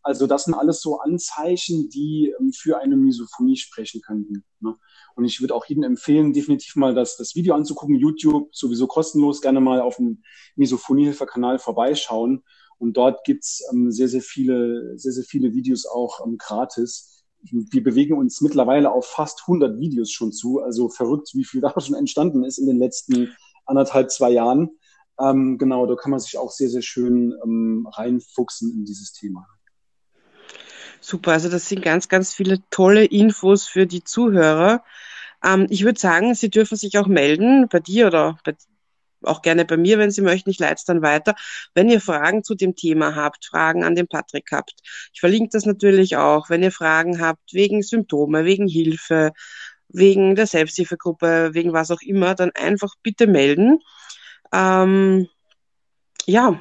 Also 0.02 0.26
das 0.26 0.44
sind 0.44 0.54
alles 0.54 0.80
so 0.80 0.98
Anzeichen, 0.98 1.88
die 1.88 2.32
ähm, 2.38 2.52
für 2.52 2.78
eine 2.78 2.96
Misophonie 2.96 3.56
sprechen 3.56 4.00
könnten. 4.00 4.44
Ne? 4.60 4.76
Und 5.16 5.24
ich 5.24 5.40
würde 5.40 5.54
auch 5.54 5.66
jedem 5.66 5.82
empfehlen, 5.82 6.32
definitiv 6.32 6.76
mal 6.76 6.94
das, 6.94 7.16
das 7.16 7.34
Video 7.34 7.54
anzugucken. 7.54 7.96
YouTube 7.96 8.54
sowieso 8.54 8.86
kostenlos, 8.86 9.40
gerne 9.40 9.60
mal 9.60 9.80
auf 9.80 9.96
dem 9.96 10.22
Misophoniehilfe-Kanal 10.56 11.58
vorbeischauen 11.58 12.44
Und 12.78 12.96
dort 12.96 13.24
gibt's 13.24 13.62
ähm, 13.72 13.90
sehr, 13.90 14.08
sehr 14.08 14.22
viele, 14.22 14.98
sehr, 14.98 15.12
sehr 15.12 15.24
viele 15.24 15.52
Videos 15.52 15.86
auch 15.86 16.24
ähm, 16.26 16.36
gratis. 16.38 17.24
Wir 17.42 17.84
bewegen 17.84 18.16
uns 18.16 18.40
mittlerweile 18.40 18.90
auf 18.90 19.06
fast 19.06 19.42
100 19.42 19.78
Videos 19.78 20.10
schon 20.10 20.32
zu. 20.32 20.60
Also 20.60 20.88
verrückt, 20.88 21.30
wie 21.34 21.44
viel 21.44 21.60
da 21.60 21.74
schon 21.80 21.94
entstanden 21.94 22.44
ist 22.44 22.58
in 22.58 22.66
den 22.66 22.78
letzten 22.78 23.34
anderthalb, 23.66 24.10
zwei 24.10 24.30
Jahren. 24.30 24.70
Ähm, 25.20 25.58
genau, 25.58 25.86
da 25.86 25.94
kann 25.94 26.10
man 26.10 26.20
sich 26.20 26.38
auch 26.38 26.50
sehr, 26.50 26.68
sehr 26.68 26.82
schön 26.82 27.34
ähm, 27.44 27.88
reinfuchsen 27.92 28.72
in 28.72 28.84
dieses 28.84 29.12
Thema. 29.12 29.46
Super, 31.00 31.32
also 31.32 31.50
das 31.50 31.68
sind 31.68 31.82
ganz, 31.82 32.08
ganz 32.08 32.32
viele 32.32 32.58
tolle 32.70 33.04
Infos 33.04 33.66
für 33.66 33.86
die 33.86 34.02
Zuhörer. 34.02 34.82
Ähm, 35.44 35.66
ich 35.68 35.84
würde 35.84 36.00
sagen, 36.00 36.34
Sie 36.34 36.48
dürfen 36.48 36.76
sich 36.76 36.98
auch 36.98 37.06
melden 37.06 37.68
bei 37.68 37.78
dir 37.78 38.06
oder 38.06 38.38
bei, 38.44 38.56
auch 39.26 39.42
gerne 39.42 39.64
bei 39.64 39.76
mir, 39.76 39.98
wenn 39.98 40.10
Sie 40.10 40.22
möchten. 40.22 40.50
Ich 40.50 40.58
leite 40.58 40.76
es 40.76 40.84
dann 40.84 41.02
weiter. 41.02 41.34
Wenn 41.74 41.88
ihr 41.88 42.00
Fragen 42.00 42.44
zu 42.44 42.54
dem 42.54 42.74
Thema 42.74 43.14
habt, 43.14 43.46
Fragen 43.46 43.84
an 43.84 43.94
den 43.94 44.08
Patrick 44.08 44.50
habt. 44.52 44.74
Ich 45.12 45.20
verlinke 45.20 45.50
das 45.52 45.66
natürlich 45.66 46.16
auch. 46.16 46.50
Wenn 46.50 46.62
ihr 46.62 46.72
Fragen 46.72 47.20
habt 47.20 47.52
wegen 47.52 47.82
Symptome, 47.82 48.44
wegen 48.44 48.68
Hilfe, 48.68 49.32
wegen 49.88 50.34
der 50.34 50.46
Selbsthilfegruppe, 50.46 51.50
wegen 51.54 51.72
was 51.72 51.90
auch 51.90 52.02
immer, 52.02 52.34
dann 52.34 52.50
einfach 52.54 52.94
bitte 53.02 53.26
melden. 53.26 53.80
Ähm, 54.52 55.28
ja, 56.26 56.60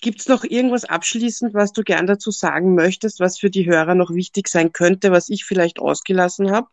Gibt 0.00 0.20
es 0.20 0.28
noch 0.28 0.44
irgendwas 0.44 0.84
abschließend, 0.84 1.54
was 1.54 1.72
du 1.72 1.82
gern 1.82 2.06
dazu 2.06 2.30
sagen 2.30 2.76
möchtest, 2.76 3.18
was 3.18 3.38
für 3.38 3.50
die 3.50 3.66
Hörer 3.66 3.96
noch 3.96 4.10
wichtig 4.10 4.46
sein 4.46 4.72
könnte, 4.72 5.10
was 5.10 5.28
ich 5.28 5.44
vielleicht 5.44 5.80
ausgelassen 5.80 6.52
habe? 6.52 6.68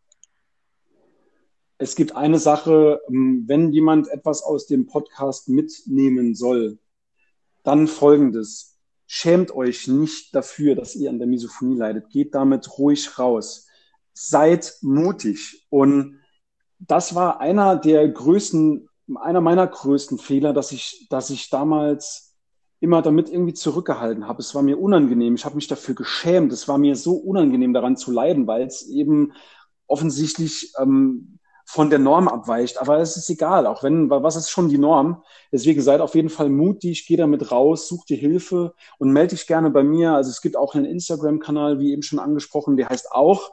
Es 1.78 1.96
gibt 1.96 2.16
eine 2.16 2.40
Sache, 2.40 3.02
ähm, 3.10 3.44
wenn 3.48 3.72
jemand 3.72 4.08
etwas 4.08 4.44
aus 4.44 4.66
dem 4.66 4.88
Podcast 4.88 5.50
mitnehmen 5.50 6.34
soll, 6.36 6.80
dann 7.64 7.88
folgendes. 7.88 8.80
Schämt 9.08 9.52
euch 9.52 9.88
nicht 9.88 10.34
dafür, 10.34 10.76
dass 10.76 10.96
ihr 10.96 11.10
an 11.10 11.20
der 11.20 11.28
Misophonie 11.28 11.76
leidet. 11.76 12.10
Geht 12.10 12.34
damit 12.34 12.78
ruhig 12.78 13.20
raus. 13.20 13.68
Seid 14.14 14.78
mutig. 14.82 15.66
Und 15.70 16.20
das 16.80 17.14
war 17.14 17.40
einer 17.40 17.76
der 17.76 18.08
größten, 18.08 18.88
einer 19.16 19.42
meiner 19.42 19.68
größten 19.68 20.18
Fehler, 20.18 20.54
dass 20.54 20.72
ich, 20.72 21.08
dass 21.10 21.30
ich 21.30 21.50
damals 21.50 22.36
immer 22.80 23.02
damit 23.02 23.30
irgendwie 23.30 23.54
zurückgehalten 23.54 24.28
habe. 24.28 24.42
Es 24.42 24.56
war 24.56 24.62
mir 24.62 24.80
unangenehm. 24.80 25.36
Ich 25.36 25.46
habe 25.46 25.56
mich 25.56 25.68
dafür 25.68 25.96
geschämt. 25.96 26.52
Es 26.54 26.68
war 26.68 26.78
mir 26.78 26.96
so 26.96 27.16
unangenehm, 27.16 27.74
daran 27.74 27.98
zu 27.98 28.12
leiden, 28.12 28.48
weil 28.48 28.64
es 28.64 28.88
eben 28.88 29.34
offensichtlich 29.88 30.74
ähm, 30.80 31.40
von 31.66 31.90
der 31.90 32.00
Norm 32.00 32.28
abweicht. 32.28 32.80
Aber 32.80 33.00
es 33.00 33.18
ist 33.18 33.30
egal, 33.30 33.68
auch 33.68 33.84
wenn, 33.84 34.10
was 34.10 34.36
ist 34.36 34.50
schon 34.50 34.70
die 34.70 34.78
Norm? 34.78 35.24
Deswegen 35.52 35.82
seid 35.82 36.00
auf 36.00 36.16
jeden 36.16 36.30
Fall 36.30 36.50
mutig, 36.50 37.06
geh 37.08 37.18
damit 37.18 37.52
raus, 37.52 37.88
such 37.88 38.06
dir 38.06 38.18
Hilfe 38.18 38.74
und 39.00 39.12
melde 39.12 39.36
dich 39.36 39.48
gerne 39.48 39.72
bei 39.72 39.84
mir. 39.84 40.14
Also 40.14 40.30
es 40.30 40.42
gibt 40.42 40.56
auch 40.56 40.76
einen 40.76 40.86
Instagram-Kanal, 40.86 41.80
wie 41.80 41.92
eben 41.92 42.04
schon 42.04 42.20
angesprochen, 42.20 42.78
der 42.78 42.90
heißt 42.90 43.12
auch 43.12 43.52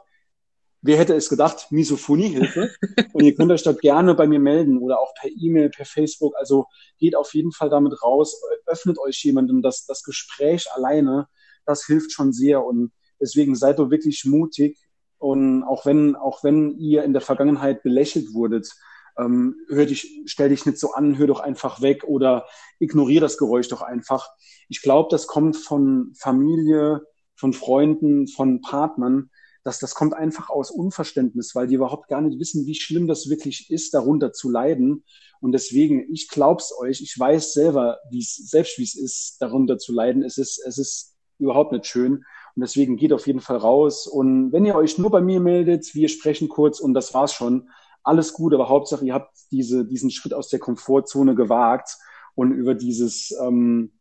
wer 0.83 0.97
hätte 0.97 1.15
es 1.15 1.29
gedacht, 1.29 1.67
Misophoniehilfe. 1.71 2.69
Und 3.13 3.23
ihr 3.23 3.33
könnt 3.33 3.51
euch 3.51 3.63
dort 3.63 3.81
gerne 3.81 4.13
bei 4.13 4.27
mir 4.27 4.39
melden 4.39 4.77
oder 4.77 4.99
auch 4.99 5.13
per 5.15 5.29
E-Mail, 5.31 5.69
per 5.69 5.85
Facebook. 5.85 6.35
Also 6.37 6.67
geht 6.99 7.15
auf 7.15 7.33
jeden 7.33 7.51
Fall 7.51 7.69
damit 7.69 8.03
raus, 8.03 8.39
öffnet 8.67 8.99
euch 8.99 9.23
jemandem. 9.23 9.61
Das, 9.61 9.85
das 9.85 10.03
Gespräch 10.03 10.67
alleine, 10.73 11.27
das 11.65 11.85
hilft 11.85 12.11
schon 12.11 12.33
sehr. 12.33 12.63
Und 12.63 12.91
deswegen 13.19 13.55
seid 13.55 13.79
doch 13.79 13.89
wirklich 13.89 14.25
mutig. 14.25 14.77
Und 15.23 15.63
auch 15.63 15.85
wenn, 15.85 16.17
auch 16.17 16.43
wenn 16.43 16.77
ihr 16.77 17.05
in 17.05 17.13
der 17.13 17.21
Vergangenheit 17.21 17.81
belächelt 17.81 18.33
wurdet, 18.33 18.75
ähm, 19.17 19.55
hör 19.69 19.85
dich, 19.85 20.21
stell 20.25 20.49
dich 20.49 20.65
nicht 20.65 20.77
so 20.77 20.91
an, 20.91 21.17
hör 21.17 21.27
doch 21.27 21.39
einfach 21.39 21.81
weg 21.81 22.03
oder 22.03 22.45
ignoriere 22.79 23.21
das 23.21 23.37
Geräusch 23.37 23.69
doch 23.69 23.81
einfach. 23.81 24.27
Ich 24.67 24.81
glaube, 24.81 25.07
das 25.09 25.25
kommt 25.25 25.55
von 25.55 26.11
Familie, 26.19 27.03
von 27.35 27.53
Freunden, 27.53 28.27
von 28.27 28.59
Partnern, 28.59 29.29
dass 29.63 29.79
das 29.79 29.95
kommt 29.95 30.13
einfach 30.13 30.49
aus 30.49 30.71
Unverständnis, 30.71 31.55
weil 31.55 31.67
die 31.67 31.75
überhaupt 31.75 32.09
gar 32.09 32.19
nicht 32.19 32.37
wissen, 32.37 32.65
wie 32.65 32.75
schlimm 32.75 33.07
das 33.07 33.29
wirklich 33.29 33.69
ist, 33.69 33.93
darunter 33.93 34.33
zu 34.33 34.51
leiden. 34.51 35.05
Und 35.39 35.53
deswegen, 35.53 36.11
ich 36.11 36.27
glaub's 36.27 36.77
euch, 36.77 36.99
ich 36.99 37.17
weiß 37.17 37.53
selber, 37.53 37.99
wie 38.11 38.23
selbst 38.23 38.77
wie 38.77 38.83
es 38.83 38.95
ist, 38.95 39.37
darunter 39.39 39.77
zu 39.77 39.93
leiden. 39.93 40.21
Es 40.21 40.37
ist, 40.37 40.61
es 40.67 40.77
ist 40.77 41.15
überhaupt 41.37 41.71
nicht 41.71 41.85
schön. 41.85 42.25
Und 42.55 42.61
deswegen 42.61 42.97
geht 42.97 43.13
auf 43.13 43.25
jeden 43.25 43.39
Fall 43.39 43.57
raus. 43.57 44.07
Und 44.07 44.51
wenn 44.51 44.65
ihr 44.65 44.75
euch 44.75 44.97
nur 44.97 45.09
bei 45.09 45.21
mir 45.21 45.39
meldet, 45.39 45.95
wir 45.95 46.07
sprechen 46.09 46.49
kurz 46.49 46.79
und 46.79 46.93
das 46.93 47.13
war's 47.13 47.33
schon. 47.33 47.69
Alles 48.03 48.33
gut, 48.33 48.53
aber 48.53 48.69
Hauptsache, 48.69 49.05
ihr 49.05 49.13
habt 49.13 49.35
diese, 49.51 49.85
diesen 49.85 50.11
Schritt 50.11 50.33
aus 50.33 50.49
der 50.49 50.59
Komfortzone 50.59 51.35
gewagt 51.35 51.97
und 52.35 52.51
über 52.51 52.75
dieses, 52.75 53.35
ähm, 53.41 53.93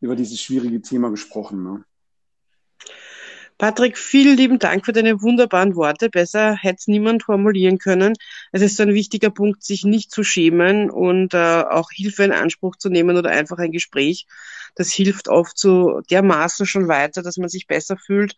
über 0.00 0.16
dieses 0.16 0.40
schwierige 0.40 0.80
Thema 0.82 1.10
gesprochen. 1.10 1.62
Ne? 1.62 1.84
Patrick, 3.60 3.98
vielen 3.98 4.38
lieben 4.38 4.58
Dank 4.58 4.86
für 4.86 4.94
deine 4.94 5.20
wunderbaren 5.20 5.76
Worte. 5.76 6.08
Besser 6.08 6.56
hätte 6.56 6.76
es 6.78 6.86
niemand 6.86 7.24
formulieren 7.24 7.76
können. 7.76 8.14
Es 8.52 8.62
ist 8.62 8.78
so 8.78 8.84
ein 8.84 8.94
wichtiger 8.94 9.28
Punkt, 9.28 9.62
sich 9.62 9.84
nicht 9.84 10.10
zu 10.10 10.24
schämen 10.24 10.88
und 10.88 11.34
äh, 11.34 11.64
auch 11.68 11.90
Hilfe 11.90 12.24
in 12.24 12.32
Anspruch 12.32 12.76
zu 12.76 12.88
nehmen 12.88 13.18
oder 13.18 13.28
einfach 13.28 13.58
ein 13.58 13.70
Gespräch. 13.70 14.26
Das 14.76 14.90
hilft 14.90 15.28
oft 15.28 15.58
so 15.58 16.00
dermaßen 16.08 16.64
schon 16.64 16.88
weiter, 16.88 17.22
dass 17.22 17.36
man 17.36 17.50
sich 17.50 17.66
besser 17.66 17.98
fühlt 17.98 18.34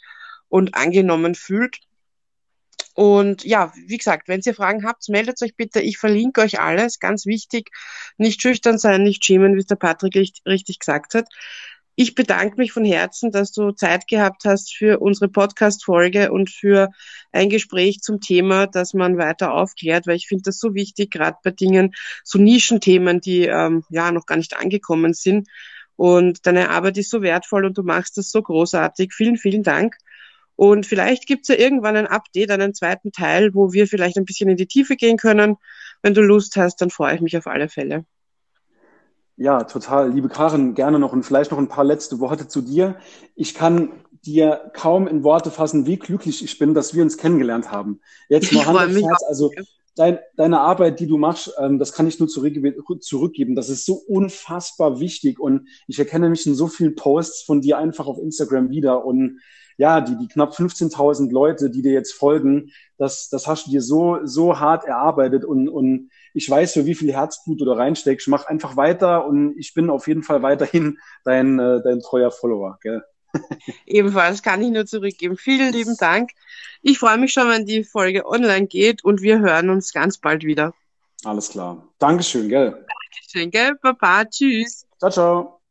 und 0.48 0.74
angenommen 0.74 1.36
fühlt. 1.36 1.78
Und 2.94 3.44
ja, 3.44 3.72
wie 3.86 3.98
gesagt, 3.98 4.26
wenn 4.26 4.40
ihr 4.44 4.54
Fragen 4.54 4.84
habt, 4.84 5.08
meldet 5.08 5.40
euch 5.40 5.54
bitte. 5.54 5.80
Ich 5.80 5.98
verlinke 5.98 6.40
euch 6.40 6.58
alles. 6.58 6.98
Ganz 6.98 7.26
wichtig. 7.26 7.70
Nicht 8.18 8.42
schüchtern 8.42 8.76
sein, 8.76 9.04
nicht 9.04 9.24
schämen, 9.24 9.54
wie 9.54 9.60
es 9.60 9.66
der 9.66 9.76
Patrick 9.76 10.16
richtig 10.46 10.80
gesagt 10.80 11.14
hat. 11.14 11.28
Ich 11.94 12.14
bedanke 12.14 12.56
mich 12.56 12.72
von 12.72 12.86
Herzen, 12.86 13.30
dass 13.30 13.52
du 13.52 13.72
Zeit 13.72 14.08
gehabt 14.08 14.44
hast 14.46 14.74
für 14.74 15.00
unsere 15.00 15.28
Podcast-Folge 15.28 16.32
und 16.32 16.48
für 16.48 16.88
ein 17.32 17.50
Gespräch 17.50 18.00
zum 18.00 18.20
Thema, 18.20 18.66
dass 18.66 18.94
man 18.94 19.18
weiter 19.18 19.52
aufklärt, 19.52 20.06
weil 20.06 20.16
ich 20.16 20.26
finde 20.26 20.44
das 20.44 20.58
so 20.58 20.74
wichtig, 20.74 21.10
gerade 21.10 21.36
bei 21.44 21.50
Dingen, 21.50 21.94
so 22.24 22.38
Nischenthemen, 22.38 23.20
die 23.20 23.42
ähm, 23.44 23.84
ja 23.90 24.10
noch 24.10 24.24
gar 24.24 24.36
nicht 24.36 24.56
angekommen 24.56 25.12
sind. 25.12 25.48
Und 25.96 26.46
deine 26.46 26.70
Arbeit 26.70 26.96
ist 26.96 27.10
so 27.10 27.20
wertvoll 27.20 27.66
und 27.66 27.76
du 27.76 27.82
machst 27.82 28.16
das 28.16 28.30
so 28.30 28.40
großartig. 28.42 29.12
Vielen, 29.12 29.36
vielen 29.36 29.62
Dank. 29.62 29.96
Und 30.56 30.86
vielleicht 30.86 31.26
gibt's 31.26 31.48
ja 31.48 31.56
irgendwann 31.56 31.96
ein 31.96 32.06
Update, 32.06 32.50
einen 32.50 32.74
zweiten 32.74 33.12
Teil, 33.12 33.54
wo 33.54 33.72
wir 33.72 33.86
vielleicht 33.86 34.16
ein 34.16 34.24
bisschen 34.24 34.48
in 34.48 34.56
die 34.56 34.66
Tiefe 34.66 34.96
gehen 34.96 35.18
können. 35.18 35.56
Wenn 36.02 36.14
du 36.14 36.22
Lust 36.22 36.56
hast, 36.56 36.80
dann 36.80 36.90
freue 36.90 37.14
ich 37.14 37.20
mich 37.20 37.36
auf 37.36 37.46
alle 37.46 37.68
Fälle. 37.68 38.06
Ja, 39.36 39.64
total. 39.64 40.10
Liebe 40.10 40.28
Karin, 40.28 40.74
gerne 40.74 40.98
noch 40.98 41.12
und 41.12 41.24
vielleicht 41.24 41.50
noch 41.50 41.58
ein 41.58 41.68
paar 41.68 41.84
letzte 41.84 42.20
Worte 42.20 42.48
zu 42.48 42.60
dir. 42.60 42.96
Ich 43.34 43.54
kann 43.54 43.92
dir 44.24 44.70
kaum 44.74 45.08
in 45.08 45.24
Worte 45.24 45.50
fassen, 45.50 45.86
wie 45.86 45.96
glücklich 45.98 46.44
ich 46.44 46.58
bin, 46.58 46.74
dass 46.74 46.94
wir 46.94 47.02
uns 47.02 47.16
kennengelernt 47.16 47.72
haben. 47.72 48.00
Jetzt 48.28 48.52
mal 48.52 48.66
Hand 48.66 48.78
aufs 48.78 48.94
Herz. 48.94 49.22
Also 49.26 49.50
dein, 49.96 50.18
deine 50.36 50.60
Arbeit, 50.60 51.00
die 51.00 51.06
du 51.06 51.18
machst, 51.18 51.52
ähm, 51.58 51.78
das 51.78 51.92
kann 51.92 52.06
ich 52.06 52.18
nur 52.20 52.28
zurückgeben. 52.28 53.54
Das 53.54 53.68
ist 53.68 53.84
so 53.84 53.94
unfassbar 53.94 55.00
wichtig 55.00 55.40
und 55.40 55.68
ich 55.88 55.98
erkenne 55.98 56.28
mich 56.28 56.46
in 56.46 56.54
so 56.54 56.68
vielen 56.68 56.94
Posts 56.94 57.42
von 57.42 57.60
dir 57.60 57.78
einfach 57.78 58.06
auf 58.06 58.18
Instagram 58.18 58.70
wieder 58.70 59.04
und 59.04 59.40
ja, 59.78 60.00
die, 60.00 60.16
die 60.16 60.28
knapp 60.28 60.52
15.000 60.52 61.32
Leute, 61.32 61.70
die 61.70 61.82
dir 61.82 61.92
jetzt 61.92 62.12
folgen, 62.12 62.70
das, 62.98 63.28
das 63.30 63.46
hast 63.46 63.66
du 63.66 63.70
dir 63.70 63.82
so, 63.82 64.18
so 64.22 64.60
hart 64.60 64.84
erarbeitet 64.84 65.44
und, 65.44 65.68
und 65.68 66.10
ich 66.34 66.48
weiß, 66.48 66.74
für 66.74 66.86
wie 66.86 66.94
viel 66.94 67.12
Herzblut 67.12 67.60
du 67.60 67.64
da 67.64 67.74
reinsteckst. 67.74 68.28
Mach 68.28 68.46
einfach 68.46 68.76
weiter 68.76 69.26
und 69.26 69.56
ich 69.58 69.74
bin 69.74 69.90
auf 69.90 70.08
jeden 70.08 70.22
Fall 70.22 70.42
weiterhin 70.42 70.98
dein, 71.24 71.58
äh, 71.58 71.80
dein 71.82 72.00
treuer 72.00 72.30
Follower. 72.30 72.78
Gell? 72.82 73.02
Ebenfalls 73.86 74.42
kann 74.42 74.62
ich 74.62 74.70
nur 74.70 74.86
zurückgeben. 74.86 75.36
Vielen 75.36 75.72
lieben 75.72 75.96
Dank. 75.96 76.30
Ich 76.82 76.98
freue 76.98 77.18
mich 77.18 77.32
schon, 77.32 77.48
wenn 77.48 77.66
die 77.66 77.84
Folge 77.84 78.26
online 78.26 78.66
geht 78.66 79.04
und 79.04 79.22
wir 79.22 79.40
hören 79.40 79.70
uns 79.70 79.92
ganz 79.92 80.18
bald 80.18 80.44
wieder. 80.44 80.74
Alles 81.24 81.50
klar. 81.50 81.88
Dankeschön, 81.98 82.48
gell? 82.48 82.84
Dankeschön, 83.12 83.50
gell? 83.50 83.76
Papa, 83.80 84.24
tschüss. 84.24 84.86
Ciao, 84.98 85.10
ciao. 85.10 85.61